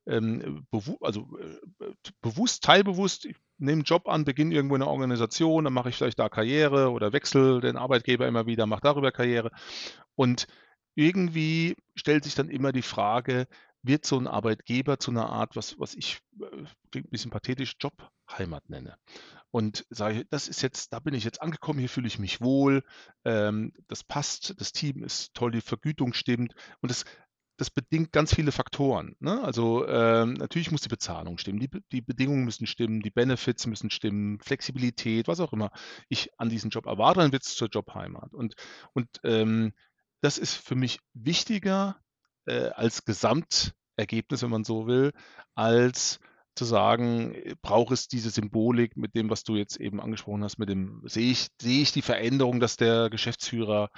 ähm, 0.06 0.66
bewu 0.72 0.98
also 1.02 1.28
äh, 1.40 1.94
bewusst, 2.22 2.64
teilbewusst, 2.64 3.26
ich 3.26 3.38
nehme 3.58 3.74
einen 3.74 3.84
Job 3.84 4.10
an, 4.10 4.26
beginne 4.26 4.54
irgendwo 4.54 4.76
in 4.76 4.82
einer 4.82 4.92
Organisation, 4.92 5.64
dann 5.64 5.74
mache 5.74 5.90
ich 5.90 5.96
vielleicht 5.96 6.20
da 6.20 6.28
Karriere 6.28 6.92
oder 6.92 7.14
wechsle 7.14 7.62
den 7.62 7.78
Arbeitgeber 7.78 8.28
immer 8.28 8.46
wieder, 8.46 8.66
mache 8.66 8.82
darüber 8.82 9.12
Karriere. 9.12 9.52
Und 10.16 10.48
irgendwie 10.96 11.78
stellt 11.96 12.24
sich 12.24 12.36
dann 12.36 12.50
immer 12.50 12.72
die 12.72 12.82
Frage, 12.82 13.48
wird 13.84 14.06
so 14.06 14.18
ein 14.18 14.28
Arbeitgeber 14.28 15.00
zu 15.00 15.12
einer 15.12 15.30
Art, 15.30 15.56
was, 15.56 15.80
was 15.80 15.96
ich, 15.96 16.20
äh, 16.40 16.66
klingt 16.92 17.08
ein 17.08 17.12
bisschen 17.12 17.32
pathetisch, 17.32 17.76
Jobheimat 17.80 18.70
nenne. 18.70 18.96
Und 19.50 19.86
sage, 19.90 20.26
das 20.30 20.48
ist 20.48 20.62
jetzt, 20.62 20.94
da 20.94 21.00
bin 21.00 21.14
ich 21.14 21.24
jetzt 21.24 21.42
angekommen, 21.42 21.80
hier 21.80 21.90
fühle 21.90 22.08
ich 22.08 22.20
mich 22.20 22.42
wohl, 22.42 22.84
ähm, 23.26 23.74
das 23.88 24.04
passt, 24.04 24.60
das 24.60 24.72
Team 24.72 25.04
ist 25.04 25.34
toll, 25.34 25.52
die 25.52 25.62
Vergütung 25.62 26.14
stimmt 26.14 26.54
und 26.82 26.90
das, 26.90 27.06
das 27.58 27.70
bedingt 27.70 28.12
ganz 28.12 28.34
viele 28.34 28.52
Faktoren. 28.52 29.16
Ne? 29.20 29.44
Also 29.44 29.88
ähm, 29.88 30.34
natürlich 30.34 30.72
muss 30.72 30.82
die 30.82 30.90
Bezahlung 30.90 31.38
stimmen, 31.38 31.60
die, 31.60 31.70
die 31.92 32.02
Bedingungen 32.02 32.46
müssen 32.46 32.66
stimmen, 32.66 33.02
die 33.02 33.12
Benefits 33.12 33.68
müssen 33.68 33.90
stimmen, 33.90 34.40
Flexibilität, 34.40 35.28
was 35.28 35.40
auch 35.40 35.54
immer 35.54 35.72
ich 36.08 36.30
an 36.40 36.50
diesen 36.50 36.70
Job 36.70 36.86
erwarte, 36.86 37.20
dann 37.20 37.32
wird 37.32 37.44
es 37.44 37.56
zur 37.56 37.68
Jobheimat. 37.68 38.34
Und, 38.34 38.56
und 38.94 39.08
ähm, 39.24 39.74
das 40.22 40.38
ist 40.38 40.56
für 40.56 40.76
mich 40.76 41.00
wichtiger 41.14 42.00
äh, 42.46 42.70
als 42.70 43.06
Gesamtergebnis, 43.06 44.42
wenn 44.42 44.50
man 44.50 44.64
so 44.64 44.88
will, 44.88 45.12
als 45.56 46.20
zu 46.56 46.66
sagen, 46.66 47.34
äh, 47.34 47.56
braucht 47.62 47.92
es 47.92 48.08
diese 48.08 48.30
Symbolik 48.30 48.98
mit 48.98 49.16
dem, 49.16 49.30
was 49.30 49.44
du 49.44 49.56
jetzt 49.56 49.78
eben 49.78 50.02
angesprochen 50.02 50.44
hast, 50.44 50.58
mit 50.58 50.70
dem, 50.70 51.02
sehe 51.06 51.32
ich, 51.32 51.48
sehe 51.62 51.82
ich 51.82 51.92
die 51.92 52.02
Veränderung, 52.02 52.60
dass 52.60 52.78
der 52.78 53.10
Geschäftsführer 53.10 53.90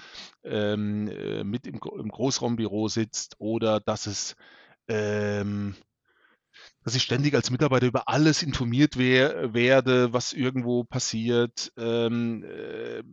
ähm, 0.43 1.07
äh, 1.09 1.43
mit 1.43 1.67
im, 1.67 1.79
im, 1.97 2.09
Großraumbüro 2.09 2.87
sitzt 2.87 3.35
oder 3.39 3.79
dass 3.79 4.05
es 4.07 4.35
ähm, 4.87 5.75
dass 6.83 6.95
ich 6.95 7.03
ständig 7.03 7.33
als 7.35 7.51
Mitarbeiter 7.51 7.87
über 7.87 8.07
alles 8.07 8.43
informiert 8.43 8.97
wer 8.97 9.53
werde, 9.53 10.13
was 10.13 10.33
irgendwo 10.33 10.83
passiert. 10.83 11.71
Ähm, 11.77 12.43
äh, 12.43 13.03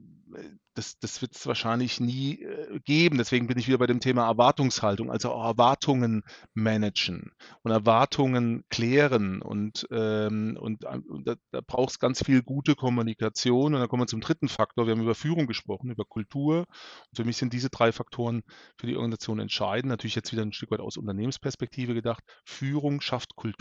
das, 0.75 0.99
das 0.99 1.21
wird 1.21 1.35
es 1.35 1.47
wahrscheinlich 1.47 2.01
nie 2.01 2.43
äh, 2.43 2.81
geben. 2.85 3.19
Deswegen 3.19 3.47
bin 3.47 3.59
ich 3.59 3.67
wieder 3.67 3.79
bei 3.79 3.87
dem 3.87 4.01
Thema 4.01 4.27
Erwartungshaltung, 4.27 5.11
also 5.11 5.31
auch 5.33 5.45
Erwartungen 5.45 6.23
managen 6.55 7.33
und 7.63 7.71
Erwartungen 7.71 8.65
klären. 8.71 9.43
Und, 9.43 9.87
ähm, 9.91 10.57
und, 10.61 10.85
äh, 10.85 11.01
und 11.09 11.27
da, 11.27 11.35
da 11.51 11.61
braucht 11.61 11.91
es 11.91 11.99
ganz 11.99 12.25
viel 12.25 12.43
gute 12.43 12.75
Kommunikation. 12.75 13.75
Und 13.75 13.81
dann 13.81 13.89
kommen 13.89 14.03
wir 14.03 14.07
zum 14.07 14.21
dritten 14.21 14.49
Faktor. 14.49 14.87
Wir 14.87 14.93
haben 14.93 15.03
über 15.03 15.15
Führung 15.15 15.47
gesprochen, 15.47 15.91
über 15.91 16.05
Kultur. 16.05 16.61
Und 16.61 17.17
für 17.17 17.25
mich 17.25 17.37
sind 17.37 17.53
diese 17.53 17.71
drei 17.71 17.93
Faktoren 17.93 18.43
für 18.77 18.87
die 18.87 18.97
Organisation 18.97 19.41
entscheidend. 19.41 19.91
Natürlich 19.91 20.15
jetzt 20.15 20.33
wieder 20.33 20.43
ein 20.43 20.53
Stück 20.53 20.71
weit 20.71 20.81
aus 20.81 20.97
Unternehmensperspektive 20.97 21.95
gedacht. 21.95 22.23
Führung 22.45 23.01
schafft 23.01 23.37
Kultur, 23.37 23.60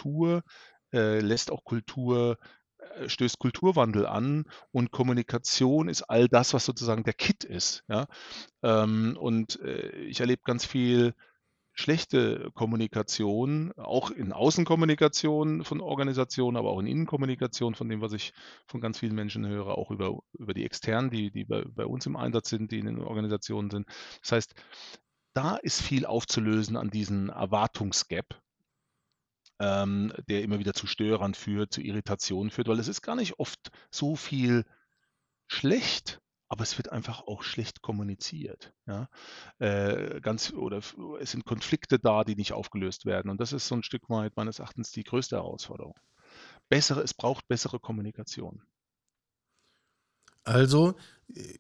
äh, 0.93 1.19
lässt 1.19 1.51
auch 1.51 1.63
Kultur 1.63 2.38
äh, 2.79 3.09
stößt 3.09 3.39
Kulturwandel 3.39 4.05
an 4.05 4.45
und 4.71 4.91
Kommunikation 4.91 5.89
ist 5.89 6.03
all 6.03 6.27
das, 6.27 6.53
was 6.53 6.65
sozusagen 6.65 7.03
der 7.03 7.13
Kit 7.13 7.43
ist. 7.43 7.83
Ja? 7.88 8.07
Ähm, 8.63 9.17
und 9.19 9.59
äh, 9.62 9.89
ich 10.03 10.19
erlebe 10.21 10.41
ganz 10.45 10.65
viel 10.65 11.13
schlechte 11.73 12.51
Kommunikation, 12.53 13.71
auch 13.77 14.12
in 14.12 14.33
Außenkommunikation 14.33 15.63
von 15.63 15.81
Organisationen, 15.81 16.57
aber 16.57 16.71
auch 16.71 16.79
in 16.79 16.88
Innenkommunikation 16.88 17.73
von 17.73 17.88
dem, 17.88 18.01
was 18.01 18.13
ich 18.13 18.33
von 18.67 18.81
ganz 18.81 18.99
vielen 18.99 19.15
Menschen 19.15 19.47
höre, 19.47 19.77
auch 19.77 19.89
über, 19.89 20.19
über 20.33 20.53
die 20.53 20.65
externen, 20.65 21.09
die, 21.09 21.31
die 21.31 21.45
bei, 21.45 21.63
bei 21.63 21.85
uns 21.85 22.05
im 22.05 22.17
Einsatz 22.17 22.49
sind, 22.49 22.71
die 22.71 22.79
in 22.79 22.85
den 22.85 22.99
Organisationen 22.99 23.69
sind. 23.69 23.88
Das 24.21 24.33
heißt, 24.33 24.55
da 25.33 25.55
ist 25.55 25.81
viel 25.81 26.05
aufzulösen 26.05 26.75
an 26.75 26.89
diesen 26.89 27.29
Erwartungsgap, 27.29 28.41
ähm, 29.60 30.13
der 30.28 30.43
immer 30.43 30.60
wieder 30.60 30.74
zu 30.74 30.88
Störern 30.88 31.34
führt, 31.34 31.74
zu 31.74 31.82
Irritationen 31.82 32.52
führt, 32.52 32.67
weil 32.67 32.80
es 32.80 32.88
ist 32.88 33.02
gar 33.02 33.15
nicht 33.15 33.39
oft 33.39 33.72
so 33.91 34.15
viel 34.15 34.65
schlecht, 35.48 36.22
aber 36.48 36.63
es 36.63 36.78
wird 36.78 36.91
einfach 36.91 37.22
auch 37.22 37.43
schlecht 37.43 37.82
kommuniziert. 37.82 38.74
Ja? 38.88 39.08
Äh, 39.60 40.22
ganz, 40.22 40.52
oder 40.52 40.82
es 41.19 41.32
sind 41.32 41.45
Konflikte 41.45 42.00
da, 42.00 42.24
die 42.24 42.36
nicht 42.36 42.54
aufgelöst 42.54 43.06
werden. 43.06 43.30
Und 43.30 43.39
das 43.39 43.54
ist 43.54 43.67
so 43.67 43.76
ein 43.76 43.84
Stück 43.84 44.10
weit 44.10 44.36
meines 44.36 44.60
Erachtens 44.60 44.91
die 44.91 45.04
größte 45.04 45.36
Herausforderung. 45.36 45.95
Bessere, 46.69 47.02
es 47.02 47.13
braucht 47.13 47.48
bessere 47.48 47.80
Kommunikation. 47.80 48.63
Also 50.43 50.95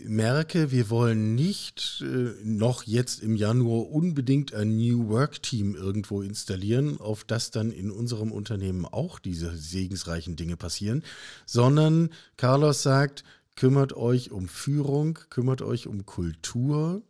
merke, 0.03 0.71
wir 0.71 0.89
wollen 0.89 1.35
nicht 1.35 2.03
äh, 2.03 2.33
noch 2.43 2.83
jetzt 2.83 3.21
im 3.21 3.35
Januar 3.35 3.91
unbedingt 3.91 4.53
ein 4.53 4.77
New 4.77 5.09
Work 5.09 5.43
Team 5.43 5.75
irgendwo 5.75 6.21
installieren, 6.21 6.99
auf 6.99 7.23
das 7.23 7.51
dann 7.51 7.71
in 7.71 7.91
unserem 7.91 8.31
Unternehmen 8.31 8.85
auch 8.85 9.19
diese 9.19 9.55
segensreichen 9.55 10.35
Dinge 10.35 10.57
passieren, 10.57 11.03
sondern 11.45 12.09
Carlos 12.35 12.81
sagt, 12.81 13.23
kümmert 13.55 13.93
euch 13.93 14.31
um 14.31 14.47
Führung, 14.47 15.19
kümmert 15.29 15.61
euch 15.61 15.85
um 15.85 16.05
Kultur. 16.05 17.03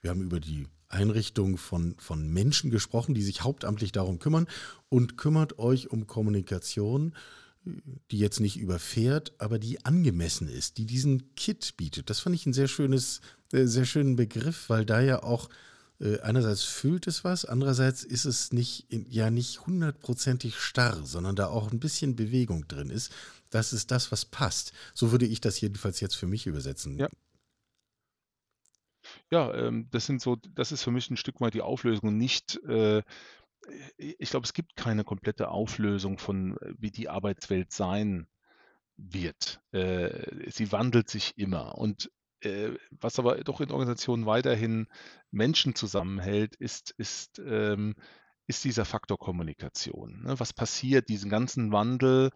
Wir 0.00 0.10
haben 0.10 0.22
über 0.22 0.40
die 0.40 0.66
Einrichtung 0.88 1.56
von, 1.56 1.94
von 1.98 2.28
Menschen 2.28 2.70
gesprochen, 2.70 3.14
die 3.14 3.22
sich 3.22 3.42
hauptamtlich 3.42 3.92
darum 3.92 4.18
kümmern 4.18 4.46
und 4.90 5.16
kümmert 5.16 5.58
euch 5.58 5.90
um 5.90 6.06
Kommunikation 6.06 7.14
die 7.64 8.18
jetzt 8.18 8.40
nicht 8.40 8.58
überfährt, 8.58 9.32
aber 9.38 9.58
die 9.58 9.84
angemessen 9.84 10.48
ist, 10.48 10.78
die 10.78 10.86
diesen 10.86 11.34
Kit 11.34 11.76
bietet. 11.76 12.10
Das 12.10 12.20
fand 12.20 12.34
ich 12.34 12.46
ein 12.46 12.52
sehr 12.52 12.68
schönes, 12.68 13.20
äh, 13.52 13.66
sehr 13.66 13.84
schönen 13.84 14.16
Begriff, 14.16 14.68
weil 14.68 14.84
da 14.84 15.00
ja 15.00 15.22
auch 15.22 15.48
äh, 16.00 16.18
einerseits 16.20 16.64
füllt 16.64 17.06
es 17.06 17.22
was, 17.22 17.44
andererseits 17.44 18.02
ist 18.02 18.24
es 18.24 18.52
nicht, 18.52 18.86
ja 18.90 19.30
nicht 19.30 19.66
hundertprozentig 19.66 20.58
starr, 20.58 21.04
sondern 21.04 21.36
da 21.36 21.46
auch 21.46 21.70
ein 21.70 21.78
bisschen 21.80 22.16
Bewegung 22.16 22.66
drin 22.66 22.90
ist. 22.90 23.12
Das 23.50 23.72
ist 23.72 23.90
das, 23.90 24.10
was 24.10 24.24
passt. 24.24 24.72
So 24.94 25.12
würde 25.12 25.26
ich 25.26 25.40
das 25.40 25.60
jedenfalls 25.60 26.00
jetzt 26.00 26.16
für 26.16 26.26
mich 26.26 26.46
übersetzen. 26.46 26.98
Ja. 26.98 27.08
Ja, 29.30 29.52
ähm, 29.54 29.88
das 29.90 30.06
sind 30.06 30.22
so, 30.22 30.36
das 30.36 30.72
ist 30.72 30.82
für 30.82 30.90
mich 30.90 31.10
ein 31.10 31.16
Stück 31.16 31.40
weit 31.40 31.54
die 31.54 31.62
Auflösung, 31.62 32.16
nicht 32.16 32.62
äh, 32.64 33.02
ich 33.96 34.30
glaube, 34.30 34.44
es 34.44 34.52
gibt 34.52 34.76
keine 34.76 35.04
komplette 35.04 35.48
Auflösung 35.48 36.18
von, 36.18 36.56
äh, 36.58 36.74
wie 36.78 36.90
die 36.90 37.08
Arbeitswelt 37.08 37.72
sein 37.72 38.26
wird. 38.96 39.60
Äh, 39.72 40.50
sie 40.50 40.72
wandelt 40.72 41.08
sich 41.08 41.36
immer. 41.36 41.78
Und 41.78 42.10
äh, 42.40 42.70
was 42.90 43.18
aber 43.18 43.42
doch 43.44 43.60
in 43.60 43.70
Organisationen 43.70 44.26
weiterhin 44.26 44.88
Menschen 45.30 45.74
zusammenhält, 45.74 46.56
ist, 46.56 46.90
ist, 46.98 47.38
ähm, 47.38 47.94
ist 48.46 48.64
dieser 48.64 48.84
Faktor 48.84 49.18
Kommunikation. 49.18 50.22
Ne? 50.24 50.38
Was 50.38 50.52
passiert, 50.52 51.08
diesen 51.08 51.30
ganzen 51.30 51.72
Wandel, 51.72 52.30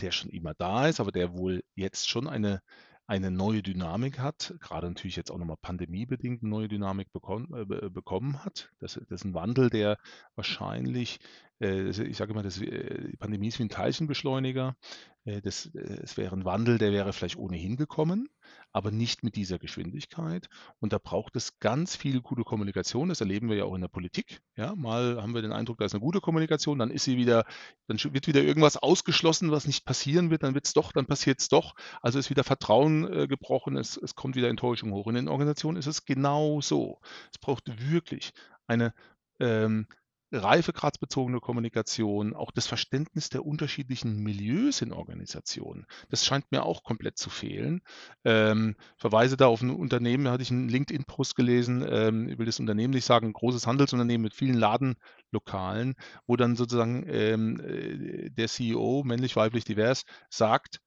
der 0.00 0.10
schon 0.10 0.30
immer 0.30 0.54
da 0.54 0.88
ist, 0.88 1.00
aber 1.00 1.12
der 1.12 1.34
wohl 1.34 1.62
jetzt 1.74 2.08
schon 2.08 2.28
eine, 2.28 2.62
eine 3.12 3.30
neue 3.30 3.62
Dynamik 3.62 4.20
hat, 4.20 4.54
gerade 4.58 4.88
natürlich 4.88 5.16
jetzt 5.16 5.30
auch 5.30 5.36
nochmal 5.36 5.58
pandemiebedingt 5.60 6.42
eine 6.42 6.48
neue 6.48 6.68
Dynamik 6.68 7.12
bekommen, 7.12 7.52
äh, 7.52 7.90
bekommen 7.90 8.42
hat. 8.42 8.70
Das, 8.78 8.94
das, 8.94 9.20
ist 9.20 9.24
ein 9.26 9.34
Wandel, 9.34 9.68
der 9.68 9.98
wahrscheinlich, 10.34 11.20
ich 11.62 12.16
sage 12.16 12.32
immer, 12.32 12.42
das, 12.42 12.60
äh, 12.60 13.10
die 13.10 13.16
Pandemie 13.16 13.48
ist 13.48 13.58
wie 13.58 13.64
ein 13.64 13.68
Teilchenbeschleuniger. 13.68 14.76
Äh, 15.24 15.40
das, 15.40 15.66
äh, 15.74 16.00
es 16.02 16.16
wäre 16.16 16.34
ein 16.34 16.44
Wandel, 16.44 16.78
der 16.78 16.92
wäre 16.92 17.12
vielleicht 17.12 17.36
ohnehin 17.36 17.76
gekommen 17.76 18.28
aber 18.72 18.90
nicht 18.90 19.22
mit 19.22 19.36
dieser 19.36 19.58
Geschwindigkeit. 19.58 20.48
Und 20.80 20.92
da 20.92 20.98
braucht 20.98 21.36
es 21.36 21.58
ganz 21.58 21.94
viel 21.94 22.20
gute 22.20 22.42
Kommunikation. 22.42 23.10
Das 23.10 23.20
erleben 23.20 23.48
wir 23.48 23.56
ja 23.56 23.64
auch 23.64 23.74
in 23.74 23.82
der 23.82 23.88
Politik. 23.88 24.40
Ja, 24.56 24.74
mal 24.74 25.20
haben 25.20 25.34
wir 25.34 25.42
den 25.42 25.52
Eindruck, 25.52 25.78
da 25.78 25.84
ist 25.84 25.94
eine 25.94 26.00
gute 26.00 26.20
Kommunikation, 26.20 26.78
dann 26.78 26.90
ist 26.90 27.04
sie 27.04 27.16
wieder, 27.16 27.44
dann 27.86 27.98
wird 28.02 28.26
wieder 28.26 28.42
irgendwas 28.42 28.76
ausgeschlossen, 28.76 29.50
was 29.50 29.66
nicht 29.66 29.84
passieren 29.84 30.30
wird, 30.30 30.42
dann 30.42 30.54
wird 30.54 30.66
es 30.66 30.72
doch, 30.72 30.92
dann 30.92 31.06
passiert 31.06 31.40
es 31.40 31.48
doch. 31.48 31.74
Also 32.00 32.18
ist 32.18 32.30
wieder 32.30 32.44
Vertrauen 32.44 33.12
äh, 33.12 33.26
gebrochen, 33.26 33.76
es, 33.76 33.96
es 33.96 34.14
kommt 34.14 34.36
wieder 34.36 34.48
Enttäuschung 34.48 34.92
hoch. 34.92 35.06
In 35.06 35.14
den 35.14 35.28
Organisationen 35.28 35.78
ist 35.78 35.86
es 35.86 36.04
genau 36.04 36.60
so. 36.60 37.00
Es 37.30 37.38
braucht 37.38 37.64
wirklich 37.90 38.32
eine 38.66 38.94
ähm, 39.38 39.86
reifegradsbezogene 40.32 41.40
Kommunikation, 41.40 42.34
auch 42.34 42.50
das 42.50 42.66
Verständnis 42.66 43.28
der 43.28 43.44
unterschiedlichen 43.44 44.16
Milieus 44.22 44.82
in 44.82 44.92
Organisationen. 44.92 45.86
Das 46.08 46.24
scheint 46.24 46.50
mir 46.50 46.64
auch 46.64 46.82
komplett 46.82 47.18
zu 47.18 47.30
fehlen. 47.30 47.82
Ähm, 48.24 48.76
verweise 48.96 49.36
da 49.36 49.46
auf 49.46 49.62
ein 49.62 49.70
Unternehmen, 49.70 50.24
da 50.24 50.32
hatte 50.32 50.42
ich 50.42 50.50
einen 50.50 50.68
LinkedIn-Post 50.68 51.36
gelesen, 51.36 51.84
ähm, 51.88 52.28
ich 52.28 52.38
will 52.38 52.46
das 52.46 52.60
Unternehmen 52.60 52.94
nicht 52.94 53.04
sagen, 53.04 53.28
ein 53.28 53.32
großes 53.32 53.66
Handelsunternehmen 53.66 54.22
mit 54.22 54.34
vielen 54.34 54.58
Ladenlokalen, 54.58 55.94
wo 56.26 56.36
dann 56.36 56.56
sozusagen 56.56 57.04
ähm, 57.08 57.60
äh, 57.60 58.30
der 58.30 58.48
CEO, 58.48 59.02
männlich, 59.04 59.36
weiblich, 59.36 59.64
divers, 59.64 60.04
sagt, 60.30 60.80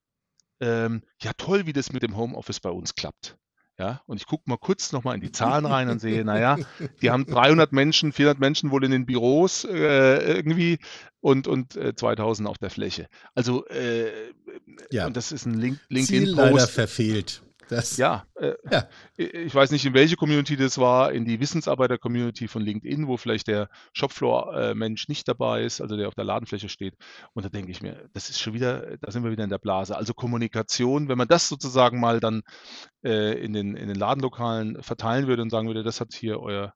ähm, 0.60 1.02
ja 1.20 1.32
toll, 1.36 1.66
wie 1.66 1.72
das 1.72 1.92
mit 1.92 2.02
dem 2.02 2.16
Homeoffice 2.16 2.60
bei 2.60 2.70
uns 2.70 2.94
klappt. 2.94 3.36
Ja, 3.78 4.00
und 4.06 4.16
ich 4.16 4.26
gucke 4.26 4.44
mal 4.46 4.56
kurz 4.56 4.92
nochmal 4.92 5.16
in 5.16 5.20
die 5.20 5.32
Zahlen 5.32 5.66
rein 5.66 5.90
und 5.90 6.00
sehe, 6.00 6.24
naja, 6.24 6.56
die 7.02 7.10
haben 7.10 7.26
300 7.26 7.72
Menschen, 7.72 8.12
400 8.12 8.40
Menschen 8.40 8.70
wohl 8.70 8.82
in 8.84 8.90
den 8.90 9.04
Büros 9.04 9.64
äh, 9.64 10.36
irgendwie 10.36 10.78
und, 11.20 11.46
und 11.46 11.76
äh, 11.76 11.94
2000 11.94 12.48
auf 12.48 12.56
der 12.56 12.70
Fläche. 12.70 13.08
Also, 13.34 13.66
äh, 13.66 14.10
ja. 14.90 15.06
und 15.06 15.14
das 15.14 15.30
ist 15.30 15.44
ein 15.44 15.54
Link 15.54 15.78
LinkedIn-Post. 15.90 16.36
Ziel 16.36 16.52
leider 16.52 16.68
verfehlt. 16.68 17.42
Das, 17.68 17.96
ja, 17.96 18.24
äh, 18.36 18.54
ja, 18.70 18.88
ich 19.16 19.54
weiß 19.54 19.72
nicht, 19.72 19.84
in 19.84 19.94
welche 19.94 20.16
Community 20.16 20.56
das 20.56 20.78
war, 20.78 21.12
in 21.12 21.24
die 21.24 21.40
Wissensarbeiter-Community 21.40 22.46
von 22.46 22.62
LinkedIn, 22.62 23.08
wo 23.08 23.16
vielleicht 23.16 23.48
der 23.48 23.68
Shopfloor-Mensch 23.92 25.08
nicht 25.08 25.26
dabei 25.26 25.64
ist, 25.64 25.80
also 25.80 25.96
der 25.96 26.06
auf 26.08 26.14
der 26.14 26.24
Ladenfläche 26.24 26.68
steht. 26.68 26.94
Und 27.32 27.44
da 27.44 27.48
denke 27.48 27.72
ich 27.72 27.82
mir, 27.82 28.08
das 28.12 28.30
ist 28.30 28.40
schon 28.40 28.54
wieder, 28.54 28.96
da 28.98 29.10
sind 29.10 29.24
wir 29.24 29.32
wieder 29.32 29.44
in 29.44 29.50
der 29.50 29.58
Blase. 29.58 29.96
Also 29.96 30.14
Kommunikation, 30.14 31.08
wenn 31.08 31.18
man 31.18 31.28
das 31.28 31.48
sozusagen 31.48 31.98
mal 31.98 32.20
dann 32.20 32.42
äh, 33.04 33.32
in, 33.42 33.52
den, 33.52 33.76
in 33.76 33.88
den 33.88 33.96
Ladenlokalen 33.96 34.82
verteilen 34.82 35.26
würde 35.26 35.42
und 35.42 35.50
sagen 35.50 35.66
würde, 35.66 35.82
das 35.82 36.00
hat 36.00 36.14
hier 36.14 36.40
euer 36.40 36.72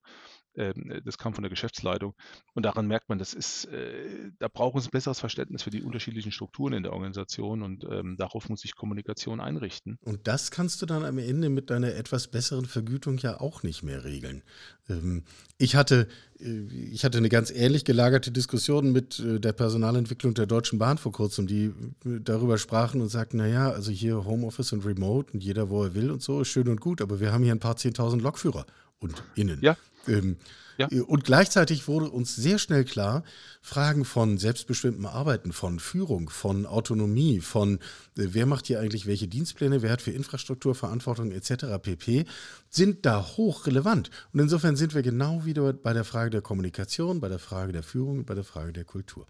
das 1.04 1.18
kam 1.18 1.34
von 1.34 1.42
der 1.42 1.50
Geschäftsleitung. 1.50 2.14
Und 2.54 2.64
daran 2.64 2.86
merkt 2.86 3.08
man, 3.08 3.18
das 3.18 3.34
ist, 3.34 3.66
äh, 3.66 4.30
da 4.38 4.48
braucht 4.48 4.78
es 4.78 4.86
ein 4.86 4.90
besseres 4.90 5.20
Verständnis 5.20 5.62
für 5.62 5.70
die 5.70 5.82
unterschiedlichen 5.82 6.32
Strukturen 6.32 6.72
in 6.72 6.82
der 6.82 6.92
Organisation 6.92 7.62
und 7.62 7.84
ähm, 7.84 8.16
darauf 8.16 8.48
muss 8.48 8.61
sich 8.61 8.74
Kommunikation 8.74 9.40
einrichten. 9.40 9.98
Und 10.04 10.26
das 10.26 10.50
kannst 10.50 10.82
du 10.82 10.86
dann 10.86 11.04
am 11.04 11.18
Ende 11.18 11.48
mit 11.48 11.70
deiner 11.70 11.94
etwas 11.94 12.28
besseren 12.28 12.66
Vergütung 12.66 13.18
ja 13.18 13.40
auch 13.40 13.62
nicht 13.62 13.82
mehr 13.82 14.04
regeln. 14.04 14.42
Ähm, 14.88 15.24
ich 15.58 15.76
hatte, 15.76 16.08
äh, 16.40 16.62
ich 16.92 17.04
hatte 17.04 17.18
eine 17.18 17.28
ganz 17.28 17.50
ähnlich 17.50 17.84
gelagerte 17.84 18.30
Diskussion 18.30 18.92
mit 18.92 19.18
äh, 19.20 19.40
der 19.40 19.52
Personalentwicklung 19.52 20.34
der 20.34 20.46
Deutschen 20.46 20.78
Bahn 20.78 20.98
vor 20.98 21.12
kurzem, 21.12 21.46
die 21.46 21.72
darüber 22.04 22.58
sprachen 22.58 23.00
und 23.00 23.08
sagten, 23.08 23.38
naja, 23.38 23.70
also 23.70 23.90
hier 23.90 24.24
Homeoffice 24.24 24.72
und 24.72 24.84
Remote 24.84 25.32
und 25.32 25.42
jeder, 25.42 25.70
wo 25.70 25.84
er 25.84 25.94
will 25.94 26.11
und 26.11 26.22
so, 26.22 26.40
ist 26.40 26.48
schön 26.48 26.68
und 26.68 26.80
gut, 26.80 27.00
aber 27.00 27.20
wir 27.20 27.32
haben 27.32 27.44
hier 27.44 27.54
ein 27.54 27.61
paar 27.61 27.76
10.000 27.76 28.20
Lokführer 28.20 28.66
und 28.98 29.22
innen. 29.34 29.58
Ja. 29.62 29.76
Ähm, 30.09 30.36
ja. 30.80 30.88
Äh, 30.90 31.01
und 31.01 31.24
gleichzeitig 31.24 31.86
wurde 31.88 32.11
uns 32.11 32.34
sehr 32.34 32.59
schnell 32.59 32.84
klar, 32.84 33.22
Fragen 33.61 34.05
von 34.05 34.38
selbstbestimmtem 34.38 35.05
Arbeiten, 35.05 35.53
von 35.53 35.78
Führung, 35.78 36.30
von 36.30 36.64
Autonomie, 36.64 37.40
von 37.40 37.74
äh, 38.16 38.28
wer 38.32 38.46
macht 38.46 38.66
hier 38.66 38.80
eigentlich 38.80 39.07
welche 39.07 39.28
Dienstpläne, 39.28 39.82
wer 39.82 39.92
hat 39.92 40.03
für 40.03 40.11
Infrastruktur 40.11 40.74
Verantwortung 40.74 41.30
etc. 41.32 41.66
pp. 41.82 42.24
sind 42.70 43.05
da 43.05 43.36
hochrelevant. 43.36 44.11
Und 44.32 44.40
insofern 44.40 44.76
sind 44.76 44.94
wir 44.94 45.03
genau 45.03 45.44
wieder 45.44 45.72
bei 45.74 45.92
der 45.92 46.05
Frage 46.05 46.30
der 46.30 46.40
Kommunikation, 46.40 47.20
bei 47.20 47.28
der 47.28 47.38
Frage 47.38 47.72
der 47.72 47.82
Führung 47.82 48.20
und 48.20 48.26
bei 48.26 48.34
der 48.34 48.44
Frage 48.44 48.72
der 48.72 48.84
Kultur. 48.84 49.26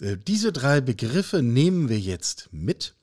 Äh, 0.00 0.16
diese 0.16 0.52
drei 0.52 0.80
Begriffe 0.80 1.42
nehmen 1.42 1.88
wir 1.88 1.98
jetzt 1.98 2.48
mit 2.52 2.94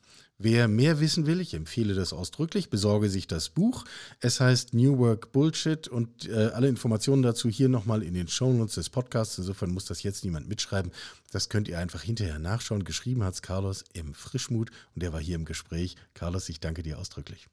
Wer 0.42 0.70
mehr 0.70 1.02
wissen 1.02 1.26
will, 1.26 1.42
ich 1.42 1.54
empfehle 1.54 1.94
das 1.94 2.14
ausdrücklich, 2.14 2.70
besorge 2.70 3.10
sich 3.10 3.28
das 3.28 3.50
Buch. 3.50 3.84
Es 4.22 4.40
heißt 4.40 4.74
New 4.74 4.98
Work 4.98 5.34
Bullshit 5.34 5.90
und 5.90 6.30
äh, 6.30 6.52
alle 6.54 6.70
Informationen 6.70 7.24
dazu 7.24 7.50
hier 7.50 7.68
nochmal 7.68 8.04
in 8.04 8.14
den 8.14 8.30
Shownotes 8.30 8.76
des 8.76 8.90
Podcasts. 8.90 9.38
Insofern 9.38 9.72
muss 9.72 9.84
das 9.84 10.02
jetzt 10.02 10.24
niemand 10.24 10.48
mitschreiben. 10.48 10.94
Das 11.34 11.50
könnt 11.50 11.68
ihr 11.68 11.78
einfach 11.78 12.04
hinterher 12.04 12.40
nachschauen. 12.40 12.86
Geschrieben 12.86 13.22
hat 13.26 13.34
es 13.34 13.42
Carlos 13.42 13.84
im 13.92 14.14
Frischmut 14.14 14.72
und 14.96 15.04
der 15.04 15.12
war 15.12 15.20
hier 15.20 15.36
im 15.36 15.44
Gespräch. 15.44 15.98
Carlos, 16.14 16.48
ich 16.48 16.62
danke 16.62 16.84
dir 16.84 17.00
ausdrücklich. 17.00 17.48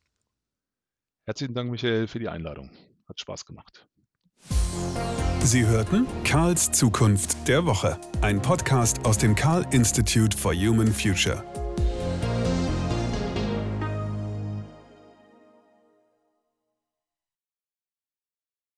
Herzlichen 1.24 1.55
Dank, 1.55 1.72
Michael, 1.72 2.07
für 2.07 2.20
die 2.20 2.28
Einladung. 2.28 2.70
Hat 3.09 3.18
Spaß 3.18 3.47
gemacht. 3.47 3.84
Sie 5.43 5.66
hörten 5.66 6.07
Karls 6.22 6.70
Zukunft 6.70 7.49
der 7.49 7.66
Woche, 7.66 8.01
ein 8.20 8.41
Podcast 8.41 9.05
aus 9.05 9.18
dem 9.18 9.34
Karl 9.34 9.66
Institute 9.72 10.39
for 10.39 10.55
Human 10.55 10.93
Future. 10.93 11.65